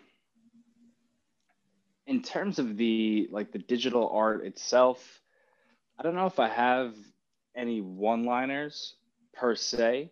in 2.08 2.22
terms 2.22 2.58
of 2.58 2.78
the 2.78 3.28
like 3.32 3.52
the 3.52 3.60
digital 3.60 4.10
art 4.10 4.46
itself, 4.46 5.22
I 6.00 6.04
don't 6.04 6.16
know 6.16 6.26
if 6.26 6.40
I 6.40 6.48
have 6.48 6.96
any 7.56 7.82
one-liners 7.82 8.96
per 9.34 9.56
se, 9.56 10.12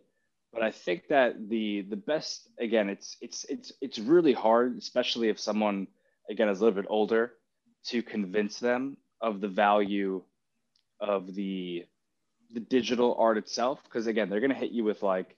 but 0.54 0.62
I 0.62 0.72
think 0.72 1.08
that 1.08 1.50
the 1.50 1.82
the 1.90 1.96
best 1.96 2.50
again, 2.60 2.90
it's 2.90 3.18
it's 3.22 3.46
it's 3.46 3.72
it's 3.82 3.98
really 3.98 4.34
hard, 4.34 4.78
especially 4.78 5.30
if 5.30 5.40
someone 5.40 5.88
again 6.30 6.50
is 6.50 6.60
a 6.60 6.66
little 6.66 6.82
bit 6.82 6.90
older, 6.90 7.34
to 7.86 8.04
convince 8.04 8.60
them 8.60 8.98
of 9.22 9.42
the 9.42 9.48
value 9.48 10.22
of 11.00 11.34
the 11.34 11.86
the 12.54 12.60
digital 12.60 13.16
art 13.18 13.38
itself 13.38 13.80
because 13.84 14.08
again 14.08 14.30
they're 14.30 14.40
going 14.40 14.52
to 14.52 14.56
hit 14.56 14.72
you 14.72 14.84
with 14.84 15.02
like 15.02 15.36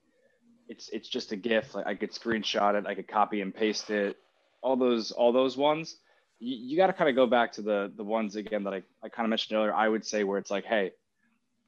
it's 0.68 0.90
it's 0.90 1.08
just 1.08 1.32
a 1.32 1.36
GIF. 1.36 1.76
Like 1.76 1.88
I 1.88 1.96
could 1.96 2.12
screenshot 2.12 2.76
it, 2.76 2.86
I 2.88 2.96
could 2.96 3.08
copy 3.08 3.42
and 3.42 3.54
paste 3.54 3.90
it. 3.90 4.18
All 4.62 4.76
those 4.76 5.12
all 5.12 5.32
those 5.32 5.56
ones. 5.56 5.98
You, 6.40 6.58
you 6.58 6.78
got 6.78 6.88
to 6.88 6.94
kind 6.94 7.10
of 7.10 7.16
go 7.16 7.26
back 7.26 7.52
to 7.54 7.62
the 7.62 7.92
the 7.96 8.04
ones 8.04 8.36
again 8.36 8.64
that 8.64 8.74
I, 8.74 8.84
I 9.04 9.10
kind 9.10 9.26
of 9.26 9.30
mentioned 9.30 9.58
earlier. 9.58 9.74
I 9.74 9.88
would 9.88 10.06
say 10.06 10.24
where 10.24 10.38
it's 10.38 10.52
like, 10.52 10.66
hey, 10.66 10.92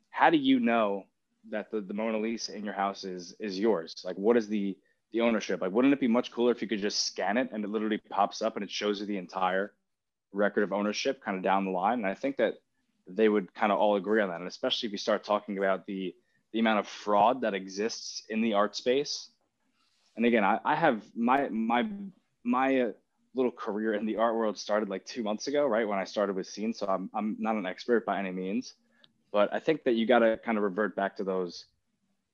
how 0.09 0.29
do 0.29 0.37
you 0.37 0.59
know 0.59 1.05
that 1.49 1.71
the, 1.71 1.81
the 1.81 1.93
Mona 1.93 2.19
Lisa 2.19 2.55
in 2.55 2.63
your 2.65 2.73
house 2.73 3.03
is 3.03 3.35
is 3.39 3.59
yours? 3.59 4.01
Like, 4.03 4.17
what 4.17 4.37
is 4.37 4.47
the 4.47 4.77
the 5.11 5.21
ownership? 5.21 5.61
Like, 5.61 5.71
wouldn't 5.71 5.93
it 5.93 5.99
be 5.99 6.07
much 6.07 6.31
cooler 6.31 6.51
if 6.51 6.61
you 6.61 6.67
could 6.67 6.81
just 6.81 7.05
scan 7.05 7.37
it 7.37 7.49
and 7.51 7.63
it 7.63 7.69
literally 7.69 7.99
pops 8.09 8.41
up 8.41 8.55
and 8.55 8.63
it 8.63 8.71
shows 8.71 8.99
you 8.99 9.05
the 9.05 9.17
entire 9.17 9.73
record 10.31 10.63
of 10.63 10.71
ownership 10.71 11.23
kind 11.23 11.37
of 11.37 11.43
down 11.43 11.65
the 11.65 11.71
line? 11.71 11.99
And 11.99 12.07
I 12.07 12.13
think 12.13 12.37
that 12.37 12.55
they 13.07 13.27
would 13.27 13.53
kind 13.55 13.71
of 13.71 13.79
all 13.79 13.95
agree 13.95 14.21
on 14.21 14.29
that. 14.29 14.39
And 14.39 14.47
especially 14.47 14.87
if 14.87 14.91
you 14.91 14.97
start 14.99 15.23
talking 15.23 15.57
about 15.57 15.85
the 15.85 16.13
the 16.51 16.59
amount 16.59 16.79
of 16.79 16.87
fraud 16.87 17.41
that 17.41 17.53
exists 17.53 18.23
in 18.29 18.41
the 18.41 18.53
art 18.53 18.75
space. 18.75 19.29
And 20.15 20.25
again, 20.25 20.43
I, 20.43 20.59
I 20.65 20.75
have 20.75 21.03
my 21.15 21.49
my 21.49 21.87
my 22.43 22.81
uh, 22.81 22.91
little 23.35 23.51
career 23.51 23.93
in 23.93 24.05
the 24.05 24.17
art 24.17 24.35
world 24.35 24.57
started 24.57 24.89
like 24.89 25.05
two 25.05 25.23
months 25.23 25.47
ago, 25.47 25.65
right 25.65 25.87
when 25.87 25.99
I 25.99 26.03
started 26.03 26.35
with 26.35 26.47
Scene. 26.47 26.73
So 26.73 26.87
I'm 26.87 27.09
I'm 27.13 27.35
not 27.39 27.55
an 27.55 27.65
expert 27.65 28.05
by 28.05 28.19
any 28.19 28.31
means, 28.31 28.73
but 29.31 29.53
I 29.53 29.59
think 29.59 29.83
that 29.83 29.95
you 29.95 30.05
got 30.05 30.19
to 30.19 30.37
kind 30.37 30.57
of 30.57 30.63
revert 30.63 30.95
back 30.95 31.15
to 31.17 31.23
those 31.23 31.65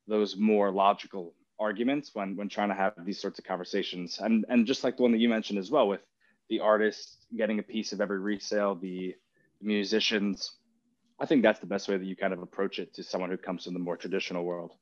those 0.07 0.37
more 0.37 0.71
logical 0.71 1.33
arguments 1.59 2.11
when 2.13 2.35
when 2.35 2.49
trying 2.49 2.69
to 2.69 2.75
have 2.75 2.93
these 3.05 3.19
sorts 3.19 3.39
of 3.39 3.45
conversations. 3.45 4.19
And 4.19 4.45
and 4.49 4.65
just 4.65 4.83
like 4.83 4.97
the 4.97 5.03
one 5.03 5.11
that 5.11 5.19
you 5.19 5.29
mentioned 5.29 5.59
as 5.59 5.71
well, 5.71 5.87
with 5.87 6.01
the 6.49 6.59
artist 6.59 7.25
getting 7.35 7.59
a 7.59 7.63
piece 7.63 7.91
of 7.91 8.01
every 8.01 8.19
resale, 8.19 8.75
the 8.75 9.15
musicians 9.61 10.57
I 11.19 11.25
think 11.25 11.43
that's 11.43 11.59
the 11.59 11.65
best 11.65 11.87
way 11.87 11.97
that 11.97 12.05
you 12.05 12.15
kind 12.15 12.33
of 12.33 12.41
approach 12.41 12.79
it 12.79 12.93
to 12.95 13.03
someone 13.03 13.29
who 13.29 13.37
comes 13.37 13.63
from 13.63 13.73
the 13.73 13.79
more 13.79 13.95
traditional 13.95 14.43
world. 14.43 14.73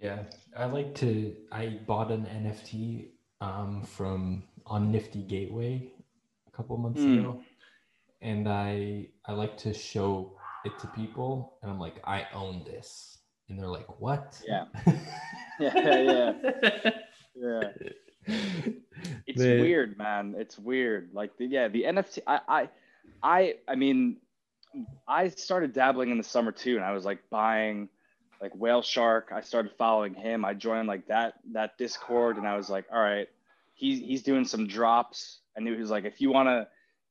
Yeah, 0.00 0.24
I 0.56 0.64
like 0.64 0.94
to. 0.96 1.36
I 1.52 1.78
bought 1.86 2.10
an 2.10 2.24
NFT 2.24 3.10
um, 3.42 3.82
from 3.82 4.44
on 4.66 4.92
Nifty 4.92 5.22
Gateway 5.22 5.90
a 6.46 6.56
couple 6.56 6.76
months 6.76 7.00
mm. 7.00 7.18
ago, 7.18 7.42
and 8.20 8.48
I 8.48 9.08
I 9.26 9.32
like 9.32 9.56
to 9.58 9.74
show 9.74 10.38
it 10.64 10.78
to 10.78 10.86
people, 10.88 11.58
and 11.62 11.70
I'm 11.70 11.80
like, 11.80 11.96
I 12.04 12.26
own 12.32 12.62
this, 12.64 13.18
and 13.48 13.58
they're 13.58 13.66
like, 13.66 14.00
what? 14.00 14.40
Yeah, 14.46 14.66
yeah, 15.58 16.32
yeah, 16.32 16.90
yeah. 17.34 17.62
It's 19.26 19.40
weird, 19.40 19.98
man. 19.98 20.36
It's 20.38 20.56
weird. 20.56 21.10
Like, 21.12 21.36
the, 21.36 21.46
yeah, 21.46 21.66
the 21.66 21.82
NFT. 21.82 22.20
I 22.24 22.40
I 22.48 22.68
I 23.22 23.54
I 23.66 23.74
mean, 23.74 24.18
I 25.08 25.28
started 25.28 25.72
dabbling 25.72 26.10
in 26.10 26.18
the 26.18 26.24
summer 26.24 26.52
too, 26.52 26.76
and 26.76 26.84
I 26.84 26.92
was 26.92 27.04
like 27.04 27.18
buying 27.30 27.88
like 28.42 28.54
Whale 28.56 28.82
Shark. 28.82 29.30
I 29.32 29.40
started 29.40 29.72
following 29.78 30.14
him. 30.14 30.44
I 30.44 30.52
joined 30.52 30.88
like 30.88 31.06
that 31.06 31.34
that 31.52 31.78
Discord, 31.78 32.36
and 32.36 32.46
I 32.46 32.56
was 32.56 32.68
like, 32.68 32.86
all 32.92 33.00
right, 33.00 33.28
he's 33.74 34.00
he's 34.00 34.22
doing 34.24 34.44
some 34.44 34.66
drops. 34.66 35.38
I 35.56 35.60
knew 35.60 35.74
he 35.74 35.80
was 35.80 35.90
like, 35.90 36.04
if 36.04 36.20
you 36.20 36.30
wanna, 36.30 36.66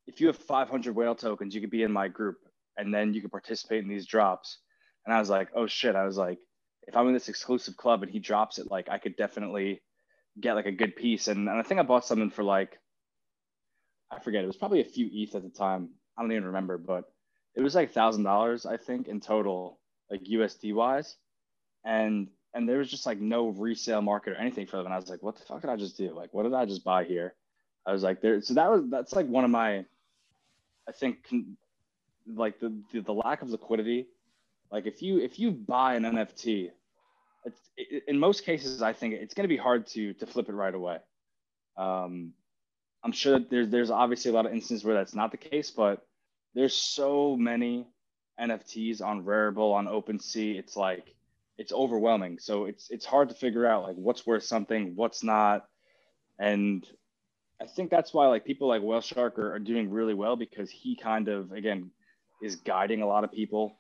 if 0.08 0.20
you 0.20 0.28
have 0.28 0.38
500 0.38 0.94
whale 0.94 1.16
tokens, 1.16 1.56
you 1.56 1.62
could 1.62 1.72
be 1.72 1.84
in 1.84 1.92
my 1.92 2.10
group, 2.10 2.38
and 2.78 2.94
then 2.94 3.14
you 3.14 3.22
could 3.22 3.32
participate 3.32 3.82
in 3.82 3.90
these 3.90 4.06
drops. 4.06 4.58
And 5.06 5.16
I 5.16 5.20
was 5.20 5.30
like, 5.30 5.50
oh 5.56 5.68
shit. 5.68 5.96
I 5.96 6.06
was 6.06 6.18
like, 6.18 6.40
if 6.88 6.96
I'm 6.96 7.08
in 7.08 7.14
this 7.14 7.30
exclusive 7.30 7.78
club 7.78 8.04
and 8.04 8.12
he 8.12 8.20
drops 8.20 8.60
it, 8.60 8.70
like 8.70 8.90
I 8.90 8.98
could 8.98 9.16
definitely 9.16 9.82
get 10.40 10.54
like 10.54 10.66
a 10.66 10.72
good 10.72 10.96
piece. 10.96 11.28
And, 11.28 11.48
and 11.50 11.58
I 11.58 11.64
think 11.64 11.80
I 11.80 11.84
bought 11.84 12.06
something 12.06 12.30
for 12.30 12.44
like, 12.44 12.78
I 14.12 14.20
forget, 14.20 14.44
it 14.44 14.48
was 14.48 14.58
probably 14.58 14.82
a 14.82 14.86
few 14.86 15.10
ETH 15.12 15.34
at 15.36 15.44
the 15.44 15.50
time. 15.50 15.90
I 16.18 16.22
don't 16.22 16.32
even 16.32 16.46
remember, 16.46 16.78
but 16.78 17.06
it 17.56 17.62
was 17.62 17.76
like 17.76 17.92
thousand 17.92 18.24
dollars, 18.24 18.66
I 18.66 18.78
think, 18.78 19.08
in 19.08 19.20
total, 19.22 19.80
like 20.12 20.24
USD 20.26 20.74
wise. 20.76 21.16
And 21.84 22.28
and 22.54 22.68
there 22.68 22.80
was 22.80 22.90
just 22.92 23.06
like 23.06 23.20
no 23.20 23.48
resale 23.48 24.02
market 24.02 24.34
or 24.34 24.36
anything 24.36 24.68
for 24.68 24.78
them. 24.78 24.86
And 24.86 24.94
I 24.94 24.98
was 24.98 25.10
like, 25.10 25.24
what 25.24 25.38
the 25.38 25.44
fuck 25.44 25.62
did 25.62 25.70
I 25.70 25.78
just 25.78 25.98
do? 25.98 26.14
Like, 26.14 26.34
what 26.34 26.44
did 26.44 26.54
I 26.54 26.66
just 26.66 26.84
buy 26.84 27.06
here? 27.06 27.34
I 27.86 27.94
was 27.94 28.04
like, 28.04 28.22
there. 28.22 28.42
So 28.42 28.54
that 28.56 28.70
was 28.70 28.84
that's 28.90 29.14
like 29.14 29.28
one 29.28 29.44
of 29.44 29.50
my, 29.50 29.86
I 30.88 30.92
think, 30.94 31.28
like 32.28 32.60
the, 32.60 32.74
the 32.92 33.02
the 33.02 33.14
lack 33.14 33.42
of 33.42 33.50
liquidity. 33.50 34.08
Like 34.72 34.86
if 34.86 35.02
you 35.02 35.20
if 35.20 35.40
you 35.40 35.52
buy 35.52 35.96
an 35.96 36.04
NFT, 36.04 36.72
it, 37.78 38.04
in 38.08 38.20
most 38.20 38.46
cases 38.46 38.82
I 38.82 38.94
think 38.94 39.14
it's 39.14 39.34
going 39.34 39.46
to 39.46 39.54
be 39.54 39.58
hard 39.58 39.88
to 39.88 40.14
to 40.14 40.26
flip 40.26 40.50
it 40.50 40.54
right 40.54 40.76
away. 40.76 40.98
Um, 41.78 42.34
I'm 43.04 43.12
sure 43.12 43.40
that 43.40 43.50
there's 43.50 43.70
there's 43.70 43.90
obviously 43.90 44.30
a 44.32 44.34
lot 44.34 44.46
of 44.46 44.54
instances 44.54 44.86
where 44.86 44.96
that's 44.96 45.16
not 45.16 45.32
the 45.32 45.38
case, 45.38 45.72
but 45.72 46.06
there's 46.54 46.76
so 46.76 47.36
many 47.36 47.88
NFTs 48.42 49.02
on 49.02 49.24
Rarible 49.24 49.74
on 49.74 49.88
OpenSea. 49.88 50.58
It's 50.58 50.76
like 50.76 51.16
it's 51.58 51.72
overwhelming. 51.72 52.40
So 52.40 52.66
it's 52.66 52.90
it's 52.90 53.06
hard 53.06 53.30
to 53.30 53.36
figure 53.36 53.66
out 53.66 53.84
like 53.84 53.96
what's 53.96 54.26
worth 54.26 54.44
something, 54.44 54.96
what's 54.96 55.24
not, 55.24 55.66
and 56.40 56.86
I 57.62 57.66
think 57.68 57.92
that's 57.92 58.14
why 58.14 58.28
like 58.28 58.46
people 58.46 58.68
like 58.68 58.82
Whale 58.82 59.02
Shark 59.02 59.38
are, 59.38 59.54
are 59.54 59.60
doing 59.60 59.90
really 59.92 60.16
well 60.16 60.36
because 60.36 60.72
he 60.72 60.96
kind 60.96 61.28
of 61.28 61.52
again 61.52 61.92
is 62.42 62.56
guiding 62.56 63.02
a 63.02 63.08
lot 63.08 63.24
of 63.24 63.32
people 63.32 63.78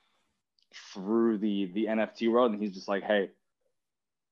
through 0.93 1.39
the 1.39 1.71
the 1.73 1.85
NFT 1.85 2.31
world, 2.31 2.51
and 2.51 2.61
he's 2.61 2.73
just 2.73 2.87
like, 2.87 3.03
hey, 3.03 3.31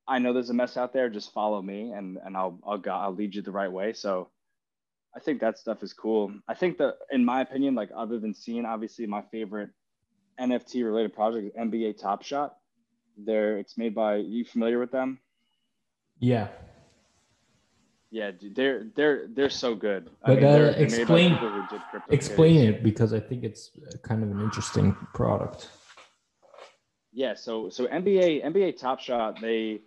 I 0.07 0.19
know 0.19 0.33
there's 0.33 0.51
a 0.51 0.53
mess 0.53 0.77
out 0.77 0.93
there. 0.93 1.09
Just 1.09 1.33
follow 1.33 1.61
me, 1.61 1.91
and 1.91 2.17
and 2.23 2.37
I'll 2.37 2.59
I'll 2.65 2.81
I'll 2.89 3.15
lead 3.15 3.35
you 3.35 3.41
the 3.41 3.51
right 3.51 3.71
way. 3.71 3.93
So 3.93 4.29
I 5.15 5.19
think 5.19 5.41
that 5.41 5.57
stuff 5.57 5.81
is 5.81 5.93
cool. 5.93 6.31
I 6.47 6.53
think 6.53 6.77
that, 6.77 6.95
in 7.11 7.25
my 7.25 7.41
opinion, 7.41 7.73
like 7.73 7.89
other 7.95 8.19
than 8.19 8.33
seeing, 8.33 8.65
obviously, 8.65 9.07
my 9.07 9.23
favorite 9.31 9.71
NFT 10.39 10.83
related 10.83 11.13
project 11.13 11.55
NBA 11.57 11.99
Top 11.99 12.23
Shot. 12.23 12.55
There, 13.17 13.57
it's 13.57 13.77
made 13.77 13.93
by. 13.93 14.17
You 14.17 14.45
familiar 14.45 14.79
with 14.79 14.91
them? 14.91 15.19
Yeah. 16.19 16.47
Yeah, 18.11 18.31
dude, 18.31 18.55
they're 18.55 18.85
they're 18.95 19.27
they're 19.27 19.49
so 19.51 19.75
good. 19.75 20.09
But 20.25 20.31
I 20.31 20.35
mean, 20.35 20.45
uh, 20.45 20.73
explain 20.77 21.37
explain 22.09 22.67
it 22.67 22.83
because 22.83 23.13
I 23.13 23.19
think 23.19 23.43
it's 23.43 23.69
kind 24.01 24.23
of 24.23 24.31
an 24.31 24.41
interesting 24.41 24.95
product. 25.13 25.69
Yeah, 27.11 27.35
so 27.35 27.69
so 27.69 27.85
NBA 27.85 28.43
NBA 28.45 28.79
Top 28.79 28.99
Shot 28.99 29.39
they 29.39 29.81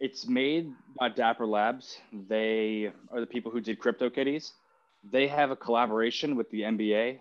it's 0.00 0.26
made 0.26 0.72
by 0.98 1.08
Dapper 1.08 1.46
Labs. 1.46 1.98
They 2.12 2.90
are 3.10 3.20
the 3.20 3.26
people 3.26 3.50
who 3.50 3.60
did 3.60 3.78
CryptoKitties. 3.80 4.52
They 5.10 5.28
have 5.28 5.50
a 5.50 5.56
collaboration 5.56 6.36
with 6.36 6.50
the 6.50 6.62
NBA, 6.62 7.18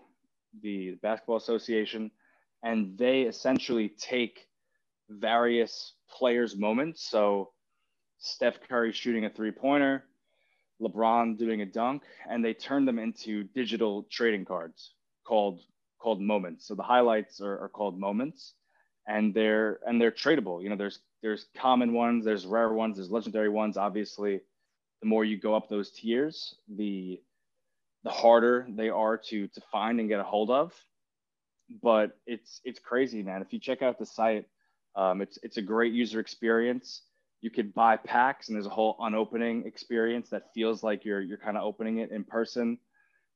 the 0.62 0.98
Basketball 1.02 1.38
Association, 1.38 2.12
and 2.64 2.98
they 2.98 3.22
essentially 3.24 3.90
take 3.90 4.48
various 5.10 5.94
players' 6.10 6.58
moments. 6.58 7.10
So 7.10 7.52
Steph 8.18 8.60
Curry 8.68 8.92
shooting 8.92 9.26
a 9.26 9.30
three 9.30 9.52
pointer, 9.52 10.04
LeBron 10.82 11.38
doing 11.38 11.62
a 11.62 11.66
dunk, 11.66 12.04
and 12.30 12.44
they 12.44 12.54
turn 12.54 12.86
them 12.86 13.00
into 13.00 13.44
digital 13.44 14.04
trading 14.10 14.46
cards 14.46 14.94
called 15.26 15.62
called 16.00 16.22
moments. 16.22 16.68
So 16.68 16.76
the 16.76 16.84
highlights 16.84 17.42
are, 17.42 17.60
are 17.60 17.70
called 17.70 18.00
moments 18.00 18.54
and 19.08 19.34
they're 19.34 19.80
and 19.86 20.00
they're 20.00 20.12
tradable. 20.12 20.62
You 20.64 20.70
know, 20.70 20.76
there's 20.76 21.00
there's 21.22 21.48
common 21.58 21.94
ones, 21.94 22.26
there's 22.26 22.46
rare 22.46 22.74
ones, 22.74 22.98
there's 22.98 23.12
legendary 23.12 23.50
ones. 23.50 23.78
Obviously, 23.78 24.42
the 25.02 25.08
more 25.08 25.26
you 25.26 25.38
go 25.38 25.56
up 25.56 25.70
those 25.70 25.92
tiers, 25.92 26.56
the 26.76 27.22
the 28.04 28.10
harder 28.12 28.68
they 28.70 28.90
are 28.90 29.18
to 29.18 29.48
to 29.48 29.62
find 29.72 30.00
and 30.00 30.10
get 30.10 30.20
a 30.20 30.24
hold 30.24 30.50
of. 30.50 30.74
But 31.82 32.18
it's 32.26 32.62
it's 32.64 32.80
crazy, 32.80 33.24
man. 33.24 33.42
If 33.42 33.52
you 33.54 33.60
check 33.60 33.82
out 33.82 33.98
the 33.98 34.06
site, 34.06 34.46
um, 34.96 35.22
it's 35.22 35.40
it's 35.44 35.58
a 35.58 35.62
great 35.62 35.94
user 35.94 36.20
experience. 36.20 37.02
You 37.42 37.50
could 37.50 37.74
buy 37.74 37.98
packs, 37.98 38.48
and 38.48 38.56
there's 38.56 38.66
a 38.66 38.70
whole 38.70 38.96
unopening 39.00 39.66
experience 39.66 40.30
that 40.30 40.54
feels 40.54 40.84
like 40.84 41.06
you're 41.06 41.22
you're 41.22 41.38
kind 41.38 41.58
of 41.58 41.64
opening 41.64 42.00
it 42.00 42.12
in 42.12 42.24
person. 42.24 42.78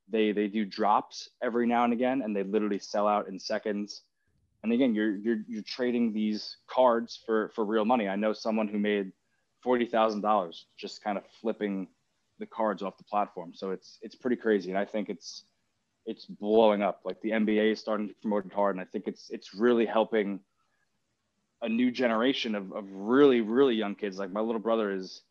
They 0.09 0.31
they 0.31 0.47
do 0.47 0.65
drops 0.65 1.29
every 1.41 1.67
now 1.67 1.83
and 1.83 1.93
again, 1.93 2.21
and 2.21 2.35
they 2.35 2.43
literally 2.43 2.79
sell 2.79 3.07
out 3.07 3.27
in 3.27 3.39
seconds 3.39 4.01
and 4.61 4.73
again 4.73 4.93
you're 4.93 5.15
you're 5.15 5.39
you're 5.47 5.63
trading 5.63 6.11
these 6.11 6.57
cards 6.67 7.23
for 7.25 7.47
for 7.55 7.63
real 7.63 7.85
money 7.85 8.09
i 8.09 8.17
know 8.17 8.33
someone 8.33 8.67
who 8.67 8.77
made 8.77 9.09
$40000 9.65 10.63
just 10.77 11.03
kind 11.03 11.17
of 11.17 11.23
flipping 11.41 11.87
the 12.39 12.45
cards 12.45 12.81
off 12.81 12.97
the 12.97 13.03
platform. 13.03 13.53
So 13.53 13.71
it's 13.71 13.99
it's 14.01 14.15
pretty 14.15 14.37
crazy, 14.37 14.69
and 14.69 14.79
I 14.79 14.85
think 14.85 15.09
it's 15.09 15.43
it's 16.05 16.25
blowing 16.25 16.81
up. 16.81 17.01
Like 17.03 17.21
the 17.21 17.31
NBA 17.31 17.71
is 17.71 17.79
starting 17.79 18.07
to 18.07 18.13
promote 18.15 18.45
it 18.45 18.53
hard, 18.53 18.75
and 18.75 18.81
I 18.81 18.85
think 18.85 19.07
it's 19.07 19.29
it's 19.29 19.53
really 19.53 19.85
helping 19.85 20.39
a 21.61 21.69
new 21.69 21.91
generation 21.91 22.55
of, 22.55 22.71
of 22.71 22.85
really 22.89 23.41
really 23.41 23.75
young 23.75 23.95
kids. 23.95 24.17
Like 24.17 24.31
my 24.31 24.41
little 24.41 24.61
brother 24.61 24.91
is 24.91 25.21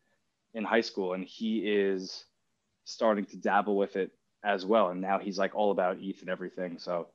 in 0.54 0.64
high 0.64 0.80
school, 0.80 1.14
and 1.14 1.24
he 1.24 1.58
is 1.58 2.24
starting 2.84 3.24
to 3.26 3.36
dabble 3.36 3.76
with 3.76 3.96
it 3.96 4.10
as 4.44 4.64
well, 4.64 4.88
and 4.88 5.00
now 5.00 5.18
he's 5.18 5.38
like 5.38 5.54
all 5.54 5.70
about 5.70 5.98
ETH 6.00 6.20
and 6.20 6.30
everything. 6.30 6.78
So 6.78 7.08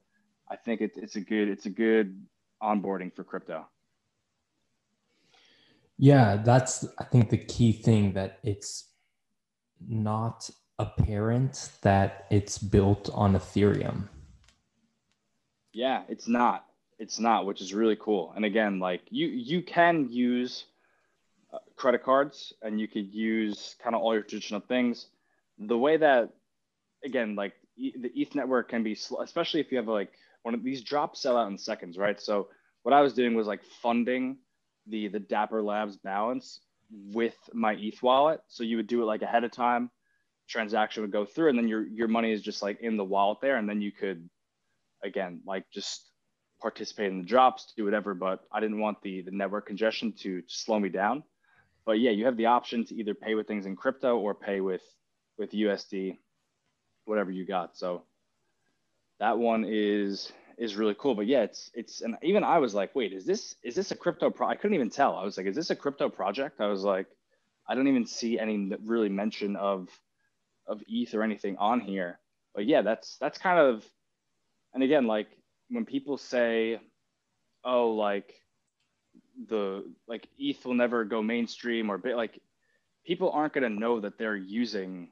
I 0.49 0.55
think 0.55 0.81
it, 0.81 0.91
it's 0.95 1.15
a 1.15 1.21
good 1.21 1.49
it's 1.49 1.65
a 1.65 1.69
good 1.69 2.25
onboarding 2.61 3.13
for 3.13 3.23
crypto. 3.23 3.67
Yeah, 5.97 6.41
that's 6.43 6.85
I 6.99 7.05
think 7.05 7.29
the 7.29 7.37
key 7.37 7.71
thing 7.71 8.13
that 8.13 8.39
it's 8.43 8.89
not 9.87 10.49
apparent 10.83 11.71
that 11.81 12.25
it's 12.29 12.57
built 12.57 13.09
on 13.13 13.33
Ethereum. 13.33 14.09
Yeah, 15.71 16.03
it's 16.07 16.27
not. 16.27 16.65
It's 16.99 17.19
not, 17.19 17.45
which 17.45 17.61
is 17.61 17.73
really 17.73 17.97
cool. 17.99 18.33
And 18.35 18.45
again, 18.45 18.79
like 18.79 19.01
you 19.09 19.27
you 19.27 19.61
can 19.61 20.09
use 20.11 20.65
uh, 21.51 21.59
credit 21.75 22.03
cards 22.03 22.53
and 22.61 22.79
you 22.79 22.87
could 22.87 23.13
use 23.13 23.75
kind 23.83 23.95
of 23.95 24.01
all 24.01 24.13
your 24.13 24.23
traditional 24.23 24.61
things. 24.61 25.07
The 25.57 25.77
way 25.77 25.97
that 25.97 26.29
again, 27.03 27.35
like 27.35 27.53
the 27.75 28.11
ETH 28.15 28.35
network 28.35 28.69
can 28.69 28.83
be 28.83 28.95
slow, 28.95 29.21
especially 29.21 29.59
if 29.59 29.71
you 29.71 29.77
have 29.77 29.87
like 29.87 30.11
one 30.43 30.53
of 30.53 30.63
these 30.63 30.83
drops 30.83 31.21
sell 31.21 31.37
out 31.37 31.49
in 31.49 31.57
seconds, 31.57 31.97
right? 31.97 32.21
So 32.21 32.47
what 32.83 32.93
I 32.93 33.01
was 33.01 33.13
doing 33.13 33.33
was 33.33 33.47
like 33.47 33.63
funding 33.81 34.37
the 34.87 35.07
the 35.07 35.19
Dapper 35.19 35.61
Labs 35.61 35.97
balance 35.97 36.59
with 37.11 37.37
my 37.53 37.73
ETH 37.73 38.01
wallet. 38.03 38.41
So 38.47 38.63
you 38.63 38.77
would 38.77 38.87
do 38.87 39.01
it 39.01 39.05
like 39.05 39.23
ahead 39.23 39.43
of 39.43 39.51
time, 39.51 39.89
transaction 40.47 41.01
would 41.01 41.11
go 41.11 41.25
through, 41.25 41.49
and 41.49 41.57
then 41.57 41.67
your 41.67 41.85
your 41.87 42.07
money 42.07 42.31
is 42.31 42.41
just 42.41 42.61
like 42.61 42.81
in 42.81 42.97
the 42.97 43.03
wallet 43.03 43.39
there, 43.41 43.57
and 43.57 43.67
then 43.67 43.81
you 43.81 43.91
could 43.91 44.29
again 45.03 45.41
like 45.45 45.65
just 45.71 46.09
participate 46.61 47.11
in 47.11 47.19
the 47.19 47.25
drops, 47.25 47.73
do 47.75 47.85
whatever. 47.85 48.13
But 48.13 48.41
I 48.51 48.59
didn't 48.59 48.79
want 48.79 49.01
the 49.01 49.21
the 49.21 49.31
network 49.31 49.67
congestion 49.67 50.13
to, 50.19 50.41
to 50.41 50.47
slow 50.47 50.79
me 50.79 50.89
down. 50.89 51.23
But 51.85 51.99
yeah, 51.99 52.11
you 52.11 52.25
have 52.25 52.37
the 52.37 52.45
option 52.47 52.85
to 52.85 52.95
either 52.95 53.13
pay 53.13 53.35
with 53.35 53.47
things 53.47 53.65
in 53.65 53.75
crypto 53.75 54.17
or 54.17 54.33
pay 54.33 54.61
with 54.61 54.83
with 55.37 55.51
USD, 55.51 56.17
whatever 57.05 57.31
you 57.31 57.45
got. 57.45 57.77
So 57.77 58.03
that 59.19 59.37
one 59.37 59.65
is 59.67 60.31
is 60.57 60.75
really 60.75 60.95
cool. 60.97 61.15
But 61.15 61.27
yeah, 61.27 61.43
it's 61.43 61.71
it's 61.73 62.01
and 62.01 62.15
even 62.21 62.43
I 62.43 62.59
was 62.59 62.73
like, 62.73 62.95
wait, 62.95 63.13
is 63.13 63.25
this 63.25 63.55
is 63.63 63.75
this 63.75 63.91
a 63.91 63.95
crypto 63.95 64.29
pro? 64.29 64.47
I 64.47 64.55
couldn't 64.55 64.75
even 64.75 64.89
tell. 64.89 65.15
I 65.15 65.23
was 65.23 65.37
like, 65.37 65.47
is 65.47 65.55
this 65.55 65.69
a 65.69 65.75
crypto 65.75 66.09
project? 66.09 66.61
I 66.61 66.67
was 66.67 66.83
like, 66.83 67.07
I 67.67 67.75
don't 67.75 67.87
even 67.87 68.05
see 68.05 68.39
any 68.39 68.71
really 68.83 69.09
mention 69.09 69.55
of 69.55 69.89
of 70.67 70.81
ETH 70.87 71.13
or 71.13 71.23
anything 71.23 71.57
on 71.57 71.79
here. 71.79 72.19
But 72.55 72.65
yeah, 72.65 72.81
that's 72.81 73.17
that's 73.17 73.37
kind 73.37 73.59
of 73.59 73.83
and 74.73 74.83
again, 74.83 75.07
like 75.07 75.27
when 75.69 75.85
people 75.85 76.17
say, 76.17 76.79
oh, 77.63 77.91
like 77.91 78.33
the 79.49 79.83
like 80.07 80.27
ETH 80.37 80.65
will 80.65 80.73
never 80.73 81.05
go 81.05 81.21
mainstream 81.21 81.89
or 81.89 81.97
bit 81.97 82.15
like 82.15 82.39
people 83.05 83.31
aren't 83.31 83.53
going 83.53 83.63
to 83.63 83.79
know 83.79 83.99
that 83.99 84.17
they're 84.17 84.35
using 84.35 85.09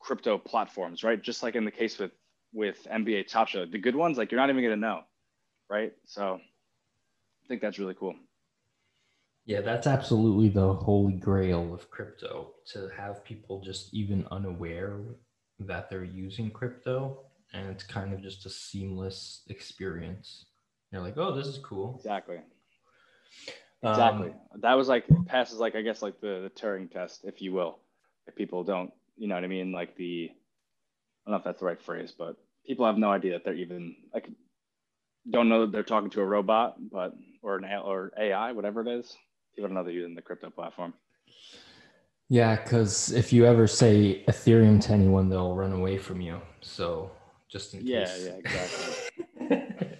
crypto 0.00 0.38
platforms, 0.38 1.04
right? 1.04 1.20
Just 1.20 1.42
like 1.42 1.54
in 1.54 1.64
the 1.64 1.70
case 1.70 1.98
with 1.98 2.12
with 2.52 2.86
NBA 2.90 3.28
Top 3.28 3.48
Shot. 3.48 3.70
The 3.70 3.78
good 3.78 3.94
ones, 3.94 4.18
like 4.18 4.32
you're 4.32 4.40
not 4.40 4.50
even 4.50 4.62
gonna 4.62 4.76
know, 4.76 5.02
right? 5.68 5.92
So 6.04 6.34
I 6.34 7.48
think 7.48 7.60
that's 7.60 7.78
really 7.78 7.94
cool. 7.94 8.14
Yeah, 9.46 9.60
that's 9.62 9.86
absolutely 9.86 10.48
the 10.48 10.74
holy 10.74 11.14
grail 11.14 11.74
of 11.74 11.90
crypto 11.90 12.52
to 12.72 12.90
have 12.96 13.24
people 13.24 13.60
just 13.60 13.92
even 13.92 14.26
unaware 14.30 15.00
that 15.58 15.90
they're 15.90 16.04
using 16.04 16.50
crypto 16.50 17.24
and 17.52 17.68
it's 17.68 17.82
kind 17.82 18.12
of 18.12 18.22
just 18.22 18.46
a 18.46 18.50
seamless 18.50 19.42
experience. 19.48 20.46
You're 20.92 21.02
like, 21.02 21.16
oh, 21.16 21.34
this 21.34 21.46
is 21.46 21.58
cool. 21.58 21.96
Exactly. 21.96 22.40
Exactly. 23.82 24.28
Um, 24.28 24.60
that 24.60 24.74
was 24.74 24.88
like 24.88 25.06
passes 25.26 25.58
like 25.58 25.74
I 25.74 25.82
guess 25.82 26.02
like 26.02 26.20
the, 26.20 26.42
the 26.42 26.50
Turing 26.50 26.90
test, 26.90 27.24
if 27.24 27.40
you 27.40 27.52
will. 27.52 27.78
If 28.26 28.36
people 28.36 28.62
don't, 28.62 28.92
you 29.16 29.26
know 29.26 29.34
what 29.34 29.44
I 29.44 29.48
mean? 29.48 29.72
Like 29.72 29.96
the 29.96 30.30
I 30.30 31.30
don't 31.30 31.32
know 31.32 31.38
if 31.38 31.44
that's 31.44 31.60
the 31.60 31.66
right 31.66 31.80
phrase, 31.80 32.12
but 32.16 32.36
people 32.66 32.86
have 32.86 32.98
no 32.98 33.10
idea 33.10 33.32
that 33.32 33.44
they're 33.44 33.54
even 33.54 33.96
like 34.12 34.28
don't 35.30 35.48
know 35.48 35.62
that 35.62 35.72
they're 35.72 35.82
talking 35.82 36.10
to 36.10 36.20
a 36.20 36.26
robot, 36.26 36.76
but 36.90 37.14
or 37.42 37.56
an 37.56 37.64
or 37.64 38.12
AI, 38.18 38.52
whatever 38.52 38.82
it 38.82 38.88
is. 38.88 39.16
Know 39.68 39.84
they're 39.84 39.92
using 39.92 40.14
the 40.14 40.22
crypto 40.22 40.50
platform. 40.50 40.94
Yeah, 42.28 42.56
because 42.56 43.12
if 43.12 43.32
you 43.32 43.44
ever 43.44 43.66
say 43.66 44.24
Ethereum 44.28 44.80
to 44.82 44.92
anyone, 44.92 45.28
they'll 45.28 45.54
run 45.54 45.72
away 45.72 45.98
from 45.98 46.20
you. 46.20 46.40
So 46.60 47.10
just 47.48 47.74
in 47.74 47.84
yeah, 47.84 48.04
case. 48.04 48.20
Yeah, 48.20 48.28
yeah, 48.28 48.36
exactly. 48.38 49.98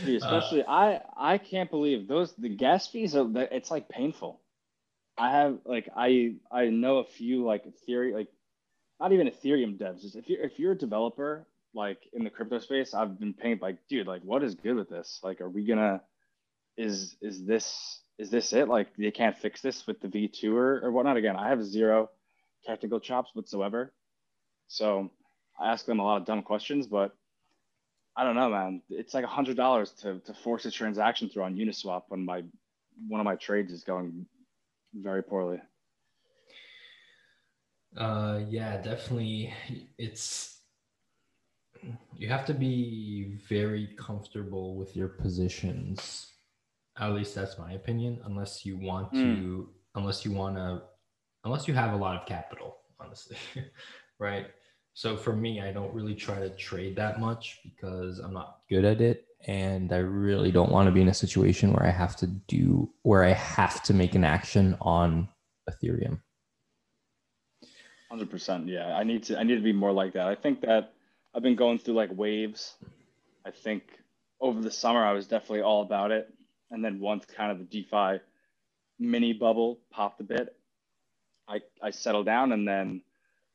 Dude, 0.04 0.22
especially 0.22 0.62
uh, 0.62 0.70
I 0.70 1.00
I 1.16 1.38
can't 1.38 1.70
believe 1.70 2.06
those 2.06 2.34
the 2.34 2.48
gas 2.48 2.86
fees 2.86 3.16
are 3.16 3.28
it's 3.50 3.70
like 3.70 3.88
painful. 3.88 4.40
I 5.18 5.30
have 5.30 5.58
like 5.64 5.88
I 5.96 6.36
I 6.50 6.66
know 6.66 6.98
a 6.98 7.04
few 7.04 7.44
like 7.44 7.64
theory 7.84 8.14
like 8.14 8.28
not 9.00 9.12
even 9.12 9.26
Ethereum 9.26 9.76
devs. 9.76 10.02
Just 10.02 10.16
if 10.16 10.28
you're 10.28 10.42
if 10.42 10.58
you're 10.58 10.72
a 10.72 10.78
developer 10.78 11.46
like 11.74 11.98
in 12.12 12.24
the 12.24 12.30
crypto 12.30 12.58
space, 12.58 12.94
I've 12.94 13.18
been 13.18 13.34
paying 13.34 13.58
like, 13.60 13.78
dude, 13.88 14.06
like 14.06 14.22
what 14.22 14.42
is 14.42 14.54
good 14.54 14.76
with 14.76 14.88
this? 14.88 15.20
Like, 15.22 15.40
are 15.40 15.48
we 15.48 15.64
gonna 15.64 16.02
is 16.76 17.16
is 17.20 17.44
this 17.44 18.01
is 18.18 18.30
this 18.30 18.52
it? 18.52 18.68
Like 18.68 18.88
they 18.96 19.10
can't 19.10 19.36
fix 19.36 19.60
this 19.60 19.86
with 19.86 20.00
the 20.00 20.08
V2 20.08 20.54
or, 20.54 20.84
or 20.84 20.92
whatnot. 20.92 21.16
Again, 21.16 21.36
I 21.36 21.48
have 21.48 21.64
zero 21.64 22.10
technical 22.64 23.00
chops 23.00 23.30
whatsoever. 23.34 23.92
So 24.68 25.10
I 25.60 25.70
ask 25.72 25.84
them 25.84 25.98
a 25.98 26.04
lot 26.04 26.18
of 26.18 26.26
dumb 26.26 26.42
questions, 26.42 26.86
but 26.86 27.14
I 28.16 28.24
don't 28.24 28.36
know, 28.36 28.50
man. 28.50 28.82
It's 28.90 29.14
like 29.14 29.24
a 29.24 29.28
hundred 29.28 29.56
dollars 29.56 29.90
to 30.02 30.18
to 30.20 30.34
force 30.34 30.64
a 30.66 30.70
transaction 30.70 31.28
through 31.28 31.44
on 31.44 31.56
Uniswap 31.56 32.02
when 32.08 32.24
my 32.24 32.42
one 33.08 33.20
of 33.20 33.24
my 33.24 33.36
trades 33.36 33.72
is 33.72 33.84
going 33.84 34.26
very 34.94 35.22
poorly. 35.22 35.58
Uh, 37.96 38.40
yeah, 38.48 38.76
definitely. 38.78 39.52
It's 39.98 40.60
you 42.16 42.28
have 42.28 42.44
to 42.46 42.54
be 42.54 43.38
very 43.48 43.88
comfortable 43.98 44.76
with 44.76 44.94
your 44.94 45.08
positions. 45.08 46.31
At 46.98 47.12
least 47.12 47.34
that's 47.34 47.58
my 47.58 47.72
opinion. 47.72 48.20
Unless 48.24 48.66
you 48.66 48.76
want 48.76 49.12
mm. 49.12 49.36
to, 49.36 49.68
unless 49.94 50.24
you 50.24 50.32
want 50.32 50.56
to, 50.56 50.82
unless 51.44 51.66
you 51.66 51.74
have 51.74 51.94
a 51.94 51.96
lot 51.96 52.20
of 52.20 52.26
capital, 52.26 52.76
honestly, 53.00 53.36
right? 54.18 54.46
So 54.94 55.16
for 55.16 55.34
me, 55.34 55.62
I 55.62 55.72
don't 55.72 55.92
really 55.94 56.14
try 56.14 56.38
to 56.38 56.50
trade 56.50 56.96
that 56.96 57.18
much 57.18 57.60
because 57.64 58.18
I'm 58.18 58.34
not 58.34 58.58
good 58.68 58.84
at 58.84 59.00
it. 59.00 59.24
And 59.46 59.92
I 59.92 59.98
really 59.98 60.52
don't 60.52 60.70
want 60.70 60.86
to 60.86 60.92
be 60.92 61.00
in 61.00 61.08
a 61.08 61.14
situation 61.14 61.72
where 61.72 61.84
I 61.84 61.90
have 61.90 62.14
to 62.16 62.26
do, 62.26 62.88
where 63.02 63.24
I 63.24 63.32
have 63.32 63.82
to 63.84 63.94
make 63.94 64.14
an 64.14 64.22
action 64.22 64.76
on 64.80 65.28
Ethereum. 65.68 66.20
Hundred 68.08 68.30
percent. 68.30 68.68
Yeah, 68.68 68.94
I 68.94 69.02
need 69.02 69.22
to. 69.24 69.38
I 69.38 69.42
need 69.42 69.56
to 69.56 69.62
be 69.62 69.72
more 69.72 69.90
like 69.90 70.12
that. 70.12 70.28
I 70.28 70.34
think 70.34 70.60
that 70.60 70.92
I've 71.34 71.42
been 71.42 71.56
going 71.56 71.78
through 71.78 71.94
like 71.94 72.10
waves. 72.12 72.74
I 73.44 73.50
think 73.50 73.82
over 74.40 74.60
the 74.60 74.70
summer 74.70 75.02
I 75.02 75.12
was 75.12 75.26
definitely 75.26 75.62
all 75.62 75.82
about 75.82 76.10
it, 76.10 76.32
and 76.72 76.84
then 76.84 76.98
once 76.98 77.24
kind 77.24 77.52
of 77.52 77.58
the 77.58 77.64
DeFi 77.64 78.20
mini 78.98 79.32
bubble 79.32 79.78
popped 79.90 80.20
a 80.20 80.24
bit, 80.24 80.56
I 81.46 81.60
I 81.82 81.90
settled 81.90 82.26
down, 82.26 82.52
and 82.52 82.66
then 82.66 83.02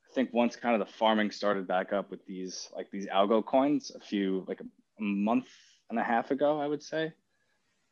I 0.10 0.14
think 0.14 0.32
once 0.34 0.56
kind 0.56 0.80
of 0.80 0.88
the 0.88 0.94
farming 0.94 1.32
started 1.32 1.68
back 1.68 1.92
up 1.92 2.10
with 2.10 2.26
these 2.26 2.70
like 2.76 2.90
these 2.92 3.08
algo 3.08 3.44
coins 3.44 3.92
a 3.94 4.00
few 4.00 4.46
like 4.48 4.62
a 4.62 5.02
month 5.02 5.48
and 5.90 6.00
a 6.00 6.04
half 6.04 6.32
ago, 6.32 6.60
I 6.60 6.68
would 6.68 6.84
say, 6.84 7.14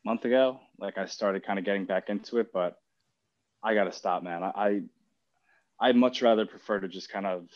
month 0.04 0.24
ago, 0.24 0.60
like 0.78 0.96
I 0.98 1.06
started 1.06 1.44
kind 1.44 1.58
of 1.58 1.64
getting 1.64 1.84
back 1.84 2.08
into 2.08 2.38
it, 2.38 2.52
but 2.52 2.78
I 3.62 3.74
got 3.74 3.84
to 3.84 3.92
stop, 3.92 4.22
man. 4.22 4.42
I, 4.42 4.50
I 4.54 4.82
I'd 5.80 5.96
much 5.96 6.22
rather 6.22 6.46
prefer 6.46 6.80
to 6.80 6.88
just 6.88 7.10
kind 7.10 7.26
of, 7.26 7.48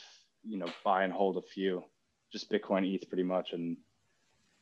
you 0.45 0.59
know, 0.59 0.69
buy 0.85 1.05
and 1.05 1.13
hold 1.13 1.37
a 1.37 1.43
few, 1.43 1.85
just 2.33 2.51
Bitcoin, 2.51 2.93
ETH 2.93 3.09
pretty 3.09 3.23
much, 3.23 3.53
and 3.53 3.77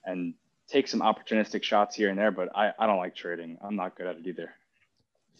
and 0.05 0.35
take 0.69 0.89
some 0.89 1.01
opportunistic 1.01 1.63
shots 1.63 1.95
here 1.97 2.11
and 2.11 2.19
there. 2.19 2.31
But 2.31 2.55
I, 2.57 2.73
I 2.79 2.87
don't 2.87 2.99
like 2.99 3.15
trading. 3.15 3.59
I'm 3.63 3.77
not 3.77 3.97
good 3.97 4.07
at 4.07 4.17
it 4.17 4.27
either. 4.27 4.51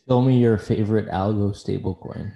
Show 0.09 0.23
me 0.23 0.39
your 0.39 0.59
favorite 0.59 1.09
algo 1.09 1.53
stablecoin. 1.53 2.33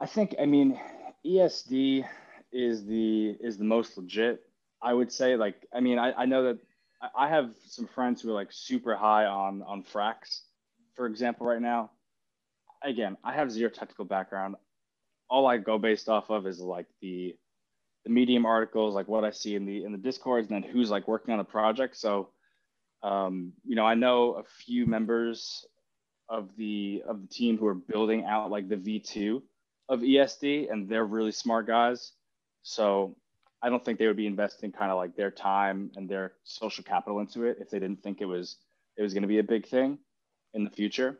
I 0.00 0.06
think 0.06 0.34
I 0.40 0.46
mean 0.46 0.80
ESD 1.26 2.06
is 2.52 2.84
the 2.86 3.36
is 3.40 3.58
the 3.58 3.64
most 3.64 3.96
legit. 3.98 4.40
I 4.82 4.94
would 4.94 5.12
say 5.12 5.36
like 5.36 5.66
I 5.74 5.80
mean 5.80 5.98
I, 5.98 6.12
I 6.12 6.24
know 6.24 6.44
that 6.44 6.58
I 7.14 7.28
have 7.28 7.52
some 7.66 7.86
friends 7.86 8.22
who 8.22 8.30
are 8.30 8.34
like 8.34 8.48
super 8.50 8.96
high 8.96 9.26
on 9.26 9.62
on 9.62 9.82
Frax, 9.82 10.40
for 10.94 11.06
example, 11.06 11.46
right 11.46 11.60
now 11.60 11.90
again, 12.82 13.16
I 13.24 13.32
have 13.32 13.50
zero 13.50 13.70
technical 13.70 14.04
background. 14.04 14.56
All 15.28 15.46
I 15.46 15.58
go 15.58 15.78
based 15.78 16.08
off 16.08 16.30
of 16.30 16.46
is 16.46 16.60
like 16.60 16.86
the 17.00 17.36
the 18.04 18.10
medium 18.10 18.46
articles, 18.46 18.94
like 18.94 19.08
what 19.08 19.24
I 19.24 19.30
see 19.30 19.54
in 19.54 19.66
the 19.66 19.84
in 19.84 19.92
the 19.92 19.98
discords, 19.98 20.48
and 20.48 20.62
then 20.62 20.70
who's 20.70 20.90
like 20.90 21.08
working 21.08 21.32
on 21.32 21.38
the 21.38 21.44
project. 21.44 21.96
So, 21.96 22.30
um, 23.02 23.52
you 23.64 23.76
know, 23.76 23.84
I 23.84 23.94
know 23.94 24.32
a 24.34 24.44
few 24.64 24.86
members 24.86 25.66
of 26.28 26.56
the 26.56 27.02
of 27.06 27.20
the 27.20 27.28
team 27.28 27.58
who 27.58 27.66
are 27.66 27.74
building 27.74 28.24
out 28.24 28.50
like 28.50 28.68
the 28.68 28.76
V2 28.76 29.42
of 29.88 30.00
ESD, 30.00 30.70
and 30.70 30.88
they're 30.88 31.04
really 31.04 31.32
smart 31.32 31.66
guys. 31.66 32.12
So 32.62 33.16
I 33.62 33.68
don't 33.68 33.84
think 33.84 33.98
they 33.98 34.06
would 34.06 34.16
be 34.16 34.26
investing 34.26 34.72
kind 34.72 34.90
of 34.90 34.96
like 34.96 35.16
their 35.16 35.30
time 35.30 35.90
and 35.96 36.08
their 36.08 36.32
social 36.44 36.84
capital 36.84 37.20
into 37.20 37.44
it 37.44 37.58
if 37.60 37.70
they 37.70 37.78
didn't 37.78 38.02
think 38.02 38.20
it 38.20 38.26
was 38.26 38.56
it 38.96 39.02
was 39.02 39.12
going 39.12 39.22
to 39.22 39.28
be 39.28 39.38
a 39.38 39.44
big 39.44 39.66
thing 39.66 39.98
in 40.54 40.64
the 40.64 40.70
future. 40.70 41.18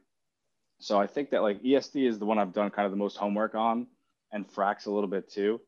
So 0.79 0.99
I 0.99 1.07
think 1.07 1.31
that 1.31 1.43
like 1.43 1.63
ESD 1.63 2.09
is 2.09 2.19
the 2.19 2.25
one 2.25 2.39
I've 2.39 2.55
done 2.55 2.71
kind 2.71 2.87
of 2.87 2.93
the 2.93 2.97
most 2.97 3.17
homework 3.17 3.55
on, 3.55 3.87
and 4.33 4.49
Frax 4.49 4.87
a 4.87 4.91
little 4.91 5.11
bit 5.11 5.31
too. 5.31 5.61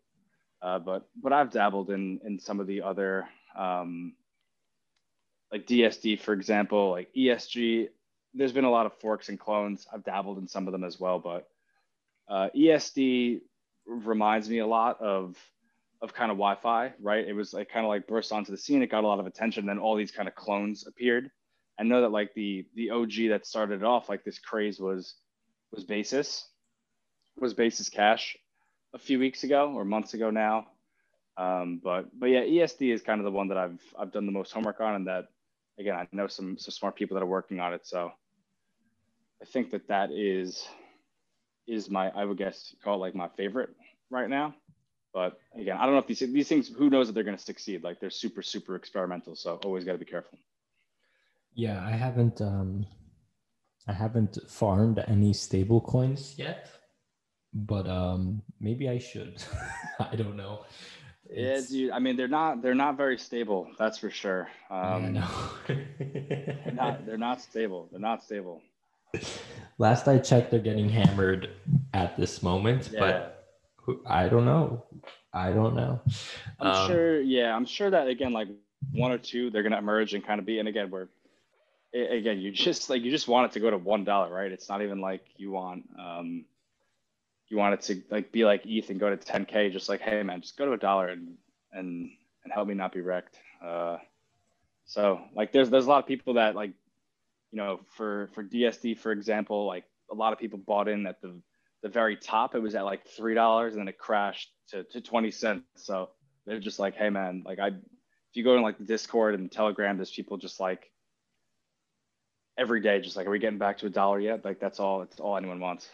Uh, 0.63 0.79
but 0.79 1.09
but 1.21 1.33
I've 1.33 1.51
dabbled 1.51 1.91
in 1.91 2.21
in 2.25 2.39
some 2.39 2.61
of 2.61 2.67
the 2.67 2.83
other 2.83 3.29
um, 3.57 4.15
like 5.51 5.67
DSD, 5.67 6.21
for 6.21 6.33
example, 6.33 6.91
like 6.91 7.09
ESG. 7.17 7.89
There's 8.35 8.53
been 8.53 8.65
a 8.65 8.71
lot 8.71 8.87
of 8.87 8.95
forks 9.01 9.29
and 9.29 9.39
clones. 9.39 9.87
I've 9.93 10.05
dabbled 10.05 10.39
in 10.39 10.49
some 10.49 10.67
of 10.67 10.73
them 10.73 10.85
as 10.85 10.99
well, 10.99 11.19
but 11.19 11.49
uh, 12.29 12.49
ESD 12.57 13.41
reminds 13.87 14.49
me 14.49 14.59
a 14.59 14.67
lot 14.67 15.01
of 15.01 15.37
of 16.01 16.15
kind 16.15 16.33
of 16.33 16.39
YFI, 16.39 16.93
right? 17.01 17.27
It 17.27 17.35
was 17.35 17.53
like 17.53 17.69
kind 17.69 17.85
of 17.85 17.91
like 17.91 18.07
burst 18.07 18.33
onto 18.33 18.51
the 18.53 18.59
scene. 18.59 18.83
It 18.83 18.91
got 18.91 19.05
a 19.05 19.07
lot 19.07 19.21
of 19.21 19.27
attention. 19.27 19.67
Then 19.67 19.79
all 19.79 19.97
these 19.97 20.11
kind 20.13 20.29
of 20.29 20.35
clones 20.35 20.87
appeared. 20.87 21.31
I 21.79 21.83
know 21.83 22.03
that 22.03 22.13
like 22.13 22.35
the 22.35 22.67
the 22.77 22.91
OG 22.91 23.31
that 23.31 23.47
started 23.47 23.83
it 23.83 23.85
off 23.85 24.09
like 24.09 24.23
this 24.23 24.39
craze 24.39 24.79
was 24.79 25.17
was 25.73 25.85
Basis, 25.85 26.49
was 27.37 27.53
Basis 27.53 27.89
Cash 27.89 28.37
a 28.95 28.99
few 28.99 29.19
weeks 29.19 29.45
ago 29.45 29.73
or 29.75 29.85
months 29.85 30.15
ago 30.15 30.31
now. 30.31 30.67
Um, 31.37 31.81
but 31.83 32.09
but 32.19 32.27
yeah, 32.27 32.43
ESD 32.43 32.93
is 32.93 33.03
kind 33.03 33.21
of 33.21 33.25
the 33.25 33.31
one 33.31 33.49
that 33.49 33.59
I've 33.59 33.81
I've 33.99 34.13
done 34.13 34.27
the 34.27 34.33
most 34.33 34.53
homework 34.53 34.81
on, 34.81 34.95
and 34.95 35.07
that 35.07 35.29
again 35.79 35.95
I 35.95 36.07
know 36.13 36.27
some 36.27 36.59
some 36.59 36.73
smart 36.73 36.95
people 36.95 37.15
that 37.15 37.23
are 37.23 37.27
working 37.27 37.61
on 37.61 37.73
it. 37.73 37.87
So 37.87 38.13
I 39.41 39.45
think 39.47 39.71
that 39.71 39.89
that 39.89 40.11
is 40.13 40.67
is 41.67 41.89
my 41.89 42.11
I 42.11 42.25
would 42.25 42.37
guess 42.37 42.75
call 42.85 42.97
it 42.97 42.99
like 42.99 43.15
my 43.15 43.29
favorite 43.29 43.71
right 44.11 44.29
now. 44.29 44.55
But 45.15 45.39
again, 45.55 45.77
I 45.79 45.85
don't 45.85 45.93
know 45.93 46.01
if 46.01 46.07
these 46.07 46.21
these 46.21 46.49
things. 46.49 46.69
Who 46.69 46.91
knows 46.91 47.09
if 47.09 47.15
they're 47.15 47.25
going 47.25 47.37
to 47.37 47.43
succeed? 47.43 47.83
Like 47.83 48.01
they're 48.01 48.11
super 48.11 48.43
super 48.43 48.77
experimental, 48.77 49.37
so 49.37 49.59
always 49.65 49.85
got 49.85 49.93
to 49.93 49.99
be 49.99 50.05
careful. 50.05 50.39
Yeah, 51.55 51.83
I 51.85 51.91
haven't 51.91 52.41
um, 52.41 52.87
I 53.87 53.93
haven't 53.93 54.39
farmed 54.49 55.03
any 55.07 55.33
stable 55.33 55.81
coins 55.81 56.35
yet, 56.39 56.71
but 57.55 57.87
um, 57.89 58.43
maybe 58.61 58.89
I 58.89 58.99
should. 58.99 59.43
I 60.01 60.17
don't 60.17 60.37
know. 60.37 60.65
Yeah, 61.31 61.61
dude. 61.67 61.91
I 61.91 61.99
mean, 61.99 62.17
they're 62.17 62.29
not 62.29 62.63
they're 62.63 62.75
not 62.75 62.97
very 62.97 63.17
stable. 63.17 63.69
That's 63.79 63.99
for 63.99 64.11
sure. 64.11 64.49
Um, 64.71 65.15
they're 65.15 66.73
not 66.73 67.07
they're 67.07 67.19
not 67.19 67.41
stable. 67.41 67.89
They're 67.91 68.01
not 68.01 68.23
stable. 68.23 68.61
Last 69.79 70.09
I 70.09 70.19
checked, 70.19 70.51
they're 70.51 70.61
getting 70.61 70.89
hammered 70.89 71.51
at 71.95 72.17
this 72.17 72.43
moment, 72.43 72.91
yeah. 72.93 73.01
but 73.01 73.49
I 74.07 74.29
don't 74.29 74.45
know. 74.45 74.85
I 75.33 75.51
don't 75.51 75.75
know. 75.75 76.01
I'm 76.61 76.67
um, 76.67 76.87
sure. 76.89 77.21
Yeah, 77.21 77.55
I'm 77.55 77.65
sure 77.65 77.91
that 77.91 78.09
again, 78.09 78.33
like 78.33 78.49
one 78.93 79.13
or 79.13 79.19
two, 79.19 79.51
they're 79.51 79.63
gonna 79.63 79.79
emerge 79.79 80.15
and 80.15 80.25
kind 80.25 80.39
of 80.39 80.45
be. 80.45 80.59
And 80.59 80.69
again, 80.69 80.91
we're 80.91 81.09
again, 81.95 82.41
you 82.41 82.51
just 82.51 82.91
like 82.91 83.03
you 83.03 83.11
just 83.11 83.29
want 83.29 83.51
it 83.51 83.53
to 83.53 83.61
go 83.61 83.71
to 83.71 83.79
one 83.79 84.05
dollar, 84.05 84.33
right? 84.33 84.53
It's 84.53 84.69
not 84.69 84.83
even 84.83 85.01
like 85.01 85.25
you 85.37 85.51
want 85.51 85.89
um 85.99 86.45
you 87.53 87.59
want 87.59 87.75
it 87.75 87.83
to 87.83 88.03
like 88.11 88.33
be 88.33 88.47
like 88.47 88.63
ETH 88.65 88.89
and 88.89 88.99
go 88.99 89.15
to 89.15 89.17
10k. 89.19 89.71
Just 89.71 89.91
like, 89.91 90.01
hey 90.01 90.23
man, 90.23 90.41
just 90.41 90.57
go 90.57 90.65
to 90.65 90.73
a 90.73 90.79
dollar 90.79 91.09
and 91.09 91.35
and 91.71 92.11
and 92.45 92.53
help 92.53 92.67
me 92.67 92.73
not 92.73 92.93
be 92.95 93.03
wrecked. 93.03 93.37
Uh, 93.63 93.99
so 94.87 95.21
like, 95.37 95.53
there's 95.53 95.69
there's 95.69 95.85
a 95.85 95.89
lot 95.89 95.99
of 95.99 96.07
people 96.07 96.35
that 96.35 96.57
like, 96.57 96.73
you 97.51 97.59
know, 97.59 97.81
for 97.95 98.31
for 98.33 98.43
DSD 98.43 98.97
for 98.99 99.13
example, 99.13 99.67
like 99.67 99.85
a 100.11 100.15
lot 100.15 100.33
of 100.33 100.39
people 100.39 100.59
bought 100.59 100.89
in 100.89 101.07
at 101.07 101.21
the 101.21 101.35
the 101.83 101.91
very 101.91 102.17
top, 102.17 102.55
it 102.55 102.61
was 102.61 102.75
at 102.75 102.87
like 102.87 103.07
three 103.07 103.35
dollars, 103.35 103.75
and 103.75 103.83
then 103.83 103.89
it 103.89 103.99
crashed 103.99 104.51
to, 104.71 104.85
to 104.85 105.03
twenty 105.03 105.31
cents. 105.31 105.67
So 105.77 106.09
they're 106.47 106.59
just 106.59 106.79
like, 106.79 106.95
hey 106.95 107.11
man, 107.11 107.43
like 107.45 107.59
I, 107.59 107.67
if 107.67 108.33
you 108.33 108.45
go 108.45 108.57
in 108.57 108.63
like 108.63 108.79
the 108.79 108.85
Discord 108.85 109.35
and 109.35 109.53
Telegram, 109.53 109.99
there's 109.99 110.11
people 110.11 110.39
just 110.39 110.59
like 110.59 110.91
every 112.57 112.81
day, 112.81 113.03
just 113.03 113.15
like, 113.15 113.27
are 113.27 113.31
we 113.31 113.39
getting 113.39 113.59
back 113.59 113.77
to 113.79 113.87
a 113.87 113.91
dollar 113.91 114.21
yet? 114.21 114.43
Like 114.43 114.59
that's 114.59 114.81
all. 114.81 115.03
It's 115.03 115.21
all 115.21 115.37
anyone 115.37 115.61
wants. 115.61 115.91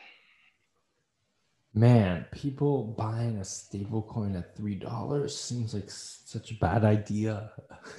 Man, 1.75 2.27
people 2.33 2.95
buying 2.99 3.37
a 3.37 3.45
stable 3.45 4.03
coin 4.03 4.35
at 4.37 4.57
three 4.57 4.75
dollars 4.75 5.39
seems 5.39 5.75
like 5.75 5.91
such 5.91 6.51
a 6.51 6.55
bad 6.55 6.85
idea. 6.85 7.51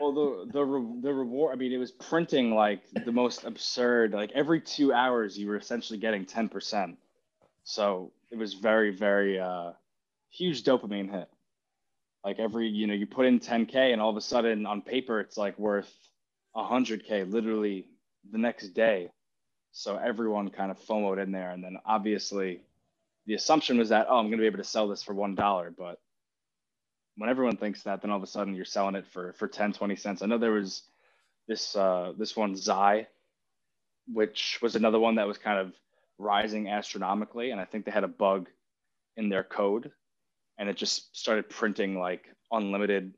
well, 0.00 0.12
the 0.12 0.48
the 0.52 0.64
re- 0.64 1.00
the 1.00 1.14
reward. 1.14 1.52
I 1.52 1.56
mean, 1.56 1.72
it 1.72 1.78
was 1.78 1.92
printing 1.92 2.54
like 2.54 2.82
the 3.04 3.12
most 3.12 3.44
absurd. 3.44 4.12
Like 4.12 4.32
every 4.34 4.60
two 4.60 4.92
hours, 4.92 5.38
you 5.38 5.48
were 5.48 5.56
essentially 5.56 5.98
getting 5.98 6.26
ten 6.26 6.48
percent. 6.48 6.98
So 7.64 8.12
it 8.30 8.36
was 8.36 8.54
very 8.54 8.90
very 8.90 9.38
uh, 9.38 9.72
huge 10.30 10.64
dopamine 10.64 11.10
hit. 11.10 11.28
Like 12.24 12.38
every 12.38 12.68
you 12.68 12.86
know 12.86 12.94
you 12.94 13.06
put 13.06 13.26
in 13.26 13.38
ten 13.38 13.66
k, 13.66 13.92
and 13.92 14.02
all 14.02 14.10
of 14.10 14.16
a 14.16 14.20
sudden 14.20 14.66
on 14.66 14.82
paper 14.82 15.20
it's 15.20 15.36
like 15.36 15.58
worth 15.58 15.92
hundred 16.54 17.04
k 17.04 17.22
literally 17.22 17.86
the 18.32 18.38
next 18.38 18.70
day. 18.70 19.10
So 19.78 19.96
everyone 19.96 20.50
kind 20.50 20.72
of 20.72 20.78
FOMOed 20.80 21.22
in 21.22 21.30
there, 21.30 21.50
and 21.52 21.62
then 21.62 21.76
obviously 21.86 22.62
the 23.26 23.34
assumption 23.34 23.78
was 23.78 23.90
that 23.90 24.08
oh 24.10 24.18
I'm 24.18 24.24
going 24.24 24.38
to 24.38 24.42
be 24.42 24.46
able 24.46 24.58
to 24.58 24.64
sell 24.64 24.88
this 24.88 25.04
for 25.04 25.14
one 25.14 25.36
dollar, 25.36 25.70
but 25.70 26.00
when 27.16 27.30
everyone 27.30 27.56
thinks 27.56 27.84
that, 27.84 28.02
then 28.02 28.10
all 28.10 28.16
of 28.16 28.22
a 28.24 28.26
sudden 28.26 28.56
you're 28.56 28.64
selling 28.64 28.96
it 28.96 29.06
for 29.06 29.34
for 29.34 29.46
10, 29.46 29.74
20 29.74 29.94
cents. 29.94 30.20
I 30.20 30.26
know 30.26 30.36
there 30.36 30.50
was 30.50 30.82
this 31.46 31.76
uh, 31.76 32.12
this 32.18 32.36
one 32.36 32.56
Zai, 32.56 33.06
which 34.12 34.58
was 34.60 34.74
another 34.74 34.98
one 34.98 35.14
that 35.14 35.28
was 35.28 35.38
kind 35.38 35.60
of 35.60 35.72
rising 36.18 36.68
astronomically, 36.68 37.52
and 37.52 37.60
I 37.60 37.64
think 37.64 37.84
they 37.84 37.92
had 37.92 38.02
a 38.02 38.08
bug 38.08 38.48
in 39.16 39.28
their 39.28 39.44
code, 39.44 39.92
and 40.58 40.68
it 40.68 40.76
just 40.76 41.16
started 41.16 41.48
printing 41.48 41.96
like 41.96 42.24
unlimited 42.50 43.14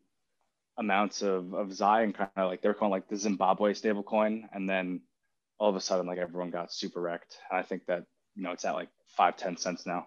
amounts 0.76 1.22
of 1.22 1.54
of 1.54 1.72
Zai 1.72 2.02
and 2.02 2.14
kind 2.14 2.28
of 2.36 2.50
like 2.50 2.60
they're 2.60 2.74
calling 2.74 2.92
like 2.92 3.08
the 3.08 3.16
Zimbabwe 3.16 3.72
stablecoin, 3.72 4.46
and 4.52 4.68
then 4.68 5.00
all 5.60 5.68
of 5.68 5.76
a 5.76 5.80
sudden 5.80 6.06
like 6.06 6.18
everyone 6.18 6.50
got 6.50 6.72
super 6.72 7.00
wrecked. 7.00 7.36
I 7.52 7.62
think 7.62 7.86
that 7.86 8.04
you 8.34 8.42
know 8.42 8.50
it's 8.50 8.64
at 8.64 8.74
like 8.74 8.88
five 9.06 9.36
ten 9.36 9.56
cents 9.56 9.86
now. 9.86 10.06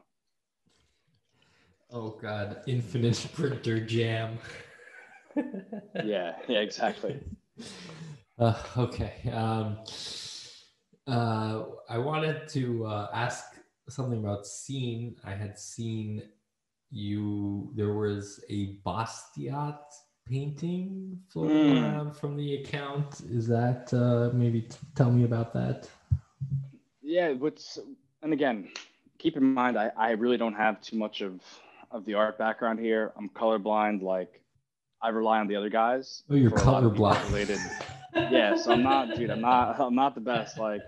Oh 1.92 2.18
God, 2.22 2.62
infinite 2.68 3.26
printer 3.34 3.80
jam. 3.80 4.40
yeah, 6.04 6.34
yeah, 6.50 6.60
exactly. 6.60 7.22
Uh, 8.40 8.56
okay. 8.76 9.30
Um, 9.32 9.78
uh, 11.06 11.66
I 11.88 12.00
wanted 12.00 12.48
to 12.50 12.84
uh, 12.88 13.08
ask 13.14 13.44
something 13.88 14.18
about 14.18 14.48
scene. 14.48 15.16
I 15.24 15.36
had 15.36 15.60
seen 15.60 16.24
you. 16.90 17.72
There 17.76 17.94
was 17.94 18.44
a 18.50 18.80
Basquiat 18.84 19.84
painting 20.26 21.20
floating 21.30 21.76
mm. 21.76 21.82
around 21.82 22.14
from 22.14 22.36
the 22.36 22.56
account. 22.56 23.22
Is 23.30 23.48
that 23.48 23.94
uh, 23.94 24.36
maybe 24.36 24.62
t- 24.62 24.78
tell 24.96 25.12
me 25.12 25.24
about 25.24 25.54
that? 25.54 25.90
Yeah. 27.02 27.32
What's 27.32 27.80
and 28.22 28.34
again, 28.34 28.70
keep 29.18 29.38
in 29.38 29.54
mind, 29.54 29.78
I, 29.78 29.92
I 29.98 30.12
really 30.12 30.38
don't 30.38 30.54
have 30.54 30.82
too 30.82 30.98
much 30.98 31.22
of 31.22 31.42
of 31.92 32.06
the 32.06 32.16
art 32.16 32.38
background 32.38 32.80
here. 32.80 33.14
I'm 33.18 33.30
colorblind. 33.30 34.02
Like 34.02 34.42
I 35.02 35.10
rely 35.10 35.40
on 35.40 35.48
the 35.48 35.56
other 35.56 35.70
guys. 35.70 36.24
Oh, 36.30 36.36
you're 36.36 36.52
colorblind. 36.52 37.24
Related. 37.28 37.60
yeah, 38.16 38.56
so 38.56 38.72
I'm 38.72 38.84
not, 38.84 39.16
dude. 39.16 39.30
I'm 39.30 39.42
not. 39.42 39.80
I'm 39.80 39.96
not 39.96 40.16
the 40.16 40.22
best. 40.22 40.58
Like, 40.58 40.82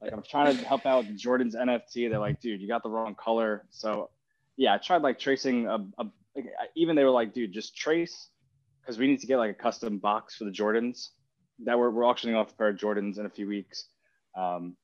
like 0.00 0.12
I'm 0.12 0.22
trying 0.22 0.56
to 0.56 0.64
help 0.64 0.86
out 0.86 1.06
with 1.06 1.16
Jordan's 1.16 1.54
NFT. 1.54 2.10
They're 2.10 2.18
like, 2.18 2.40
dude, 2.40 2.60
you 2.60 2.68
got 2.68 2.82
the 2.82 2.90
wrong 2.90 3.14
color. 3.14 3.64
So, 3.70 4.10
yeah, 4.56 4.74
I 4.74 4.78
tried 4.78 5.02
like 5.02 5.18
tracing 5.18 5.66
a, 5.66 5.78
a 5.98 6.06
even 6.74 6.96
they 6.96 7.04
were 7.04 7.10
like, 7.10 7.34
dude, 7.34 7.52
just 7.52 7.76
trace 7.76 8.28
because 8.82 8.98
we 8.98 9.06
need 9.06 9.20
to 9.20 9.26
get 9.26 9.38
like 9.38 9.50
a 9.50 9.54
custom 9.54 9.98
box 9.98 10.36
for 10.36 10.44
the 10.44 10.50
Jordans 10.50 11.08
that 11.64 11.78
we're, 11.78 11.90
we're 11.90 12.04
auctioning 12.04 12.36
off 12.36 12.52
a 12.52 12.54
pair 12.56 12.68
of 12.68 12.76
Jordans 12.76 13.18
in 13.18 13.26
a 13.26 13.30
few 13.30 13.46
weeks. 13.46 13.86
Um, 14.36 14.76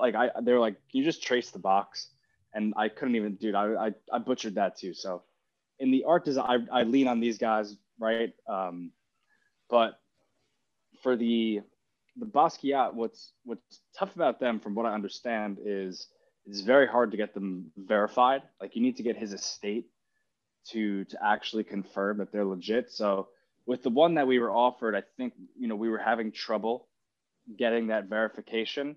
like 0.00 0.14
I, 0.14 0.30
they 0.42 0.52
were 0.52 0.60
like, 0.60 0.74
can 0.90 1.00
you 1.00 1.04
just 1.04 1.22
trace 1.22 1.50
the 1.50 1.58
box? 1.58 2.10
and 2.54 2.74
I 2.76 2.88
couldn't 2.88 3.16
even, 3.16 3.34
dude, 3.34 3.54
I, 3.54 3.86
I, 3.86 3.90
I 4.12 4.18
butchered 4.18 4.56
that 4.56 4.76
too. 4.76 4.94
So 4.94 5.22
in 5.78 5.90
the 5.90 6.04
art 6.04 6.24
design, 6.24 6.68
I, 6.70 6.80
I 6.80 6.82
lean 6.82 7.08
on 7.08 7.20
these 7.20 7.38
guys, 7.38 7.76
right? 7.98 8.32
Um, 8.48 8.92
but 9.68 10.00
for 11.02 11.16
the 11.16 11.60
the 12.16 12.26
Basquiat, 12.26 12.92
what's 12.94 13.32
what's 13.44 13.80
tough 13.96 14.14
about 14.16 14.40
them, 14.40 14.58
from 14.58 14.74
what 14.74 14.84
I 14.84 14.92
understand, 14.92 15.58
is 15.64 16.08
it's 16.44 16.60
very 16.60 16.86
hard 16.86 17.12
to 17.12 17.16
get 17.16 17.34
them 17.34 17.70
verified. 17.76 18.42
Like 18.60 18.74
you 18.74 18.82
need 18.82 18.96
to 18.96 19.02
get 19.02 19.16
his 19.16 19.32
estate 19.32 19.86
to 20.70 21.04
to 21.04 21.18
actually 21.24 21.64
confirm 21.64 22.18
that 22.18 22.32
they're 22.32 22.44
legit. 22.44 22.90
So 22.90 23.28
with 23.66 23.82
the 23.82 23.90
one 23.90 24.14
that 24.14 24.26
we 24.26 24.38
were 24.38 24.50
offered, 24.50 24.94
I 24.94 25.02
think 25.16 25.34
you 25.58 25.68
know 25.68 25.76
we 25.76 25.88
were 25.88 25.98
having 25.98 26.32
trouble 26.32 26.88
getting 27.56 27.88
that 27.88 28.06
verification, 28.06 28.96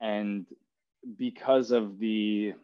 and 0.00 0.46
because 1.16 1.70
of 1.70 1.98
the 1.98 2.54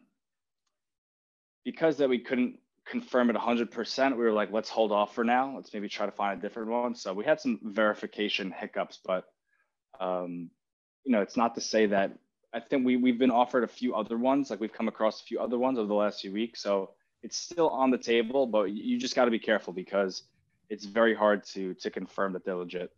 because 1.63 1.97
that 1.97 2.09
we 2.09 2.19
couldn't 2.19 2.59
confirm 2.85 3.31
it 3.31 3.35
100%, 3.35 4.11
we 4.11 4.17
were 4.23 4.31
like, 4.31 4.51
let's 4.51 4.69
hold 4.69 4.91
off 4.91 5.15
for 5.15 5.23
now. 5.23 5.55
Let's 5.55 5.73
maybe 5.73 5.89
try 5.89 6.05
to 6.05 6.11
find 6.11 6.37
a 6.37 6.41
different 6.41 6.69
one. 6.69 6.93
So 6.93 7.13
we 7.13 7.25
had 7.25 7.41
some 7.41 7.59
verification 7.63 8.53
hiccups, 8.55 8.99
but 9.03 9.25
um, 9.99 10.51
you 11.03 11.11
know, 11.11 11.21
it's 11.21 11.37
not 11.37 11.55
to 11.55 11.61
say 11.61 11.87
that 11.87 12.11
I 12.53 12.59
think 12.59 12.85
we 12.85 12.97
we've 12.97 13.19
been 13.19 13.31
offered 13.31 13.63
a 13.63 13.67
few 13.67 13.95
other 13.95 14.17
ones, 14.17 14.49
like 14.49 14.59
we've 14.59 14.73
come 14.73 14.87
across 14.87 15.21
a 15.21 15.25
few 15.25 15.39
other 15.39 15.57
ones 15.57 15.77
over 15.77 15.87
the 15.87 15.93
last 15.93 16.21
few 16.21 16.31
weeks. 16.31 16.61
So 16.61 16.91
it's 17.21 17.37
still 17.37 17.69
on 17.69 17.91
the 17.91 17.97
table, 17.97 18.47
but 18.47 18.71
you 18.71 18.97
just 18.97 19.15
got 19.15 19.25
to 19.25 19.31
be 19.31 19.39
careful 19.39 19.73
because 19.73 20.23
it's 20.69 20.85
very 20.85 21.15
hard 21.15 21.43
to 21.53 21.73
to 21.75 21.89
confirm 21.89 22.33
that 22.33 22.45
they're 22.45 22.55
legit. 22.55 22.91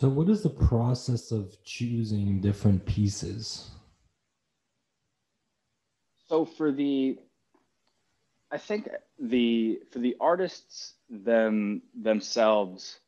So, 0.00 0.08
what 0.08 0.30
is 0.30 0.42
the 0.42 0.48
process 0.50 1.30
of 1.30 1.62
choosing 1.62 2.40
different 2.40 2.86
pieces? 2.86 3.70
So, 6.26 6.44
for 6.46 6.72
the, 6.72 7.18
I 8.50 8.56
think 8.56 8.88
the 9.18 9.80
for 9.90 9.98
the 9.98 10.16
artists 10.20 10.94
them 11.10 11.82
themselves, 11.94 13.00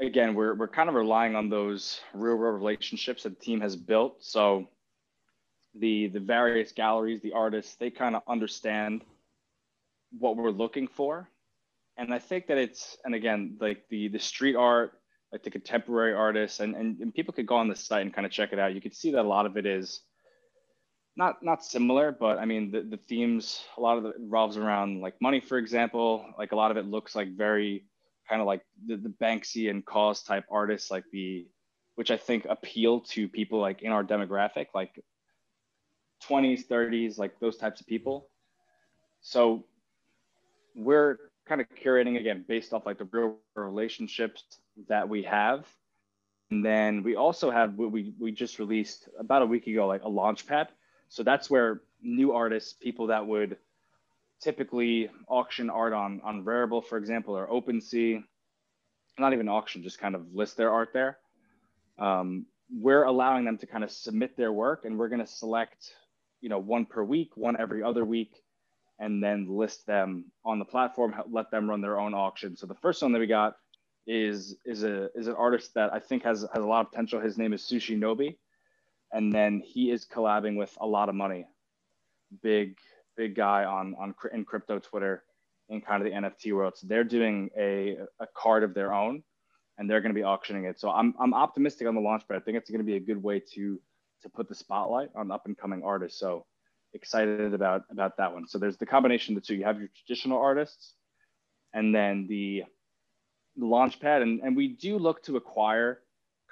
again, 0.00 0.34
we're 0.34 0.54
we're 0.54 0.68
kind 0.68 0.88
of 0.88 0.94
relying 0.94 1.36
on 1.36 1.50
those 1.50 2.00
real 2.14 2.36
world 2.36 2.54
relationships 2.58 3.24
that 3.24 3.38
the 3.38 3.44
team 3.44 3.60
has 3.60 3.76
built. 3.76 4.24
So, 4.24 4.68
the 5.74 6.08
the 6.08 6.20
various 6.20 6.72
galleries, 6.72 7.20
the 7.20 7.32
artists, 7.32 7.74
they 7.74 7.90
kind 7.90 8.16
of 8.16 8.22
understand 8.26 9.02
what 10.18 10.36
we're 10.36 10.50
looking 10.50 10.88
for, 10.88 11.28
and 12.00 12.14
I 12.14 12.18
think 12.18 12.46
that 12.46 12.56
it's 12.58 12.96
and 13.04 13.14
again 13.14 13.56
like 13.60 13.84
the 13.90 14.08
the 14.08 14.18
street 14.18 14.56
art 14.56 14.94
like 15.32 15.44
the 15.44 15.50
contemporary 15.50 16.12
artists 16.12 16.58
and, 16.58 16.74
and, 16.74 16.98
and 16.98 17.14
people 17.14 17.32
could 17.32 17.46
go 17.46 17.54
on 17.54 17.68
the 17.68 17.76
site 17.76 18.02
and 18.02 18.12
kind 18.12 18.26
of 18.26 18.32
check 18.32 18.52
it 18.52 18.58
out. 18.58 18.74
You 18.74 18.80
could 18.80 18.96
see 18.96 19.12
that 19.12 19.24
a 19.24 19.28
lot 19.28 19.46
of 19.46 19.56
it 19.56 19.64
is 19.64 20.00
not 21.16 21.42
not 21.42 21.62
similar, 21.62 22.10
but 22.10 22.38
I 22.38 22.46
mean 22.46 22.72
the, 22.72 22.80
the 22.80 22.96
themes 22.96 23.62
a 23.76 23.80
lot 23.80 23.98
of 23.98 24.06
it 24.06 24.14
revolves 24.18 24.56
around 24.56 25.02
like 25.02 25.14
money, 25.20 25.40
for 25.40 25.58
example. 25.58 26.24
Like 26.38 26.52
a 26.52 26.56
lot 26.56 26.70
of 26.70 26.76
it 26.78 26.86
looks 26.86 27.14
like 27.14 27.36
very 27.36 27.84
kind 28.28 28.40
of 28.40 28.46
like 28.46 28.62
the, 28.86 28.96
the 28.96 29.12
Banksy 29.22 29.70
and 29.70 29.84
KAWS 29.84 30.22
type 30.22 30.44
artists, 30.50 30.90
like 30.90 31.04
the 31.12 31.46
which 31.96 32.10
I 32.10 32.16
think 32.16 32.46
appeal 32.48 33.00
to 33.12 33.28
people 33.28 33.60
like 33.60 33.82
in 33.82 33.92
our 33.92 34.02
demographic, 34.02 34.68
like 34.74 35.04
20s, 36.28 36.66
30s, 36.66 37.18
like 37.18 37.38
those 37.40 37.58
types 37.58 37.80
of 37.80 37.86
people. 37.86 38.28
So 39.20 39.64
we're 40.74 41.18
kind 41.46 41.60
of 41.60 41.66
curating 41.70 42.18
again 42.18 42.44
based 42.46 42.72
off 42.72 42.86
like 42.86 42.98
the 42.98 43.08
real 43.10 43.36
relationships 43.54 44.44
that 44.88 45.08
we 45.08 45.22
have. 45.24 45.66
And 46.50 46.64
then 46.64 47.02
we 47.02 47.16
also 47.16 47.50
have 47.50 47.74
we 47.74 48.12
we 48.18 48.32
just 48.32 48.58
released 48.58 49.08
about 49.18 49.42
a 49.42 49.46
week 49.46 49.66
ago 49.66 49.86
like 49.86 50.02
a 50.02 50.08
launch 50.08 50.46
pad. 50.46 50.68
So 51.08 51.22
that's 51.22 51.48
where 51.48 51.82
new 52.02 52.32
artists, 52.32 52.72
people 52.72 53.08
that 53.08 53.26
would 53.26 53.56
typically 54.40 55.10
auction 55.28 55.70
art 55.70 55.92
on 55.92 56.20
on 56.24 56.44
Rarible, 56.44 56.84
for 56.84 56.98
example, 56.98 57.36
or 57.36 57.46
OpenSea, 57.46 58.24
not 59.18 59.32
even 59.32 59.48
auction, 59.48 59.82
just 59.82 59.98
kind 59.98 60.14
of 60.14 60.34
list 60.34 60.56
their 60.56 60.70
art 60.70 60.90
there. 60.92 61.18
Um, 61.98 62.46
we're 62.72 63.04
allowing 63.04 63.44
them 63.44 63.58
to 63.58 63.66
kind 63.66 63.84
of 63.84 63.90
submit 63.90 64.36
their 64.36 64.52
work, 64.52 64.84
and 64.84 64.98
we're 64.98 65.08
going 65.08 65.20
to 65.20 65.26
select, 65.26 65.92
you 66.40 66.48
know, 66.48 66.58
one 66.58 66.86
per 66.86 67.02
week, 67.02 67.36
one 67.36 67.60
every 67.60 67.82
other 67.82 68.04
week, 68.04 68.42
and 69.00 69.24
then 69.24 69.46
list 69.48 69.86
them 69.86 70.26
on 70.44 70.58
the 70.60 70.64
platform. 70.64 71.14
Let 71.30 71.50
them 71.50 71.68
run 71.68 71.80
their 71.80 71.98
own 71.98 72.14
auction. 72.14 72.56
So 72.56 72.66
the 72.66 72.74
first 72.76 73.02
one 73.02 73.12
that 73.12 73.18
we 73.18 73.26
got 73.26 73.56
is 74.06 74.56
is 74.64 74.84
a 74.84 75.08
is 75.16 75.26
an 75.26 75.34
artist 75.34 75.74
that 75.74 75.92
I 75.92 75.98
think 75.98 76.22
has 76.22 76.46
has 76.54 76.62
a 76.62 76.66
lot 76.66 76.82
of 76.86 76.92
potential. 76.92 77.20
His 77.20 77.38
name 77.38 77.52
is 77.52 77.62
Sushi 77.62 77.98
Nobi, 77.98 78.36
and 79.12 79.32
then 79.32 79.62
he 79.64 79.90
is 79.90 80.06
collabing 80.06 80.56
with 80.56 80.76
a 80.80 80.86
lot 80.86 81.08
of 81.08 81.14
money, 81.14 81.46
big 82.42 82.76
big 83.16 83.34
guy 83.34 83.64
on 83.64 83.96
on 83.98 84.14
in 84.32 84.44
crypto 84.44 84.78
Twitter, 84.78 85.24
in 85.70 85.80
kind 85.80 86.06
of 86.06 86.12
the 86.12 86.16
NFT 86.28 86.52
world. 86.54 86.74
So 86.76 86.86
they're 86.86 87.04
doing 87.04 87.50
a 87.58 87.98
a 88.20 88.26
card 88.36 88.64
of 88.64 88.74
their 88.74 88.92
own, 88.92 89.22
and 89.78 89.88
they're 89.88 90.02
going 90.02 90.14
to 90.14 90.18
be 90.18 90.24
auctioning 90.24 90.66
it. 90.66 90.78
So 90.78 90.90
I'm 90.90 91.14
I'm 91.18 91.32
optimistic 91.32 91.88
on 91.88 91.94
the 91.94 92.02
launch, 92.02 92.24
but 92.28 92.36
I 92.36 92.40
think 92.40 92.58
it's 92.58 92.70
going 92.70 92.80
to 92.80 92.86
be 92.86 92.96
a 92.96 93.00
good 93.00 93.22
way 93.22 93.40
to 93.54 93.80
to 94.22 94.28
put 94.28 94.48
the 94.48 94.54
spotlight 94.54 95.08
on 95.14 95.30
up 95.30 95.46
and 95.46 95.56
coming 95.56 95.82
artists. 95.82 96.20
So 96.20 96.44
excited 96.94 97.54
about 97.54 97.84
about 97.90 98.16
that 98.16 98.32
one. 98.32 98.46
So 98.46 98.58
there's 98.58 98.76
the 98.76 98.86
combination 98.86 99.36
of 99.36 99.42
the 99.42 99.46
two. 99.46 99.54
You 99.54 99.64
have 99.64 99.78
your 99.78 99.90
traditional 100.04 100.38
artists, 100.38 100.94
and 101.72 101.94
then 101.94 102.26
the 102.28 102.64
Launchpad, 103.58 104.22
and, 104.22 104.40
and 104.40 104.56
we 104.56 104.68
do 104.68 104.98
look 104.98 105.22
to 105.24 105.36
acquire 105.36 106.00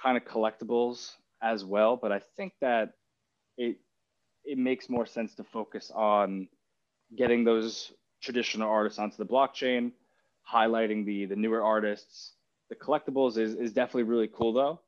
kind 0.00 0.16
of 0.16 0.24
collectibles 0.24 1.12
as 1.42 1.64
well. 1.64 1.96
But 1.96 2.12
I 2.12 2.20
think 2.36 2.52
that 2.60 2.92
it 3.56 3.78
it 4.44 4.58
makes 4.58 4.88
more 4.88 5.06
sense 5.06 5.34
to 5.36 5.44
focus 5.44 5.90
on 5.94 6.48
getting 7.16 7.44
those 7.44 7.92
traditional 8.22 8.68
artists 8.68 8.98
onto 8.98 9.16
the 9.16 9.26
blockchain, 9.26 9.92
highlighting 10.50 11.04
the 11.04 11.26
the 11.26 11.36
newer 11.36 11.62
artists. 11.62 12.32
The 12.70 12.76
collectibles 12.76 13.38
is 13.38 13.54
is 13.54 13.72
definitely 13.72 14.04
really 14.04 14.28
cool 14.28 14.52
though, 14.52 14.80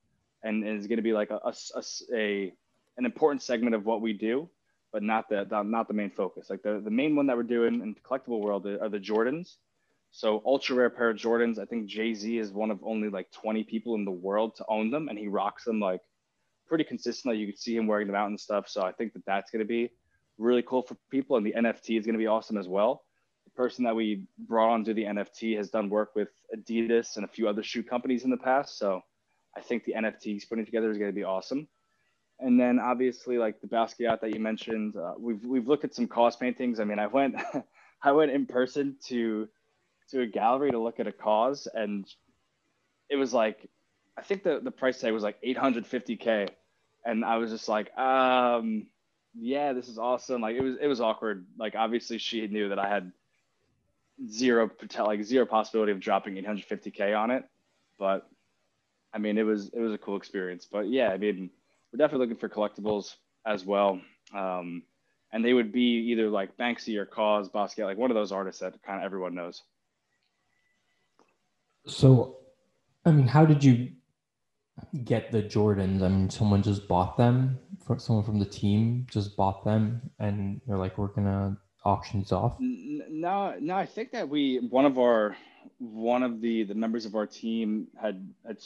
and, 0.43 0.65
and 0.65 0.79
is 0.79 0.87
going 0.87 0.99
to 0.99 1.03
be 1.03 1.13
like 1.13 1.31
a, 1.31 1.41
a, 1.45 1.83
a, 2.15 2.53
an 2.97 3.05
important 3.05 3.43
segment 3.43 3.75
of 3.75 3.85
what 3.87 4.01
we 4.01 4.13
do, 4.13 4.49
but 4.93 5.03
not 5.03 5.29
the, 5.29 5.47
the 5.49 5.63
not 5.63 5.89
the 5.89 5.95
main 5.95 6.11
focus. 6.11 6.51
Like 6.51 6.63
the 6.63 6.81
the 6.83 6.91
main 6.91 7.17
one 7.17 7.27
that 7.27 7.37
we're 7.37 7.43
doing 7.43 7.81
in 7.81 7.95
the 7.95 8.01
collectible 8.01 8.41
world 8.41 8.67
are 8.67 8.89
the 8.89 8.99
Jordans 8.99 9.57
so 10.11 10.43
ultra 10.45 10.77
rare 10.77 10.91
pair 10.91 11.11
of 11.11 11.17
Jordans. 11.17 11.59
I 11.59 11.65
think 11.65 11.87
Jay 11.87 12.15
Z 12.15 12.39
is 12.39 12.53
one 12.53 12.71
of 12.71 12.81
only 12.83 13.09
like 13.09 13.31
20 13.31 13.65
people 13.65 13.95
in 13.95 14.05
the 14.05 14.11
world 14.11 14.57
to 14.57 14.65
own 14.69 14.91
them, 14.91 15.09
and 15.09 15.19
he 15.19 15.29
rocks 15.29 15.65
them 15.65 15.81
like 15.81 16.01
pretty 16.67 16.85
consistently. 16.85 17.39
You 17.39 17.47
can 17.47 17.57
see 17.57 17.77
him 17.77 17.87
wearing 17.87 18.07
them 18.07 18.17
out 18.17 18.29
and 18.29 18.39
stuff. 18.39 18.69
So 18.69 18.83
I 18.83 18.93
think 18.93 19.13
that 19.13 19.25
that's 19.25 19.51
going 19.51 19.61
to 19.61 19.69
be 19.69 19.91
really 20.39 20.63
cool 20.63 20.83
for 20.83 20.97
people, 21.11 21.37
and 21.37 21.47
the 21.47 21.53
NFT 21.53 21.99
is 21.99 22.07
going 22.07 22.15
to 22.15 22.19
be 22.19 22.27
awesome 22.27 22.57
as 22.57 22.69
well. 22.69 23.05
The 23.45 23.51
person 23.53 23.85
that 23.85 23.95
we 23.95 24.25
brought 24.39 24.73
on 24.73 24.85
to 24.85 24.95
the 24.95 25.05
NFT 25.05 25.57
has 25.57 25.71
done 25.71 25.89
work 25.89 26.15
with 26.15 26.29
Adidas 26.55 27.17
and 27.17 27.25
a 27.25 27.29
few 27.29 27.49
other 27.49 27.63
shoe 27.63 27.83
companies 27.83 28.25
in 28.25 28.31
the 28.31 28.37
past. 28.37 28.79
So 28.79 29.03
I 29.57 29.61
think 29.61 29.85
the 29.85 29.95
NFT 29.95 30.25
he's 30.25 30.45
putting 30.45 30.67
together 30.67 30.91
is 30.91 30.99
going 30.99 31.11
to 31.11 31.15
be 31.15 31.25
awesome. 31.25 31.69
And 32.43 32.59
then 32.59 32.79
obviously 32.79 33.39
like 33.39 33.61
the 33.61 33.67
Basquiat 33.67 34.21
that 34.21 34.33
you 34.33 34.41
mentioned, 34.41 34.97
uh, 34.97 35.15
we've 35.19 35.45
we've 35.45 35.69
looked 35.69 35.85
at 35.85 35.95
some 35.95 36.09
KAWS 36.09 36.37
paintings. 36.37 36.81
I 36.81 36.85
mean, 36.85 36.99
I 36.99 37.07
went 37.07 37.37
I 38.03 38.13
went 38.13 38.31
in 38.31 38.47
person 38.47 38.97
to 39.07 39.49
to 40.11 40.23
a 40.23 40.27
gallery 40.27 40.71
to 40.71 40.79
look 40.79 41.01
at 41.01 41.07
a 41.07 41.13
KAWS, 41.13 41.69
and 41.73 42.07
it 43.09 43.17
was 43.17 43.33
like, 43.33 43.69
I 44.17 44.23
think 44.23 44.43
the 44.43 44.61
the 44.63 44.71
price 44.71 45.01
tag 45.01 45.13
was 45.13 45.23
like 45.23 45.41
850k, 45.43 46.49
and 47.05 47.25
I 47.25 47.37
was 47.37 47.51
just 47.51 47.69
like, 47.69 47.97
um, 47.97 48.87
yeah, 49.35 49.73
this 49.73 49.89
is 49.89 49.99
awesome. 49.99 50.41
Like 50.41 50.57
it 50.57 50.63
was 50.63 50.77
it 50.81 50.87
was 50.87 51.01
awkward. 51.01 51.47
Like 51.59 51.75
obviously 51.77 52.19
she 52.19 52.47
knew 52.47 52.71
that 52.71 52.79
I 52.79 52.89
had 52.89 53.13
zero 54.29 54.71
like 54.99 55.23
zero 55.23 55.47
possibility 55.47 55.93
of 55.93 56.01
dropping 56.01 56.35
850k 56.35 57.17
on 57.19 57.31
it, 57.31 57.45
but 57.99 58.29
I 59.13 59.19
mean 59.19 59.39
it 59.39 59.45
was 59.45 59.69
it 59.69 59.81
was 59.81 59.93
a 59.93 59.99
cool 59.99 60.17
experience. 60.17 60.67
But 60.71 60.89
yeah, 60.89 61.11
I 61.11 61.19
mean 61.19 61.51
we're 61.93 61.99
definitely 61.99 62.27
looking 62.27 62.41
for 62.41 62.49
collectibles 62.49 63.17
as 63.47 63.65
well. 63.65 64.01
Um, 64.35 64.83
and 65.33 65.45
they 65.45 65.53
would 65.53 65.73
be 65.73 66.11
either 66.11 66.29
like 66.29 66.57
Banksy 66.57 66.97
or 66.97 67.07
KAWS, 67.07 67.49
Basquiat, 67.51 67.85
like 67.85 67.99
one 67.99 68.11
of 68.11 68.17
those 68.17 68.33
artists 68.33 68.61
that 68.61 68.83
kind 68.83 68.99
of 68.99 69.05
everyone 69.05 69.35
knows. 69.35 69.63
So, 71.87 72.39
I 73.05 73.13
mean, 73.13 73.27
how 73.27 73.47
did 73.47 73.63
you 73.63 73.93
get 75.05 75.31
the 75.31 75.43
Jordans? 75.43 76.03
I 76.03 76.09
mean, 76.09 76.31
someone 76.31 76.63
just 76.63 76.89
bought 76.89 77.17
them 77.17 77.59
for 77.85 77.99
someone 77.99 78.25
from 78.25 78.39
the 78.39 78.45
team 78.45 79.07
just 79.11 79.37
bought 79.37 79.65
them, 79.65 80.01
and 80.19 80.61
they're 80.67 80.77
like, 80.77 80.99
"We're 80.99 81.09
gonna 81.09 81.57
auction 81.85 82.21
these 82.21 82.33
off." 82.33 82.57
No, 82.61 83.57
no, 83.59 83.75
I 83.75 83.87
think 83.87 84.13
that 84.13 84.29
we 84.29 84.59
one 84.59 84.85
of 84.85 84.99
our 84.99 85.37
one 85.79 86.23
of 86.23 86.41
the 86.41 86.65
the 86.65 86.75
members 86.75 87.07
of 87.07 87.15
our 87.15 87.27
team 87.27 87.89
had 88.01 88.29
had 88.47 88.59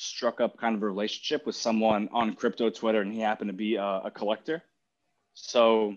struck 0.00 0.40
up 0.40 0.56
kind 0.56 0.74
of 0.74 0.82
a 0.82 0.86
relationship 0.86 1.44
with 1.44 1.54
someone 1.54 2.08
on 2.12 2.34
crypto 2.34 2.70
Twitter, 2.70 3.02
and 3.02 3.12
he 3.12 3.20
happened 3.20 3.48
to 3.48 3.56
be 3.56 3.76
a, 3.76 4.00
a 4.04 4.10
collector. 4.10 4.62
So, 5.34 5.96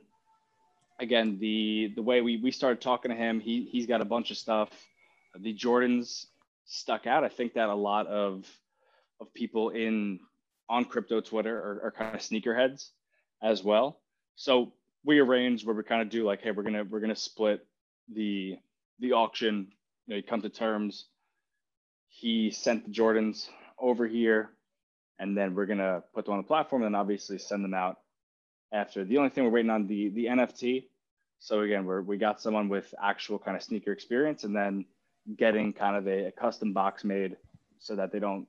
again, 1.00 1.38
the 1.40 1.94
the 1.96 2.02
way 2.02 2.22
we 2.22 2.38
we 2.38 2.52
started 2.52 2.82
talking 2.82 3.12
to 3.12 3.18
him, 3.18 3.40
he 3.40 3.64
he's 3.72 3.88
got 3.88 4.02
a 4.02 4.06
bunch 4.06 4.30
of 4.30 4.38
stuff. 4.38 4.70
The 5.40 5.54
Jordans 5.54 6.26
stuck 6.66 7.08
out. 7.08 7.24
I 7.24 7.30
think 7.30 7.54
that 7.54 7.70
a 7.70 7.76
lot 7.76 8.08
of 8.08 8.46
of 9.22 9.34
people 9.34 9.70
in 9.70 10.20
on 10.70 10.84
crypto 10.84 11.22
Twitter 11.22 11.58
are, 11.58 11.86
are 11.86 11.92
kind 11.92 12.14
of 12.14 12.22
sneakerheads 12.22 12.90
as 13.42 13.64
well. 13.64 14.00
So 14.36 14.74
we 15.06 15.20
arranged 15.20 15.66
where 15.66 15.76
we 15.76 15.84
kind 15.84 16.02
of 16.02 16.10
do 16.10 16.26
like, 16.26 16.42
hey, 16.42 16.52
we're 16.52 16.64
gonna 16.64 16.84
we're 16.84 17.00
gonna 17.00 17.16
split 17.16 17.66
the 18.14 18.58
the 19.00 19.14
auction. 19.14 19.72
You 20.08 20.12
know, 20.12 20.16
you 20.18 20.24
come 20.24 20.42
to 20.42 20.50
terms. 20.50 21.06
He 22.10 22.52
sent 22.52 22.86
the 22.86 22.92
Jordans 22.92 23.48
over 23.84 24.08
here, 24.08 24.50
and 25.20 25.38
then 25.38 25.54
we're 25.54 25.68
gonna 25.68 26.04
put 26.16 26.26
them 26.26 26.34
on 26.34 26.40
the 26.40 26.48
platform, 26.48 26.84
and 26.84 26.96
obviously 26.96 27.38
send 27.38 27.64
them 27.64 27.76
out 27.76 27.98
after. 28.72 29.04
The 29.04 29.18
only 29.18 29.30
thing 29.30 29.44
we're 29.44 29.52
waiting 29.52 29.70
on 29.70 29.86
the 29.86 30.10
the 30.10 30.26
NFT. 30.26 30.86
So 31.40 31.62
again, 31.62 31.86
we're 31.86 32.02
we 32.02 32.18
got 32.18 32.42
someone 32.42 32.70
with 32.70 32.94
actual 33.02 33.38
kind 33.38 33.56
of 33.56 33.62
sneaker 33.62 33.92
experience, 33.92 34.44
and 34.46 34.56
then 34.56 34.86
getting 35.38 35.74
kind 35.74 35.96
of 35.96 36.08
a, 36.08 36.28
a 36.28 36.32
custom 36.32 36.74
box 36.74 37.04
made 37.04 37.38
so 37.80 37.96
that 37.96 38.12
they 38.12 38.20
don't 38.20 38.48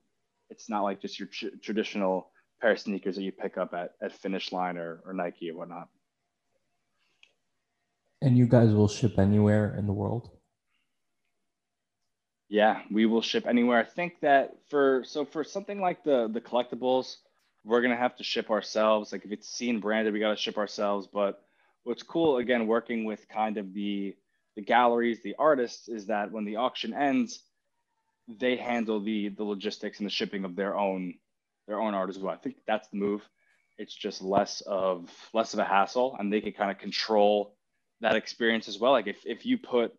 it's 0.49 0.69
not 0.69 0.83
like 0.83 1.01
just 1.01 1.19
your 1.19 1.27
tr- 1.27 1.55
traditional 1.61 2.29
pair 2.61 2.71
of 2.71 2.79
sneakers 2.79 3.15
that 3.15 3.23
you 3.23 3.31
pick 3.31 3.57
up 3.57 3.73
at, 3.73 3.91
at 4.01 4.13
finish 4.13 4.51
line 4.51 4.77
or, 4.77 5.01
or 5.05 5.13
nike 5.13 5.49
or 5.49 5.55
whatnot 5.55 5.87
and 8.21 8.37
you 8.37 8.45
guys 8.47 8.73
will 8.73 8.87
ship 8.87 9.17
anywhere 9.17 9.75
in 9.77 9.85
the 9.87 9.93
world 9.93 10.34
yeah 12.49 12.81
we 12.91 13.05
will 13.05 13.21
ship 13.21 13.45
anywhere 13.47 13.79
i 13.79 13.83
think 13.83 14.19
that 14.21 14.55
for 14.69 15.03
so 15.05 15.25
for 15.25 15.43
something 15.43 15.79
like 15.79 16.03
the 16.03 16.29
the 16.33 16.41
collectibles 16.41 17.17
we're 17.65 17.81
gonna 17.81 17.97
have 17.97 18.15
to 18.17 18.23
ship 18.23 18.51
ourselves. 18.51 19.11
Like 19.11 19.25
if 19.25 19.31
it's 19.31 19.49
seen 19.49 19.79
branded, 19.79 20.13
we 20.13 20.19
gotta 20.19 20.37
ship 20.37 20.57
ourselves. 20.57 21.07
But 21.11 21.41
what's 21.83 22.03
cool 22.03 22.37
again, 22.37 22.67
working 22.67 23.03
with 23.05 23.27
kind 23.27 23.57
of 23.57 23.73
the 23.73 24.15
the 24.55 24.61
galleries, 24.61 25.21
the 25.21 25.35
artists, 25.37 25.89
is 25.89 26.05
that 26.05 26.31
when 26.31 26.45
the 26.45 26.57
auction 26.57 26.93
ends, 26.93 27.41
they 28.27 28.55
handle 28.55 29.01
the 29.01 29.29
the 29.29 29.43
logistics 29.43 29.99
and 29.99 30.05
the 30.05 30.11
shipping 30.11 30.45
of 30.45 30.55
their 30.55 30.77
own 30.77 31.15
their 31.67 31.81
own 31.81 31.95
art 31.95 32.09
as 32.09 32.19
well. 32.19 32.33
I 32.33 32.37
think 32.37 32.57
that's 32.67 32.87
the 32.89 32.97
move. 32.97 33.27
It's 33.77 33.95
just 33.95 34.21
less 34.21 34.61
of 34.61 35.09
less 35.33 35.53
of 35.53 35.59
a 35.59 35.65
hassle, 35.65 36.15
and 36.19 36.31
they 36.31 36.41
can 36.41 36.53
kind 36.53 36.71
of 36.71 36.77
control 36.77 37.55
that 38.01 38.15
experience 38.15 38.67
as 38.67 38.79
well. 38.79 38.91
Like 38.91 39.07
if 39.07 39.25
if 39.25 39.45
you 39.45 39.57
put 39.57 39.93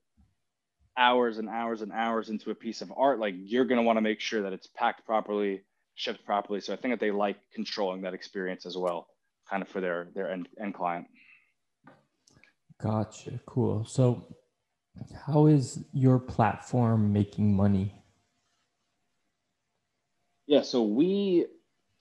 hours 0.96 1.38
and 1.38 1.48
hours 1.48 1.82
and 1.82 1.92
hours 1.92 2.30
into 2.30 2.50
a 2.50 2.54
piece 2.54 2.80
of 2.80 2.92
art, 2.96 3.18
like 3.18 3.34
you're 3.36 3.64
gonna 3.64 3.82
want 3.82 3.96
to 3.96 4.02
make 4.02 4.20
sure 4.20 4.42
that 4.42 4.52
it's 4.52 4.66
packed 4.66 5.04
properly, 5.06 5.62
shipped 5.94 6.24
properly. 6.24 6.60
So 6.60 6.72
I 6.72 6.76
think 6.76 6.92
that 6.92 7.00
they 7.00 7.10
like 7.10 7.36
controlling 7.54 8.02
that 8.02 8.14
experience 8.14 8.66
as 8.66 8.76
well, 8.76 9.08
kind 9.48 9.62
of 9.62 9.68
for 9.68 9.80
their 9.80 10.08
their 10.14 10.30
end, 10.30 10.48
end 10.60 10.74
client. 10.74 11.06
Gotcha. 12.80 13.40
Cool. 13.46 13.84
So 13.84 14.36
how 15.26 15.46
is 15.46 15.84
your 15.92 16.18
platform 16.18 17.12
making 17.12 17.54
money? 17.54 17.94
Yeah, 20.46 20.62
so 20.62 20.82
we 20.82 21.46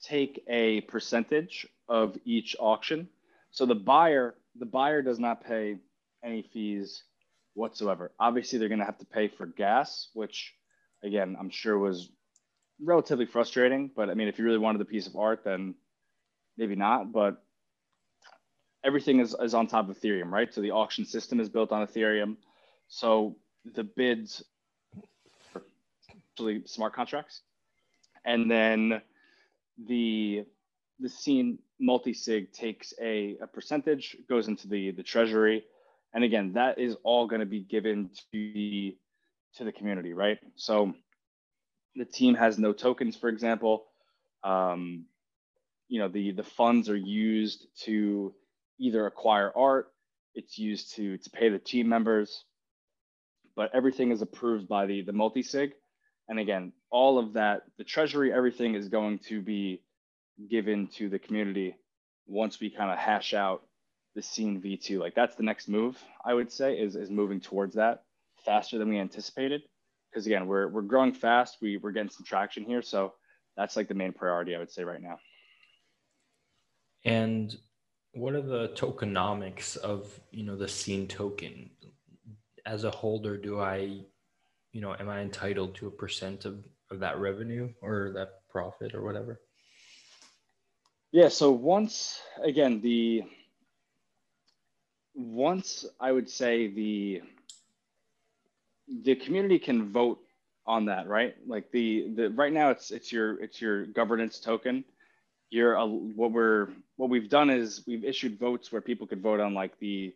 take 0.02 0.44
a 0.48 0.82
percentage 0.82 1.66
of 1.88 2.16
each 2.24 2.54
auction. 2.60 3.08
So 3.50 3.66
the 3.66 3.74
buyer, 3.74 4.34
the 4.58 4.66
buyer 4.66 5.02
does 5.02 5.18
not 5.18 5.44
pay 5.44 5.78
any 6.22 6.42
fees 6.42 7.02
whatsoever. 7.56 8.12
Obviously, 8.20 8.58
they're 8.58 8.68
going 8.68 8.80
to 8.80 8.84
have 8.84 8.98
to 8.98 9.06
pay 9.06 9.28
for 9.28 9.46
gas, 9.46 10.08
which 10.14 10.54
again, 11.02 11.36
I'm 11.38 11.50
sure 11.50 11.78
was 11.78 12.10
relatively 12.80 13.26
frustrating. 13.26 13.90
But 13.94 14.10
I 14.10 14.14
mean, 14.14 14.28
if 14.28 14.38
you 14.38 14.44
really 14.44 14.58
wanted 14.58 14.80
a 14.80 14.84
piece 14.84 15.06
of 15.06 15.16
art, 15.16 15.42
then 15.44 15.74
maybe 16.56 16.76
not. 16.76 17.12
But 17.12 17.42
everything 18.84 19.20
is, 19.20 19.34
is 19.40 19.54
on 19.54 19.66
top 19.66 19.88
of 19.88 19.96
Ethereum, 19.96 20.30
right? 20.30 20.52
So 20.52 20.60
the 20.60 20.70
auction 20.70 21.04
system 21.04 21.40
is 21.40 21.48
built 21.48 21.72
on 21.72 21.86
Ethereum. 21.86 22.36
So 22.88 23.36
the 23.74 23.84
bids 23.84 24.44
are 25.54 25.62
actually 26.32 26.62
smart 26.66 26.94
contracts. 26.94 27.40
And 28.24 28.50
then 28.50 29.00
the 29.86 30.44
the 30.98 31.08
scene 31.08 31.58
multi-sig 31.78 32.52
takes 32.52 32.94
a, 33.00 33.36
a 33.42 33.46
percentage, 33.46 34.16
goes 34.30 34.48
into 34.48 34.66
the, 34.66 34.92
the 34.92 35.02
treasury. 35.02 35.62
And 36.16 36.24
again, 36.24 36.54
that 36.54 36.78
is 36.78 36.96
all 37.04 37.26
going 37.26 37.40
to 37.40 37.46
be 37.46 37.60
given 37.60 38.08
to 38.08 38.22
the 38.32 38.96
to 39.56 39.64
the 39.64 39.72
community, 39.72 40.14
right? 40.14 40.38
So 40.54 40.94
the 41.94 42.06
team 42.06 42.34
has 42.34 42.58
no 42.58 42.72
tokens, 42.72 43.14
for 43.16 43.28
example. 43.28 43.84
Um, 44.42 45.04
you 45.88 46.00
know, 46.00 46.08
the 46.08 46.30
the 46.30 46.42
funds 46.42 46.88
are 46.88 46.96
used 46.96 47.66
to 47.82 48.32
either 48.78 49.04
acquire 49.04 49.52
art, 49.54 49.92
it's 50.34 50.58
used 50.58 50.94
to 50.94 51.18
to 51.18 51.28
pay 51.28 51.50
the 51.50 51.58
team 51.58 51.86
members, 51.86 52.44
but 53.54 53.74
everything 53.74 54.10
is 54.10 54.22
approved 54.22 54.66
by 54.66 54.86
the 54.86 55.02
the 55.02 55.12
multi-sig. 55.12 55.74
And 56.30 56.38
again, 56.38 56.72
all 56.90 57.18
of 57.18 57.34
that, 57.34 57.64
the 57.76 57.84
treasury, 57.84 58.32
everything 58.32 58.74
is 58.74 58.88
going 58.88 59.18
to 59.28 59.42
be 59.42 59.82
given 60.50 60.86
to 60.94 61.10
the 61.10 61.18
community 61.18 61.76
once 62.26 62.58
we 62.58 62.70
kind 62.70 62.90
of 62.90 62.96
hash 62.96 63.34
out 63.34 63.65
the 64.16 64.22
scene 64.22 64.60
V2. 64.60 64.98
Like 64.98 65.14
that's 65.14 65.36
the 65.36 65.44
next 65.44 65.68
move, 65.68 66.02
I 66.24 66.34
would 66.34 66.50
say, 66.50 66.76
is, 66.76 66.96
is 66.96 67.10
moving 67.10 67.38
towards 67.38 67.76
that 67.76 68.02
faster 68.44 68.78
than 68.78 68.88
we 68.88 68.98
anticipated. 68.98 69.62
Because 70.10 70.26
again, 70.26 70.46
we're, 70.46 70.68
we're 70.68 70.82
growing 70.82 71.12
fast. 71.12 71.58
We, 71.60 71.76
we're 71.76 71.92
getting 71.92 72.10
some 72.10 72.24
traction 72.24 72.64
here. 72.64 72.82
So 72.82 73.12
that's 73.56 73.76
like 73.76 73.86
the 73.86 73.94
main 73.94 74.12
priority, 74.12 74.56
I 74.56 74.58
would 74.58 74.72
say, 74.72 74.82
right 74.82 75.02
now. 75.02 75.18
And 77.04 77.54
what 78.12 78.34
are 78.34 78.40
the 78.40 78.70
tokenomics 78.70 79.76
of, 79.76 80.18
you 80.32 80.44
know, 80.44 80.56
the 80.56 80.66
scene 80.66 81.06
token? 81.06 81.70
As 82.64 82.84
a 82.84 82.90
holder, 82.90 83.36
do 83.36 83.60
I, 83.60 84.00
you 84.72 84.80
know, 84.80 84.96
am 84.98 85.08
I 85.08 85.20
entitled 85.20 85.76
to 85.76 85.86
a 85.86 85.90
percent 85.90 86.46
of, 86.46 86.64
of 86.90 86.98
that 87.00 87.18
revenue 87.18 87.72
or 87.82 88.12
that 88.14 88.40
profit 88.48 88.94
or 88.94 89.04
whatever? 89.04 89.40
Yeah. 91.12 91.28
So 91.28 91.50
once 91.52 92.20
again, 92.42 92.80
the 92.80 93.22
once 95.16 95.86
I 95.98 96.12
would 96.12 96.28
say 96.28 96.68
the 96.68 97.22
the 99.02 99.16
community 99.16 99.58
can 99.58 99.90
vote 99.90 100.20
on 100.66 100.86
that, 100.86 101.08
right? 101.08 101.34
Like 101.46 101.70
the 101.70 102.08
the 102.14 102.30
right 102.30 102.52
now 102.52 102.70
it's 102.70 102.90
it's 102.90 103.10
your 103.10 103.40
it's 103.42 103.60
your 103.60 103.86
governance 103.86 104.38
token. 104.38 104.84
You're 105.50 105.74
a, 105.74 105.86
what 105.86 106.32
we're 106.32 106.68
what 106.96 107.08
we've 107.08 107.28
done 107.28 107.50
is 107.50 107.82
we've 107.86 108.04
issued 108.04 108.38
votes 108.38 108.70
where 108.70 108.80
people 108.80 109.06
could 109.06 109.22
vote 109.22 109.40
on 109.40 109.54
like 109.54 109.78
the 109.78 110.14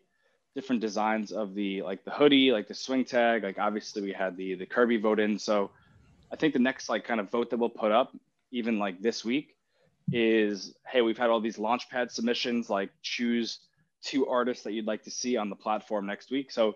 different 0.53 0.81
designs 0.81 1.31
of 1.31 1.55
the 1.55 1.81
like 1.81 2.03
the 2.03 2.11
hoodie, 2.11 2.51
like 2.51 2.67
the 2.67 2.75
swing 2.75 3.03
tag. 3.03 3.43
Like 3.43 3.57
obviously 3.57 4.01
we 4.01 4.11
had 4.11 4.37
the 4.37 4.55
the 4.55 4.65
Kirby 4.65 4.97
vote 4.97 5.19
in. 5.19 5.39
So 5.39 5.71
I 6.31 6.35
think 6.35 6.53
the 6.53 6.59
next 6.59 6.89
like 6.89 7.05
kind 7.05 7.19
of 7.19 7.31
vote 7.31 7.49
that 7.49 7.57
we'll 7.57 7.69
put 7.69 7.91
up, 7.91 8.15
even 8.51 8.77
like 8.77 9.01
this 9.01 9.25
week, 9.25 9.55
is 10.11 10.75
hey, 10.85 11.01
we've 11.01 11.17
had 11.17 11.29
all 11.29 11.39
these 11.39 11.57
launchpad 11.57 12.11
submissions, 12.11 12.69
like 12.69 12.89
choose 13.01 13.59
two 14.03 14.27
artists 14.27 14.63
that 14.63 14.73
you'd 14.73 14.87
like 14.87 15.03
to 15.03 15.11
see 15.11 15.37
on 15.37 15.49
the 15.49 15.55
platform 15.55 16.05
next 16.05 16.31
week. 16.31 16.51
So 16.51 16.75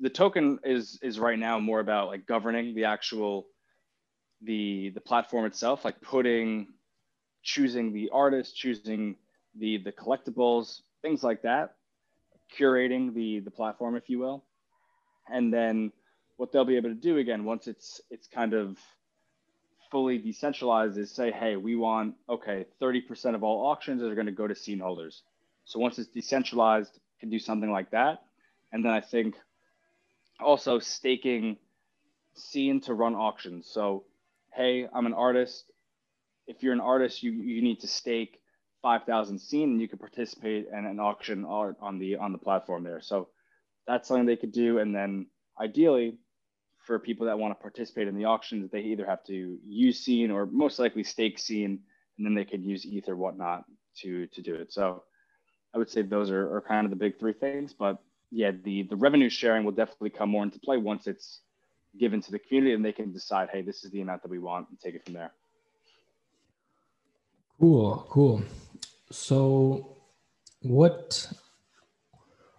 the 0.00 0.10
token 0.10 0.58
is 0.64 0.98
is 1.02 1.18
right 1.18 1.38
now 1.38 1.58
more 1.58 1.80
about 1.80 2.08
like 2.08 2.26
governing 2.26 2.74
the 2.74 2.84
actual 2.84 3.46
the 4.42 4.90
the 4.90 5.00
platform 5.00 5.46
itself, 5.46 5.84
like 5.84 6.00
putting 6.00 6.68
choosing 7.42 7.92
the 7.92 8.10
artist, 8.12 8.56
choosing 8.56 9.16
the 9.56 9.78
the 9.78 9.92
collectibles, 9.92 10.82
things 11.02 11.22
like 11.22 11.42
that, 11.42 11.76
curating 12.58 13.14
the 13.14 13.40
the 13.40 13.50
platform, 13.50 13.96
if 13.96 14.08
you 14.10 14.18
will. 14.18 14.44
And 15.32 15.52
then 15.52 15.92
what 16.36 16.50
they'll 16.50 16.64
be 16.64 16.76
able 16.76 16.88
to 16.90 16.94
do 16.94 17.18
again 17.18 17.44
once 17.44 17.68
it's 17.68 18.00
it's 18.10 18.26
kind 18.26 18.54
of 18.54 18.78
fully 19.92 20.18
decentralized 20.18 20.96
is 20.96 21.14
say, 21.14 21.30
hey, 21.30 21.54
we 21.56 21.76
want, 21.76 22.14
okay, 22.28 22.64
30% 22.80 23.34
of 23.34 23.44
all 23.44 23.66
auctions 23.66 24.02
are 24.02 24.14
going 24.14 24.26
to 24.26 24.32
go 24.32 24.48
to 24.48 24.54
scene 24.54 24.80
holders. 24.80 25.22
So 25.64 25.78
once 25.78 25.98
it's 25.98 26.08
decentralized, 26.08 26.98
can 27.22 27.30
do 27.30 27.38
something 27.38 27.70
like 27.70 27.90
that. 27.92 28.22
And 28.72 28.84
then 28.84 28.92
I 28.92 29.00
think 29.00 29.36
also 30.40 30.80
staking 30.80 31.56
scene 32.34 32.80
to 32.82 32.94
run 32.94 33.14
auctions. 33.14 33.68
So, 33.72 34.04
hey, 34.52 34.88
I'm 34.92 35.06
an 35.06 35.14
artist. 35.14 35.70
If 36.48 36.62
you're 36.62 36.72
an 36.72 36.80
artist, 36.80 37.22
you, 37.22 37.32
you 37.32 37.62
need 37.62 37.80
to 37.80 37.86
stake 37.86 38.40
5,000 38.82 39.38
scene 39.38 39.70
and 39.70 39.80
you 39.80 39.86
can 39.86 39.98
participate 39.98 40.66
in 40.66 40.84
an 40.84 40.98
auction 40.98 41.44
art 41.44 41.76
on 41.80 42.00
the 42.00 42.16
on 42.16 42.32
the 42.32 42.38
platform 42.38 42.82
there. 42.82 43.00
So 43.00 43.28
that's 43.86 44.08
something 44.08 44.26
they 44.26 44.36
could 44.36 44.52
do. 44.52 44.78
And 44.78 44.92
then 44.92 45.26
ideally, 45.60 46.16
for 46.84 46.98
people 46.98 47.26
that 47.26 47.38
want 47.38 47.56
to 47.56 47.62
participate 47.62 48.08
in 48.08 48.16
the 48.16 48.24
auctions, 48.24 48.70
they 48.72 48.80
either 48.80 49.06
have 49.06 49.22
to 49.26 49.58
use 49.64 50.00
Scene 50.00 50.32
or 50.32 50.46
most 50.46 50.80
likely 50.80 51.04
stake 51.04 51.38
Scene, 51.38 51.78
and 52.18 52.26
then 52.26 52.34
they 52.34 52.44
could 52.44 52.64
use 52.64 52.84
ether 52.84 53.14
whatnot 53.14 53.64
to 53.98 54.26
to 54.26 54.42
do 54.42 54.56
it. 54.56 54.72
So 54.72 55.04
I 55.74 55.78
would 55.78 55.90
say 55.90 56.02
those 56.02 56.30
are, 56.30 56.54
are 56.56 56.60
kind 56.60 56.84
of 56.84 56.90
the 56.90 56.96
big 56.96 57.18
three 57.18 57.32
things. 57.32 57.72
But 57.72 57.98
yeah, 58.30 58.52
the 58.64 58.84
the 58.84 58.96
revenue 58.96 59.30
sharing 59.30 59.64
will 59.64 59.72
definitely 59.72 60.10
come 60.10 60.30
more 60.30 60.42
into 60.42 60.58
play 60.58 60.76
once 60.76 61.06
it's 61.06 61.40
given 61.98 62.20
to 62.22 62.30
the 62.30 62.38
community 62.38 62.74
and 62.74 62.84
they 62.84 62.92
can 62.92 63.12
decide, 63.12 63.50
hey, 63.52 63.62
this 63.62 63.84
is 63.84 63.90
the 63.90 64.00
amount 64.00 64.22
that 64.22 64.30
we 64.30 64.38
want 64.38 64.68
and 64.70 64.80
take 64.80 64.94
it 64.94 65.04
from 65.04 65.14
there. 65.14 65.32
Cool, 67.60 68.06
cool. 68.08 68.42
So 69.10 69.96
what 70.62 71.30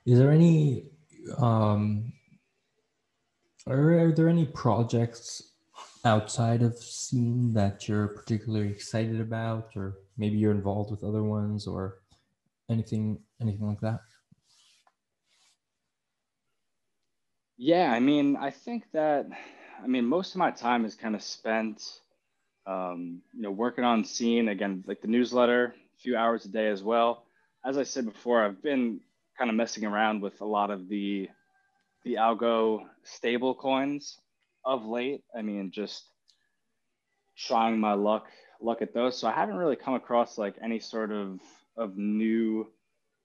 is 0.06 0.20
there 0.20 0.32
any 0.32 0.92
um 1.38 2.14
are, 3.66 3.98
are 3.98 4.12
there 4.12 4.28
any 4.28 4.46
projects 4.46 5.54
outside 6.06 6.62
of 6.62 6.78
scene 6.78 7.54
that 7.54 7.88
you're 7.88 8.10
particularly 8.10 8.70
excited 8.70 9.22
about, 9.22 9.72
or 9.76 10.00
maybe 10.18 10.38
you're 10.38 10.52
involved 10.52 10.92
with 10.92 11.04
other 11.04 11.24
ones, 11.24 11.66
or 11.66 12.00
anything 12.74 13.20
anything 13.42 13.68
like 13.68 13.80
that? 13.82 14.00
Yeah, 17.58 17.92
I 17.92 18.00
mean, 18.00 18.36
I 18.36 18.50
think 18.52 18.86
that 18.94 19.28
I 19.84 19.88
mean 19.88 20.06
most 20.06 20.34
of 20.34 20.40
my 20.40 20.52
time 20.52 20.86
is 20.86 20.96
kind 20.96 21.16
of 21.16 21.22
spent 21.24 21.82
um, 22.66 23.22
you 23.34 23.42
know 23.42 23.52
working 23.52 23.84
on 23.84 24.04
scene 24.04 24.50
again, 24.50 24.84
like 24.88 25.02
the 25.02 25.08
newsletter, 25.08 25.76
a 25.98 26.02
few 26.02 26.18
hours 26.18 26.46
a 26.46 26.50
day 26.50 26.68
as 26.68 26.84
well. 26.84 27.26
As 27.66 27.78
I 27.78 27.84
said 27.84 28.06
before, 28.06 28.44
I've 28.44 28.62
been 28.62 29.00
kind 29.38 29.50
of 29.50 29.56
messing 29.56 29.86
around 29.86 30.22
with 30.22 30.42
a 30.42 30.46
lot 30.46 30.72
of 30.72 30.90
the 30.90 31.30
the 32.04 32.16
algo 32.16 32.86
stable 33.04 33.56
coins 33.56 34.20
of 34.66 34.86
late. 34.86 35.24
I 35.38 35.42
mean, 35.42 35.72
just 35.72 36.04
trying 37.38 37.80
my 37.80 37.94
luck 37.94 38.28
luck 38.62 38.82
at 38.82 38.94
those. 38.94 39.18
So 39.18 39.28
I 39.28 39.34
haven't 39.34 39.58
really 39.58 39.76
come 39.76 39.94
across 39.94 40.38
like 40.38 40.56
any 40.62 40.80
sort 40.80 41.12
of 41.12 41.40
of 41.76 41.98
new 41.98 42.68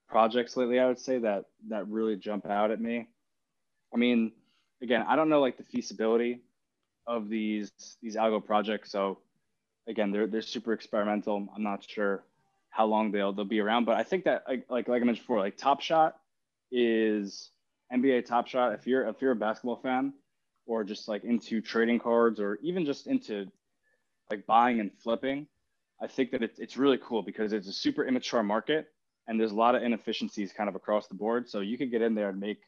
projects 0.09 0.57
lately. 0.57 0.78
I 0.78 0.86
would 0.86 0.99
say 0.99 1.18
that 1.18 1.44
that 1.68 1.88
really 1.88 2.16
jump 2.16 2.46
out 2.46 2.70
at 2.70 2.80
me. 2.80 3.09
I 3.92 3.96
mean, 3.96 4.32
again, 4.82 5.05
I 5.09 5.16
don't 5.16 5.28
know 5.28 5.40
like 5.40 5.57
the 5.57 5.64
feasibility 5.64 6.40
of 7.07 7.28
these 7.28 7.70
these 8.03 8.16
algo 8.16 8.44
projects. 8.44 8.90
So 8.92 9.18
again, 9.88 10.12
they're 10.12 10.26
they're 10.26 10.42
super 10.42 10.72
experimental. 10.72 11.49
I'm 11.55 11.62
not 11.62 11.84
sure 11.88 12.24
how 12.70 12.86
long 12.86 13.11
they'll 13.11 13.32
they'll 13.32 13.44
be 13.44 13.61
around, 13.61 13.84
but 13.84 13.96
I 13.96 14.03
think 14.03 14.24
that 14.24 14.44
like 14.49 14.66
like, 14.68 14.88
like 14.88 15.03
I 15.03 15.05
mentioned 15.05 15.24
before, 15.24 15.38
like 15.38 15.57
Top 15.57 15.80
Shot 15.80 16.16
is 16.70 17.51
NBA 17.92 18.26
Top 18.26 18.46
Shot. 18.46 18.74
If 18.74 18.86
you're 18.86 19.07
if 19.09 19.20
you're 19.20 19.32
a 19.32 19.36
basketball 19.36 19.76
fan 19.76 20.12
or 20.66 20.84
just 20.84 21.09
like 21.09 21.24
into 21.24 21.61
trading 21.61 21.99
cards 21.99 22.40
or 22.40 22.59
even 22.62 22.84
just 22.84 23.07
into 23.07 23.46
like 24.30 24.46
buying 24.46 24.80
and 24.80 24.90
flipping, 25.03 25.46
I 26.01 26.07
think 26.07 26.30
that 26.30 26.42
it's 26.42 26.59
it's 26.59 26.76
really 26.76 26.99
cool 26.99 27.22
because 27.22 27.53
it's 27.53 27.68
a 27.68 27.72
super 27.72 28.05
immature 28.05 28.42
market 28.42 28.88
and 29.26 29.38
there's 29.38 29.53
a 29.53 29.57
lot 29.57 29.74
of 29.74 29.82
inefficiencies 29.82 30.53
kind 30.53 30.68
of 30.68 30.74
across 30.74 31.07
the 31.07 31.14
board. 31.14 31.49
So 31.49 31.61
you 31.61 31.76
could 31.76 31.90
get 31.90 32.03
in 32.03 32.14
there 32.14 32.30
and 32.30 32.40
make 32.40 32.61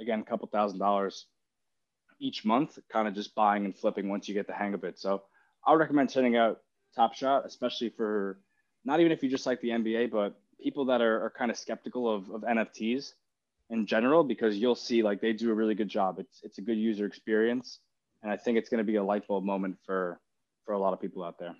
again 0.00 0.20
a 0.20 0.24
couple 0.24 0.48
thousand 0.48 0.78
dollars 0.78 1.26
each 2.18 2.44
month, 2.44 2.78
kind 2.90 3.08
of 3.08 3.14
just 3.14 3.34
buying 3.34 3.64
and 3.64 3.76
flipping 3.76 4.08
once 4.08 4.28
you 4.28 4.34
get 4.34 4.46
the 4.46 4.52
hang 4.52 4.74
of 4.74 4.84
it. 4.84 4.98
So 4.98 5.22
I 5.66 5.72
would 5.72 5.80
recommend 5.80 6.10
checking 6.10 6.36
out 6.36 6.60
Top 6.94 7.14
Shot, 7.14 7.46
especially 7.46 7.88
for 7.90 8.38
not 8.84 9.00
even 9.00 9.12
if 9.12 9.22
you 9.22 9.28
just 9.28 9.46
like 9.46 9.60
the 9.60 9.70
NBA, 9.70 10.10
but 10.10 10.40
people 10.62 10.84
that 10.86 11.00
are, 11.00 11.24
are 11.24 11.30
kind 11.30 11.50
of 11.50 11.56
skeptical 11.56 12.12
of, 12.12 12.30
of 12.30 12.42
NFTs 12.42 13.12
in 13.70 13.86
general, 13.86 14.22
because 14.22 14.56
you'll 14.56 14.74
see 14.74 15.02
like 15.02 15.20
they 15.20 15.32
do 15.32 15.50
a 15.50 15.54
really 15.54 15.74
good 15.74 15.88
job. 15.88 16.18
It's 16.18 16.40
it's 16.42 16.58
a 16.58 16.62
good 16.62 16.78
user 16.78 17.06
experience, 17.06 17.80
and 18.22 18.30
I 18.30 18.36
think 18.36 18.58
it's 18.58 18.68
going 18.68 18.78
to 18.78 18.84
be 18.84 18.96
a 18.96 19.04
light 19.04 19.26
bulb 19.26 19.44
moment 19.44 19.78
for 19.84 20.20
for 20.64 20.74
a 20.74 20.78
lot 20.78 20.92
of 20.92 21.00
people 21.00 21.24
out 21.24 21.38
there. 21.38 21.54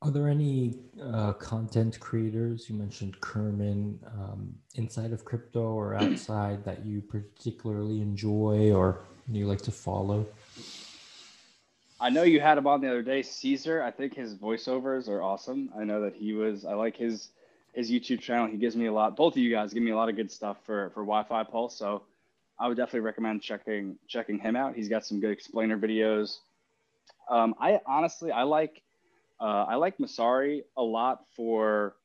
Are 0.00 0.12
there 0.12 0.28
any 0.28 0.78
uh, 1.02 1.32
content 1.32 1.98
creators? 1.98 2.70
You 2.70 2.76
mentioned 2.76 3.20
Kerman 3.20 3.98
um, 4.06 4.54
inside 4.74 5.12
of 5.12 5.24
crypto 5.24 5.62
or 5.62 5.94
outside 6.00 6.64
that 6.64 6.86
you 6.86 7.00
particularly 7.00 8.00
enjoy 8.00 8.72
or 8.72 9.00
you 9.30 9.46
like 9.46 9.62
to 9.62 9.72
follow? 9.72 10.26
I 12.00 12.10
know 12.10 12.22
you 12.22 12.40
had 12.40 12.58
him 12.58 12.66
on 12.68 12.80
the 12.80 12.88
other 12.88 13.02
day, 13.02 13.22
Caesar. 13.22 13.82
I 13.82 13.90
think 13.90 14.14
his 14.14 14.36
voiceovers 14.36 15.08
are 15.08 15.20
awesome. 15.20 15.70
I 15.76 15.82
know 15.82 16.00
that 16.02 16.14
he 16.14 16.32
was. 16.32 16.64
I 16.64 16.74
like 16.74 16.96
his 16.96 17.30
his 17.74 17.90
YouTube 17.90 18.20
channel. 18.20 18.46
He 18.46 18.56
gives 18.56 18.76
me 18.76 18.86
a 18.86 18.92
lot. 18.92 19.16
Both 19.16 19.34
of 19.34 19.38
you 19.38 19.50
guys 19.50 19.74
give 19.74 19.82
me 19.82 19.90
a 19.90 19.96
lot 19.96 20.08
of 20.08 20.14
good 20.14 20.30
stuff 20.30 20.58
for 20.64 20.90
for 20.90 21.02
Wi-Fi 21.02 21.42
Pulse. 21.44 21.76
So 21.76 22.02
I 22.58 22.68
would 22.68 22.76
definitely 22.76 23.00
recommend 23.00 23.42
checking 23.42 23.96
checking 24.06 24.38
him 24.38 24.54
out. 24.54 24.76
He's 24.76 24.88
got 24.88 25.04
some 25.04 25.18
good 25.18 25.32
explainer 25.32 25.76
videos. 25.76 26.38
Um, 27.28 27.56
I 27.60 27.80
honestly 27.84 28.30
I 28.30 28.44
like 28.44 28.82
uh, 29.40 29.66
I 29.68 29.76
like 29.76 29.98
Messari 29.98 30.62
a 30.76 30.82
lot 30.82 31.24
for 31.36 31.96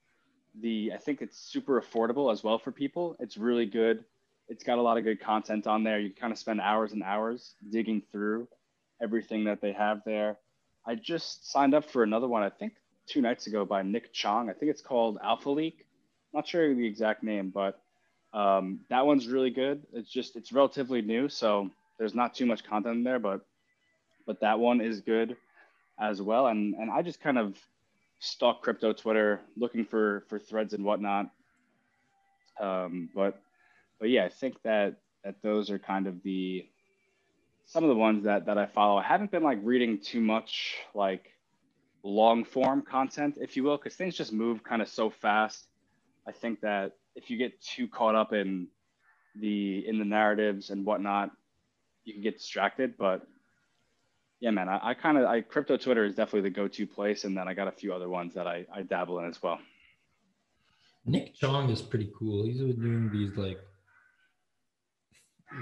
the. 0.62 0.92
I 0.94 0.98
think 0.98 1.22
it's 1.22 1.38
super 1.38 1.82
affordable 1.82 2.32
as 2.32 2.44
well 2.44 2.60
for 2.60 2.72
people. 2.72 3.16
It's 3.20 3.38
really 3.38 3.66
good. 3.66 4.04
It's 4.50 4.64
got 4.64 4.78
a 4.78 4.82
lot 4.82 4.98
of 4.98 5.04
good 5.04 5.20
content 5.20 5.66
on 5.68 5.84
there. 5.84 6.00
You 6.00 6.10
can 6.10 6.20
kind 6.20 6.34
of 6.34 6.38
spend 6.38 6.62
hours 6.62 6.92
and 6.92 7.02
hours 7.02 7.56
digging 7.70 8.04
through 8.12 8.48
everything 9.02 9.46
that 9.46 9.62
they 9.62 9.72
have 9.72 10.02
there. 10.06 10.38
I 10.86 10.96
just 10.96 11.52
signed 11.52 11.74
up 11.74 11.86
for 11.86 12.04
another 12.04 12.28
one. 12.28 12.44
I 12.44 12.50
think 12.50 12.74
two 13.08 13.22
nights 13.22 13.48
ago 13.48 13.66
by 13.66 13.82
Nick 13.82 14.14
Chong. 14.14 14.50
I 14.50 14.54
think 14.54 14.70
it's 14.70 14.82
called 14.82 15.18
Alpha 15.24 15.50
Leak. 15.50 15.86
Not 16.34 16.48
sure 16.48 16.74
the 16.74 16.86
exact 16.86 17.24
name, 17.24 17.50
but 17.50 17.80
um, 18.34 18.82
that 18.90 19.06
one's 19.06 19.28
really 19.28 19.50
good. 19.50 19.84
It's 19.94 20.10
just 20.10 20.36
it's 20.36 20.52
relatively 20.52 21.02
new, 21.02 21.30
so 21.30 21.70
there's 21.98 22.14
not 22.14 22.36
too 22.36 22.46
much 22.46 22.64
content 22.64 22.98
in 22.98 23.04
there, 23.04 23.20
but 23.20 23.42
but 24.28 24.40
that 24.42 24.60
one 24.60 24.82
is 24.82 25.02
good 25.02 25.36
as 26.00 26.22
well. 26.22 26.48
And 26.48 26.76
and 26.76 26.90
I 26.92 27.02
just 27.02 27.20
kind 27.20 27.38
of 27.38 27.58
stalk 28.20 28.62
crypto 28.62 28.94
Twitter, 28.94 29.42
looking 29.58 29.86
for 29.86 30.24
for 30.30 30.40
threads 30.40 30.74
and 30.74 30.84
whatnot. 30.86 31.30
Um, 32.60 33.10
but 33.14 33.42
but 34.00 34.10
yeah, 34.10 34.26
I 34.26 34.30
think 34.30 34.62
that 34.64 34.96
that 35.24 35.42
those 35.42 35.70
are 35.70 35.80
kind 35.80 36.08
of 36.08 36.22
the 36.24 36.68
some 37.66 37.84
of 37.84 37.90
the 37.90 37.96
ones 37.96 38.24
that 38.26 38.46
that 38.46 38.58
I 38.58 38.66
follow. 38.66 38.98
I 38.98 39.04
haven't 39.04 39.32
been 39.32 39.44
like 39.44 39.60
reading 39.64 40.00
too 40.00 40.22
much 40.22 40.76
like 40.94 41.32
long 42.04 42.44
form 42.44 42.82
content, 42.82 43.38
if 43.40 43.56
you 43.56 43.64
will, 43.64 43.78
because 43.78 43.96
things 43.96 44.16
just 44.16 44.34
move 44.34 44.64
kind 44.64 44.82
of 44.82 44.90
so 44.90 45.10
fast. 45.10 45.68
I 46.28 46.32
think 46.32 46.62
that 46.62 46.94
if 47.16 47.30
you 47.30 47.38
get 47.38 47.62
too 47.62 47.88
caught 47.88 48.16
up 48.16 48.34
in 48.34 48.68
the 49.36 49.88
in 49.88 50.00
the 50.00 50.06
narratives 50.06 50.70
and 50.70 50.86
whatnot, 50.86 51.32
you 52.04 52.14
can 52.14 52.22
get 52.22 52.38
distracted. 52.38 52.98
But 52.98 53.26
yeah, 54.44 54.52
man, 54.52 54.68
I, 54.68 54.90
I 54.90 54.94
kind 54.94 55.18
of 55.18 55.24
I 55.24 55.40
crypto 55.40 55.78
Twitter 55.78 56.04
is 56.04 56.16
definitely 56.16 56.42
the 56.42 56.54
go-to 56.54 56.86
place, 56.86 57.24
and 57.24 57.36
then 57.38 57.48
I 57.48 57.54
got 57.54 57.70
a 57.70 57.72
few 57.72 57.94
other 57.94 58.10
ones 58.10 58.34
that 58.34 58.46
I, 58.46 58.66
I 58.76 58.82
dabble 58.82 59.20
in 59.20 59.30
as 59.30 59.42
well. 59.42 59.58
Nick 61.06 61.34
Chong 61.34 61.70
is 61.70 61.82
pretty 61.82 62.12
cool. 62.20 62.44
He's 62.44 62.60
been 62.60 62.76
doing 62.82 63.10
these 63.10 63.38
like 63.38 63.58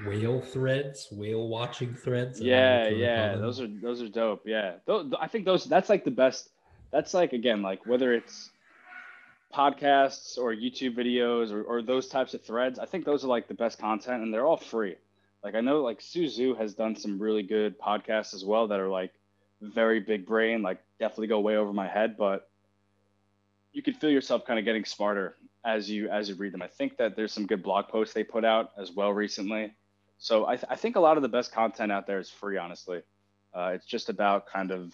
whale 0.03 0.41
threads, 0.41 1.09
whale 1.11 1.47
watching 1.47 1.93
threads. 1.93 2.41
Yeah, 2.41 2.87
yeah, 2.87 3.35
those 3.35 3.61
are 3.61 3.67
those 3.67 4.01
are 4.01 4.09
dope. 4.09 4.47
Yeah, 4.47 4.77
those, 4.87 5.13
I 5.19 5.27
think 5.27 5.45
those 5.45 5.65
that's 5.65 5.87
like 5.87 6.03
the 6.03 6.09
best. 6.09 6.49
That's 6.89 7.13
like 7.13 7.33
again, 7.33 7.61
like 7.61 7.85
whether 7.85 8.11
it's 8.15 8.49
podcasts 9.53 10.39
or 10.39 10.55
YouTube 10.55 10.95
videos 10.95 11.51
or, 11.51 11.61
or 11.61 11.83
those 11.83 12.07
types 12.07 12.33
of 12.33 12.41
threads. 12.41 12.79
I 12.79 12.87
think 12.87 13.05
those 13.05 13.23
are 13.23 13.27
like 13.27 13.47
the 13.47 13.53
best 13.53 13.77
content, 13.77 14.23
and 14.23 14.33
they're 14.33 14.47
all 14.47 14.57
free. 14.57 14.95
Like 15.43 15.55
I 15.55 15.61
know 15.61 15.81
like 15.81 16.01
Su 16.01 16.25
Zhu 16.25 16.57
has 16.57 16.73
done 16.73 16.95
some 16.95 17.19
really 17.19 17.43
good 17.43 17.79
podcasts 17.79 18.33
as 18.33 18.45
well 18.45 18.67
that 18.67 18.79
are 18.79 18.87
like 18.87 19.11
very 19.61 19.99
big 19.99 20.25
brain, 20.25 20.61
like 20.61 20.79
definitely 20.99 21.27
go 21.27 21.39
way 21.39 21.57
over 21.57 21.73
my 21.73 21.87
head, 21.87 22.17
but 22.17 22.49
you 23.73 23.81
can 23.81 23.93
feel 23.93 24.09
yourself 24.09 24.45
kind 24.45 24.59
of 24.59 24.65
getting 24.65 24.85
smarter 24.85 25.35
as 25.63 25.89
you 25.89 26.09
as 26.09 26.29
you 26.29 26.35
read 26.35 26.53
them. 26.53 26.61
I 26.61 26.67
think 26.67 26.97
that 26.97 27.15
there's 27.15 27.31
some 27.31 27.47
good 27.47 27.63
blog 27.63 27.87
posts 27.87 28.13
they 28.13 28.23
put 28.23 28.45
out 28.45 28.71
as 28.77 28.91
well 28.91 29.11
recently. 29.13 29.73
So 30.17 30.45
I, 30.45 30.55
th- 30.55 30.67
I 30.69 30.75
think 30.75 30.95
a 30.95 30.99
lot 30.99 31.17
of 31.17 31.23
the 31.23 31.29
best 31.29 31.51
content 31.51 31.91
out 31.91 32.05
there 32.05 32.19
is 32.19 32.29
free, 32.29 32.57
honestly. 32.57 33.01
Uh, 33.53 33.71
it's 33.73 33.85
just 33.85 34.09
about 34.09 34.45
kind 34.45 34.71
of 34.71 34.93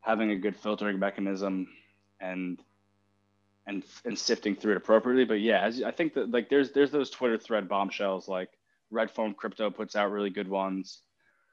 having 0.00 0.30
a 0.30 0.36
good 0.36 0.56
filtering 0.56 0.98
mechanism 0.98 1.68
and 2.20 2.60
and 3.66 3.84
and 4.04 4.18
sifting 4.18 4.56
through 4.56 4.72
it 4.72 4.76
appropriately. 4.76 5.24
But 5.24 5.40
yeah, 5.40 5.62
as, 5.62 5.82
I 5.82 5.90
think 5.90 6.14
that 6.14 6.30
like 6.30 6.48
there's 6.48 6.72
there's 6.72 6.90
those 6.90 7.10
Twitter 7.10 7.38
thread 7.38 7.68
bombshells 7.68 8.28
like 8.28 8.50
Red 8.90 9.10
Phone 9.10 9.34
Crypto 9.34 9.70
puts 9.70 9.96
out 9.96 10.10
really 10.10 10.30
good 10.30 10.48
ones. 10.48 11.02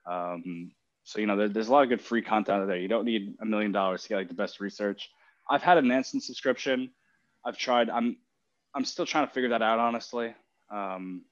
Um, 0.09 0.71
so 1.03 1.19
you 1.19 1.27
know, 1.27 1.37
there, 1.37 1.49
there's 1.49 1.69
a 1.69 1.71
lot 1.71 1.83
of 1.83 1.89
good 1.89 2.01
free 2.01 2.21
content 2.21 2.61
out 2.61 2.67
there. 2.67 2.77
You 2.77 2.87
don't 2.87 3.05
need 3.05 3.35
a 3.41 3.45
million 3.45 3.71
dollars 3.71 4.03
to 4.03 4.09
get 4.09 4.15
like 4.17 4.27
the 4.27 4.33
best 4.33 4.59
research. 4.59 5.09
I've 5.49 5.63
had 5.63 5.77
a 5.77 5.81
Nansen 5.81 6.19
subscription. 6.19 6.91
I've 7.45 7.57
tried. 7.57 7.89
I'm 7.89 8.17
I'm 8.75 8.85
still 8.85 9.05
trying 9.05 9.27
to 9.27 9.33
figure 9.33 9.49
that 9.49 9.61
out, 9.61 9.79
honestly. 9.79 10.35
Um, 10.69 11.23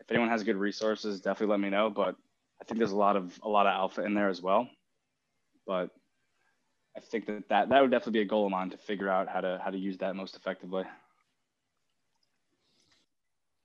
if 0.00 0.10
anyone 0.10 0.28
has 0.30 0.42
good 0.44 0.56
resources, 0.56 1.20
definitely 1.20 1.52
let 1.52 1.60
me 1.60 1.70
know. 1.70 1.90
But 1.90 2.16
I 2.60 2.64
think 2.64 2.78
there's 2.78 2.92
a 2.92 2.96
lot 2.96 3.16
of 3.16 3.38
a 3.42 3.48
lot 3.48 3.66
of 3.66 3.72
alpha 3.72 4.04
in 4.04 4.14
there 4.14 4.28
as 4.28 4.40
well. 4.40 4.68
But 5.66 5.90
I 6.96 7.00
think 7.00 7.26
that 7.26 7.48
that, 7.50 7.68
that 7.68 7.82
would 7.82 7.90
definitely 7.90 8.20
be 8.20 8.22
a 8.22 8.24
goal 8.28 8.46
of 8.46 8.52
mine 8.52 8.70
to 8.70 8.78
figure 8.78 9.10
out 9.10 9.28
how 9.28 9.40
to 9.40 9.60
how 9.62 9.70
to 9.70 9.78
use 9.78 9.98
that 9.98 10.16
most 10.16 10.36
effectively. 10.36 10.84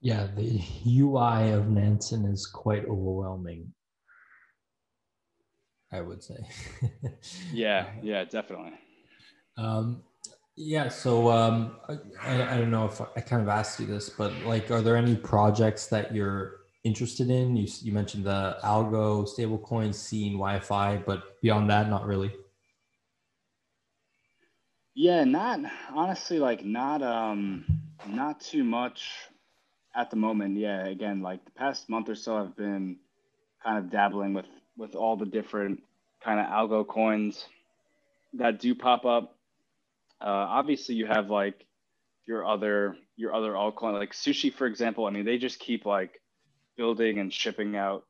Yeah, 0.02 0.28
the 0.36 0.62
UI 0.88 1.52
of 1.52 1.70
Nansen 1.70 2.26
is 2.26 2.47
quite 2.47 2.86
overwhelming. 2.86 3.74
I 5.91 6.02
would 6.02 6.24
say. 6.24 6.38
yeah, 7.54 7.88
yeah, 8.02 8.24
definitely. 8.24 8.74
Um, 9.58 10.04
yeah, 10.56 10.89
so 10.89 11.30
um, 11.30 11.78
I, 12.22 12.56
I 12.56 12.58
don't 12.58 12.72
know 12.72 12.86
if 12.86 13.02
I 13.02 13.22
kind 13.22 13.41
of 13.41 13.49
asked 13.49 13.80
you 13.80 13.86
this, 13.86 14.10
but 14.10 14.34
like, 14.45 14.72
are 14.72 14.82
there 14.82 14.95
any 14.95 15.16
projects 15.16 15.88
that 15.88 16.16
you're 16.16 16.62
interested 16.84 17.30
in? 17.30 17.56
You, 17.56 17.68
you 17.82 17.91
mentioned 17.91 18.26
the 18.26 18.58
algo, 18.64 19.28
stablecoin, 19.28 19.93
scene, 19.93 20.38
YFI, 20.38 21.06
but 21.06 21.41
beyond 21.41 21.70
that, 21.70 21.89
not 21.89 22.06
really. 22.06 22.34
Yeah, 24.93 25.24
not 25.24 25.60
honestly, 25.93 26.39
like 26.39 26.66
not 26.66 27.02
um, 27.02 27.66
not 28.08 28.41
too 28.41 28.64
much 28.64 29.10
at 29.96 30.10
the 30.10 30.16
moment, 30.16 30.58
yeah, 30.58 30.86
again, 30.86 31.22
like 31.22 31.44
the 31.46 31.52
past 31.52 31.89
month 31.89 32.10
or 32.10 32.16
so, 32.16 32.38
I've 32.38 32.56
been 32.56 32.98
kind 33.64 33.78
of 33.78 33.92
dabbling 33.92 34.34
with 34.34 34.46
with 34.78 34.96
all 34.96 35.18
the 35.18 35.26
different 35.26 35.84
kind 36.24 36.39
of 36.39 36.46
algo 36.48 36.88
coins 36.88 37.46
that 38.34 38.60
do 38.60 38.74
pop 38.74 39.06
up. 39.06 39.36
Uh, 40.22 40.26
obviously, 40.50 40.96
you 40.96 41.06
have 41.06 41.30
like 41.30 41.66
your 42.26 42.46
other 42.46 42.96
your 43.18 43.34
other 43.34 43.52
altcoin, 43.52 43.94
like 43.94 44.14
Sushi, 44.14 44.54
for 44.54 44.66
example. 44.66 45.06
I 45.06 45.12
mean, 45.12 45.26
they 45.26 45.38
just 45.38 45.60
keep 45.60 45.86
like 45.86 46.22
building 46.78 47.20
and 47.20 47.34
shipping 47.34 47.76
out 47.76 48.06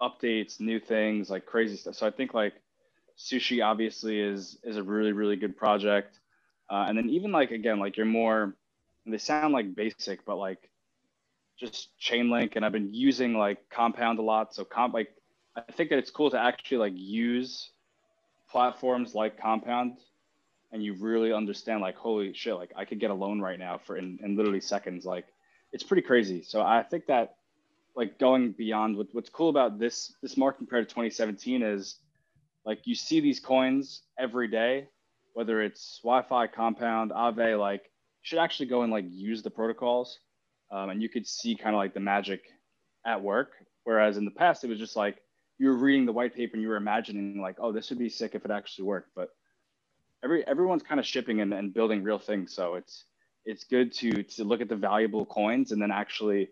updates, 0.00 0.60
new 0.60 0.78
things, 0.78 1.30
like 1.30 1.46
crazy 1.46 1.76
stuff. 1.76 1.94
So 1.94 2.06
I 2.06 2.10
think 2.10 2.34
like 2.34 2.54
Sushi 3.18 3.64
obviously 3.64 4.20
is 4.20 4.58
is 4.64 4.76
a 4.76 4.82
really 4.82 5.12
really 5.12 5.36
good 5.36 5.56
project. 5.56 6.18
Uh, 6.68 6.84
and 6.88 6.98
then 6.98 7.08
even 7.08 7.32
like 7.32 7.52
again, 7.52 7.78
like 7.78 7.96
you're 7.96 8.06
more. 8.06 8.54
They 9.08 9.18
sound 9.18 9.54
like 9.54 9.76
basic, 9.76 10.24
but 10.24 10.36
like 10.36 10.68
just 11.58 11.90
Chainlink, 12.00 12.56
and 12.56 12.64
I've 12.64 12.72
been 12.72 12.92
using 12.92 13.34
like 13.34 13.58
Compound 13.70 14.18
a 14.18 14.22
lot. 14.22 14.54
So 14.54 14.64
comp 14.64 14.94
like 14.94 15.08
I 15.56 15.72
think 15.72 15.90
that 15.90 15.98
it's 15.98 16.10
cool 16.10 16.30
to 16.30 16.38
actually 16.38 16.78
like 16.78 16.92
use 16.94 17.70
platforms 18.50 19.14
like 19.14 19.40
Compound, 19.40 19.98
and 20.72 20.82
you 20.82 20.94
really 20.94 21.32
understand 21.32 21.80
like 21.80 21.96
holy 21.96 22.32
shit, 22.34 22.54
like 22.56 22.72
I 22.76 22.84
could 22.84 23.00
get 23.00 23.10
a 23.10 23.14
loan 23.14 23.40
right 23.40 23.58
now 23.58 23.78
for 23.78 23.96
in, 23.96 24.18
in 24.22 24.36
literally 24.36 24.60
seconds. 24.60 25.04
Like 25.04 25.26
it's 25.72 25.82
pretty 25.82 26.02
crazy. 26.02 26.42
So 26.42 26.62
I 26.62 26.82
think 26.82 27.06
that 27.06 27.36
like 27.94 28.18
going 28.18 28.52
beyond 28.52 28.96
what, 28.96 29.08
what's 29.12 29.30
cool 29.30 29.48
about 29.48 29.78
this 29.78 30.14
this 30.22 30.36
market 30.36 30.58
compared 30.58 30.88
to 30.88 30.94
2017 30.94 31.62
is 31.62 31.96
like 32.66 32.80
you 32.84 32.94
see 32.94 33.20
these 33.20 33.40
coins 33.40 34.02
every 34.18 34.48
day, 34.48 34.88
whether 35.32 35.62
it's 35.62 36.00
YFI 36.04 36.52
Compound, 36.52 37.12
Aave 37.12 37.58
like 37.58 37.90
should 38.22 38.38
actually 38.38 38.66
go 38.66 38.82
and 38.82 38.92
like 38.92 39.06
use 39.08 39.42
the 39.42 39.50
protocols, 39.50 40.18
um, 40.70 40.90
and 40.90 41.02
you 41.02 41.08
could 41.08 41.26
see 41.26 41.56
kind 41.56 41.74
of 41.74 41.78
like 41.78 41.94
the 41.94 42.00
magic 42.00 42.42
at 43.04 43.22
work. 43.22 43.52
Whereas 43.84 44.16
in 44.16 44.24
the 44.24 44.30
past, 44.30 44.64
it 44.64 44.68
was 44.68 44.78
just 44.78 44.96
like 44.96 45.18
you 45.58 45.68
were 45.68 45.76
reading 45.76 46.06
the 46.06 46.12
white 46.12 46.34
paper 46.34 46.54
and 46.54 46.62
you 46.62 46.68
were 46.68 46.76
imagining 46.76 47.40
like, 47.40 47.56
oh, 47.60 47.72
this 47.72 47.90
would 47.90 47.98
be 47.98 48.08
sick 48.08 48.34
if 48.34 48.44
it 48.44 48.50
actually 48.50 48.84
worked. 48.84 49.10
But 49.14 49.30
every 50.24 50.46
everyone's 50.46 50.82
kind 50.82 51.00
of 51.00 51.06
shipping 51.06 51.40
and, 51.40 51.52
and 51.52 51.72
building 51.72 52.02
real 52.02 52.18
things, 52.18 52.54
so 52.54 52.74
it's 52.74 53.04
it's 53.44 53.64
good 53.64 53.92
to 53.94 54.22
to 54.22 54.44
look 54.44 54.60
at 54.60 54.68
the 54.68 54.76
valuable 54.76 55.24
coins 55.24 55.72
and 55.72 55.80
then 55.80 55.92
actually 55.92 56.48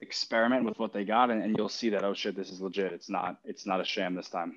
experiment 0.00 0.64
with 0.64 0.78
what 0.78 0.92
they 0.92 1.04
got 1.04 1.30
and, 1.30 1.42
and 1.42 1.56
you'll 1.56 1.70
see 1.70 1.88
that 1.88 2.04
oh 2.04 2.14
shit 2.14 2.36
this 2.36 2.50
is 2.50 2.60
legit. 2.60 2.92
It's 2.92 3.08
not 3.08 3.38
it's 3.44 3.66
not 3.66 3.80
a 3.80 3.84
sham 3.84 4.14
this 4.14 4.28
time. 4.28 4.54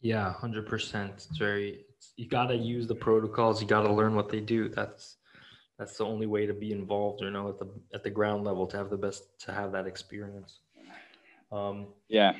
Yeah 0.00 0.34
100% 0.40 1.10
it's 1.10 1.26
very 1.36 1.84
it's, 1.96 2.12
you 2.16 2.28
got 2.28 2.46
to 2.46 2.56
use 2.56 2.86
the 2.86 2.94
protocols. 2.94 3.60
You 3.60 3.68
got 3.68 3.82
to 3.82 3.92
learn 3.92 4.14
what 4.14 4.28
they 4.28 4.40
do. 4.40 4.68
That's 4.68 5.16
that's 5.82 5.98
the 5.98 6.04
only 6.04 6.26
way 6.26 6.46
to 6.46 6.54
be 6.54 6.70
involved 6.70 7.20
you 7.20 7.30
know 7.30 7.48
at 7.48 7.58
the 7.58 7.68
at 7.92 8.04
the 8.04 8.10
ground 8.10 8.44
level 8.44 8.66
to 8.68 8.76
have 8.76 8.88
the 8.88 8.96
best 8.96 9.24
to 9.40 9.52
have 9.52 9.72
that 9.72 9.86
experience. 9.86 10.60
Um 11.50 11.88
yeah. 12.08 12.34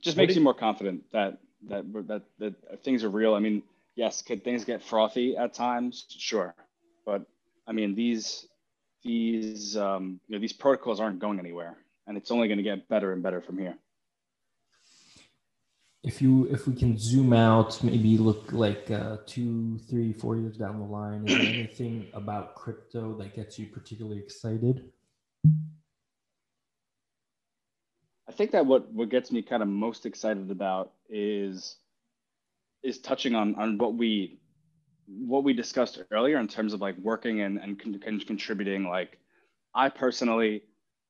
Just 0.00 0.16
makes 0.16 0.34
you 0.34 0.40
more 0.40 0.54
confident 0.54 1.04
that 1.12 1.38
that 1.68 1.84
that 2.08 2.22
that 2.38 2.82
things 2.84 3.04
are 3.04 3.10
real. 3.10 3.34
I 3.34 3.40
mean 3.40 3.62
yes 3.96 4.22
could 4.22 4.42
things 4.44 4.64
get 4.64 4.82
frothy 4.82 5.36
at 5.36 5.52
times? 5.52 6.06
Sure. 6.08 6.54
But 7.04 7.26
i 7.66 7.72
mean 7.72 7.94
these 7.94 8.46
these 9.02 9.76
um, 9.76 10.20
you 10.26 10.34
know 10.34 10.40
these 10.40 10.52
protocols 10.52 10.98
aren't 11.00 11.20
going 11.20 11.38
anywhere, 11.38 11.76
and 12.06 12.16
it's 12.16 12.30
only 12.30 12.48
going 12.48 12.58
to 12.58 12.64
get 12.64 12.88
better 12.88 13.12
and 13.12 13.22
better 13.22 13.40
from 13.40 13.56
here. 13.56 13.76
If 16.06 16.22
you 16.22 16.46
if 16.52 16.68
we 16.68 16.74
can 16.74 16.96
zoom 16.96 17.32
out, 17.32 17.82
maybe 17.82 18.16
look 18.16 18.52
like 18.52 18.90
uh, 18.92 19.16
two, 19.26 19.78
three, 19.90 20.12
four 20.12 20.36
years 20.36 20.56
down 20.56 20.78
the 20.78 20.86
line, 20.86 21.26
is 21.26 21.36
there 21.36 21.52
anything 21.52 22.06
about 22.14 22.54
crypto 22.54 23.14
that 23.18 23.34
gets 23.34 23.58
you 23.58 23.66
particularly 23.66 24.18
excited? 24.18 24.92
I 28.28 28.32
think 28.32 28.52
that 28.52 28.64
what 28.64 28.88
what 28.92 29.08
gets 29.08 29.32
me 29.32 29.42
kind 29.42 29.64
of 29.64 29.68
most 29.68 30.06
excited 30.06 30.48
about 30.50 30.92
is 31.10 31.76
is 32.84 32.98
touching 33.00 33.34
on 33.34 33.56
on 33.56 33.76
what 33.76 33.94
we 33.94 34.38
what 35.08 35.42
we 35.42 35.52
discussed 35.52 36.00
earlier 36.12 36.38
in 36.38 36.46
terms 36.46 36.72
of 36.72 36.80
like 36.80 36.96
working 36.98 37.40
and, 37.40 37.58
and 37.58 37.80
con- 37.80 38.20
contributing 38.26 38.88
like 38.88 39.18
i 39.74 39.88
personally 39.88 40.62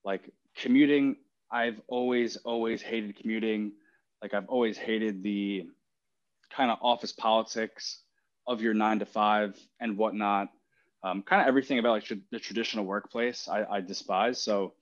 like 0.04 0.30
commuting 0.54 1.16
i've 1.50 1.80
always 1.88 2.36
always 2.44 2.82
hated 2.82 3.16
commuting 3.16 3.72
like 4.26 4.34
i've 4.34 4.48
always 4.48 4.76
hated 4.76 5.22
the 5.22 5.66
kind 6.54 6.70
of 6.70 6.78
office 6.82 7.12
politics 7.12 8.00
of 8.46 8.60
your 8.60 8.74
nine 8.74 8.98
to 8.98 9.06
five 9.06 9.56
and 9.80 9.96
whatnot 9.96 10.48
um, 11.02 11.22
kind 11.22 11.42
of 11.42 11.48
everything 11.48 11.78
about 11.78 11.92
like 11.92 12.12
the 12.30 12.38
traditional 12.40 12.84
workplace 12.84 13.48
I, 13.48 13.64
I 13.64 13.80
despise 13.80 14.42
so 14.42 14.74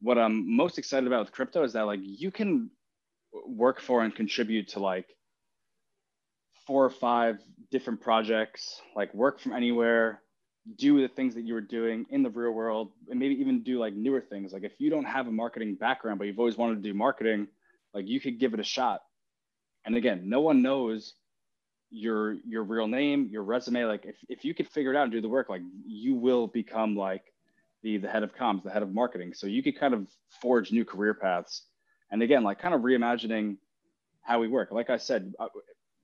what 0.00 0.18
i'm 0.18 0.56
most 0.56 0.78
excited 0.78 1.06
about 1.06 1.20
with 1.24 1.32
crypto 1.32 1.62
is 1.64 1.72
that 1.72 1.82
like 1.82 2.00
you 2.02 2.30
can 2.30 2.70
work 3.46 3.80
for 3.80 4.02
and 4.04 4.14
contribute 4.14 4.68
to 4.68 4.80
like 4.80 5.06
four 6.66 6.84
or 6.84 6.90
five 6.90 7.38
different 7.70 8.00
projects, 8.00 8.80
like 8.96 9.12
work 9.14 9.40
from 9.40 9.52
anywhere, 9.52 10.22
do 10.76 11.00
the 11.00 11.08
things 11.08 11.34
that 11.34 11.42
you 11.42 11.54
were 11.54 11.60
doing 11.60 12.06
in 12.10 12.22
the 12.22 12.30
real 12.30 12.52
world, 12.52 12.92
and 13.10 13.18
maybe 13.18 13.34
even 13.34 13.62
do 13.62 13.78
like 13.78 13.94
newer 13.94 14.20
things. 14.20 14.52
Like 14.52 14.64
if 14.64 14.72
you 14.78 14.90
don't 14.90 15.04
have 15.04 15.26
a 15.26 15.32
marketing 15.32 15.74
background, 15.74 16.18
but 16.18 16.26
you've 16.26 16.38
always 16.38 16.56
wanted 16.56 16.76
to 16.76 16.80
do 16.80 16.94
marketing, 16.94 17.48
like 17.94 18.08
you 18.08 18.20
could 18.20 18.38
give 18.38 18.54
it 18.54 18.60
a 18.60 18.64
shot. 18.64 19.02
And 19.84 19.96
again, 19.96 20.28
no 20.28 20.40
one 20.40 20.62
knows 20.62 21.14
your 21.90 22.32
your 22.46 22.64
real 22.64 22.88
name, 22.88 23.28
your 23.30 23.44
resume. 23.44 23.84
Like 23.84 24.04
if, 24.04 24.16
if 24.28 24.44
you 24.44 24.54
could 24.54 24.68
figure 24.68 24.92
it 24.92 24.96
out 24.96 25.04
and 25.04 25.12
do 25.12 25.20
the 25.20 25.28
work, 25.28 25.48
like 25.48 25.62
you 25.86 26.14
will 26.14 26.48
become 26.48 26.96
like 26.96 27.32
the 27.82 27.98
the 27.98 28.08
head 28.08 28.22
of 28.22 28.34
comms, 28.34 28.64
the 28.64 28.70
head 28.70 28.82
of 28.82 28.92
marketing. 28.92 29.32
So 29.34 29.46
you 29.46 29.62
could 29.62 29.78
kind 29.78 29.94
of 29.94 30.08
forge 30.40 30.72
new 30.72 30.84
career 30.84 31.14
paths. 31.14 31.62
And 32.10 32.22
again, 32.22 32.42
like 32.42 32.58
kind 32.58 32.74
of 32.74 32.80
reimagining 32.80 33.56
how 34.22 34.40
we 34.40 34.48
work. 34.48 34.72
Like 34.72 34.90
I 34.90 34.96
said, 34.96 35.34
uh, 35.38 35.48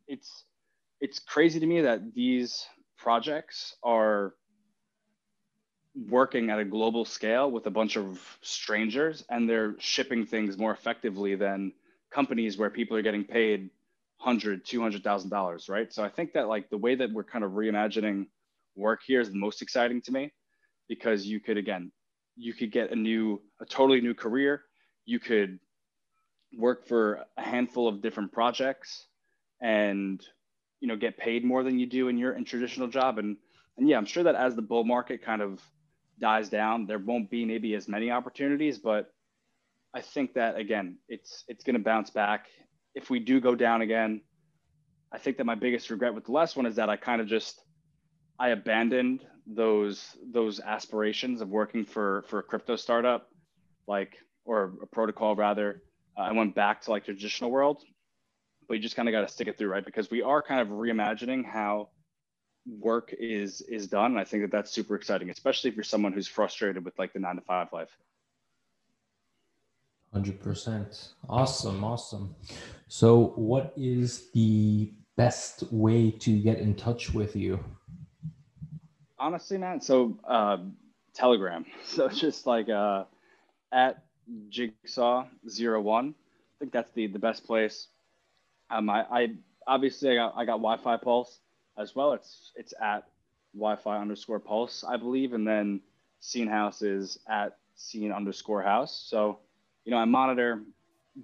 it's 0.06 0.44
it's 1.00 1.18
crazy 1.18 1.58
to 1.58 1.66
me 1.66 1.80
that 1.80 2.14
these 2.14 2.66
projects 2.98 3.74
are 3.82 4.34
working 6.08 6.50
at 6.50 6.58
a 6.58 6.64
global 6.64 7.04
scale 7.04 7.50
with 7.50 7.66
a 7.66 7.70
bunch 7.70 7.96
of 7.96 8.38
strangers 8.42 9.24
and 9.28 9.48
they're 9.48 9.74
shipping 9.78 10.24
things 10.24 10.56
more 10.56 10.72
effectively 10.72 11.34
than 11.34 11.72
companies 12.10 12.58
where 12.58 12.70
people 12.70 12.96
are 12.96 13.02
getting 13.02 13.24
paid 13.24 13.70
100 14.18 14.64
200000 14.64 15.30
dollars 15.30 15.68
right? 15.68 15.92
So 15.92 16.04
i 16.04 16.08
think 16.08 16.32
that 16.34 16.48
like 16.48 16.68
the 16.70 16.78
way 16.78 16.94
that 16.94 17.12
we're 17.12 17.24
kind 17.24 17.44
of 17.44 17.52
reimagining 17.52 18.26
work 18.76 19.00
here 19.06 19.20
is 19.20 19.30
the 19.30 19.38
most 19.38 19.62
exciting 19.62 20.00
to 20.02 20.12
me 20.12 20.32
because 20.88 21.26
you 21.26 21.40
could 21.40 21.56
again 21.56 21.90
you 22.36 22.54
could 22.54 22.72
get 22.72 22.90
a 22.90 22.96
new 22.96 23.40
a 23.60 23.66
totally 23.66 24.00
new 24.00 24.14
career. 24.14 24.62
You 25.04 25.18
could 25.18 25.58
work 26.56 26.86
for 26.86 27.24
a 27.36 27.42
handful 27.42 27.86
of 27.86 28.02
different 28.02 28.32
projects 28.32 29.06
and 29.60 30.24
you 30.80 30.88
know 30.88 30.96
get 30.96 31.16
paid 31.18 31.44
more 31.44 31.62
than 31.62 31.78
you 31.78 31.86
do 31.86 32.08
in 32.08 32.16
your 32.16 32.32
in 32.32 32.44
traditional 32.44 32.88
job. 32.88 33.18
And 33.18 33.36
and 33.76 33.88
yeah 33.88 33.96
i'm 33.96 34.06
sure 34.06 34.22
that 34.22 34.34
as 34.34 34.54
the 34.54 34.62
bull 34.62 34.84
market 34.84 35.22
kind 35.22 35.42
of 35.42 35.60
dies 36.20 36.48
down 36.48 36.86
there 36.86 36.98
won't 36.98 37.30
be 37.30 37.44
maybe 37.44 37.74
as 37.74 37.88
many 37.88 38.10
opportunities 38.10 38.78
but 38.78 39.12
i 39.94 40.00
think 40.00 40.34
that 40.34 40.56
again 40.56 40.96
it's 41.08 41.44
it's 41.48 41.64
going 41.64 41.74
to 41.74 41.82
bounce 41.82 42.10
back 42.10 42.46
if 42.94 43.10
we 43.10 43.18
do 43.18 43.40
go 43.40 43.54
down 43.54 43.82
again 43.82 44.20
i 45.12 45.18
think 45.18 45.36
that 45.36 45.44
my 45.44 45.54
biggest 45.54 45.90
regret 45.90 46.14
with 46.14 46.24
the 46.24 46.32
last 46.32 46.56
one 46.56 46.66
is 46.66 46.76
that 46.76 46.88
i 46.88 46.96
kind 46.96 47.20
of 47.20 47.26
just 47.26 47.62
i 48.38 48.50
abandoned 48.50 49.24
those 49.46 50.16
those 50.32 50.60
aspirations 50.60 51.40
of 51.40 51.48
working 51.48 51.84
for 51.84 52.24
for 52.28 52.38
a 52.38 52.42
crypto 52.42 52.76
startup 52.76 53.28
like 53.86 54.16
or 54.44 54.74
a 54.82 54.86
protocol 54.86 55.34
rather 55.34 55.82
uh, 56.16 56.22
i 56.22 56.32
went 56.32 56.54
back 56.54 56.80
to 56.80 56.90
like 56.90 57.04
traditional 57.04 57.50
world 57.50 57.82
but 58.70 58.76
you 58.76 58.82
just 58.84 58.94
kind 58.94 59.08
of 59.08 59.12
got 59.12 59.22
to 59.22 59.28
stick 59.28 59.48
it 59.48 59.58
through, 59.58 59.68
right? 59.68 59.84
Because 59.84 60.12
we 60.12 60.22
are 60.22 60.40
kind 60.40 60.60
of 60.60 60.68
reimagining 60.68 61.44
how 61.44 61.88
work 62.64 63.12
is 63.18 63.62
is 63.62 63.88
done. 63.88 64.12
And 64.12 64.20
I 64.20 64.22
think 64.22 64.44
that 64.44 64.52
that's 64.52 64.70
super 64.70 64.94
exciting, 64.94 65.28
especially 65.28 65.70
if 65.70 65.74
you're 65.74 65.82
someone 65.82 66.12
who's 66.12 66.28
frustrated 66.28 66.84
with 66.84 66.96
like 66.96 67.12
the 67.12 67.18
nine 67.18 67.34
to 67.34 67.42
five 67.42 67.66
life. 67.72 67.90
Hundred 70.12 70.40
percent. 70.40 71.10
Awesome, 71.28 71.84
awesome. 71.84 72.34
So, 72.88 73.32
what 73.36 73.72
is 73.76 74.30
the 74.32 74.92
best 75.16 75.64
way 75.70 76.10
to 76.10 76.38
get 76.38 76.58
in 76.58 76.74
touch 76.74 77.14
with 77.14 77.36
you? 77.36 77.62
Honestly, 79.18 79.56
man. 79.58 79.80
So, 79.80 80.18
uh, 80.26 80.58
Telegram. 81.14 81.64
So 81.84 82.08
just 82.08 82.46
like 82.46 82.68
uh, 82.68 83.04
at 83.72 84.02
Jigsaw 84.48 85.26
zero 85.48 85.80
one. 85.80 86.14
I 86.16 86.54
think 86.58 86.72
that's 86.72 86.92
the 86.92 87.06
the 87.06 87.18
best 87.18 87.46
place. 87.46 87.88
Um, 88.70 88.88
I, 88.90 89.02
I 89.10 89.28
obviously 89.66 90.10
I 90.10 90.14
got 90.16 90.34
I 90.36 90.44
got 90.44 90.60
YFI 90.60 91.02
Pulse 91.02 91.38
as 91.78 91.94
well. 91.94 92.12
It's 92.12 92.52
it's 92.56 92.74
at 92.80 93.04
YFI 93.58 94.00
underscore 94.00 94.40
Pulse, 94.40 94.84
I 94.86 94.96
believe, 94.96 95.32
and 95.32 95.46
then 95.46 95.80
Scene 96.20 96.46
House 96.48 96.82
is 96.82 97.18
at 97.28 97.56
Scene 97.76 98.12
underscore 98.12 98.62
House. 98.62 99.06
So, 99.08 99.38
you 99.84 99.90
know, 99.90 99.98
I 99.98 100.04
monitor 100.04 100.62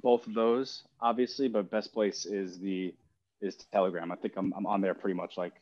both 0.02 0.26
of 0.26 0.34
those 0.34 0.82
obviously, 1.00 1.48
but 1.48 1.70
best 1.70 1.92
place 1.92 2.26
is 2.26 2.59
the 2.59 2.94
is 3.40 3.57
Telegram. 3.72 4.12
I 4.12 4.16
think 4.16 4.34
I'm 4.36 4.52
I'm 4.57 4.66
on 4.66 4.80
there 4.80 4.94
pretty 4.94 5.14
much 5.14 5.36
like 5.36 5.52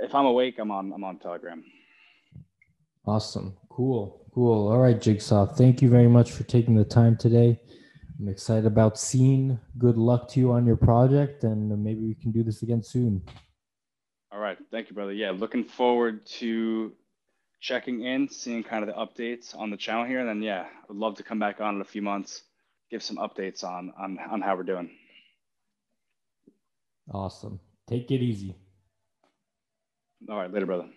if 0.00 0.14
I'm 0.14 0.26
awake, 0.26 0.58
I'm 0.58 0.70
on 0.70 0.92
I'm 0.92 1.04
on 1.04 1.18
Telegram. 1.18 1.64
Awesome. 3.06 3.56
Cool. 3.70 4.26
Cool. 4.34 4.68
All 4.68 4.78
right, 4.78 5.00
Jigsaw. 5.00 5.46
Thank 5.46 5.82
you 5.82 5.88
very 5.88 6.08
much 6.08 6.30
for 6.32 6.44
taking 6.44 6.74
the 6.74 6.84
time 6.84 7.16
today. 7.16 7.58
I'm 8.20 8.28
excited 8.28 8.66
about 8.66 8.98
seeing. 8.98 9.58
Good 9.78 9.96
luck 9.96 10.28
to 10.30 10.40
you 10.40 10.52
on 10.52 10.66
your 10.66 10.76
project, 10.76 11.42
and 11.44 11.82
maybe 11.82 12.00
we 12.00 12.14
can 12.14 12.30
do 12.30 12.42
this 12.42 12.62
again 12.62 12.82
soon. 12.82 13.22
All 14.30 14.38
right. 14.38 14.58
Thank 14.70 14.90
you, 14.90 14.94
brother. 14.94 15.12
Yeah, 15.12 15.30
looking 15.30 15.64
forward 15.64 16.26
to 16.26 16.92
checking 17.60 18.02
in, 18.04 18.28
seeing 18.28 18.62
kind 18.62 18.82
of 18.82 18.94
the 18.94 19.00
updates 19.00 19.56
on 19.56 19.70
the 19.70 19.76
channel 19.76 20.04
here. 20.04 20.20
And 20.20 20.28
then, 20.28 20.42
yeah, 20.42 20.66
I'd 20.88 20.96
love 20.96 21.16
to 21.16 21.22
come 21.22 21.38
back 21.38 21.60
on 21.60 21.76
in 21.76 21.80
a 21.80 21.84
few 21.84 22.02
months, 22.02 22.42
give 22.90 23.02
some 23.02 23.16
updates 23.16 23.62
on, 23.62 23.92
on, 23.98 24.18
on 24.30 24.40
how 24.40 24.56
we're 24.56 24.62
doing. 24.62 24.90
Awesome. 27.12 27.60
Take 27.86 28.10
it 28.10 28.22
easy. 28.22 28.54
All 30.28 30.36
right. 30.36 30.52
Later, 30.52 30.66
brother. 30.66 30.88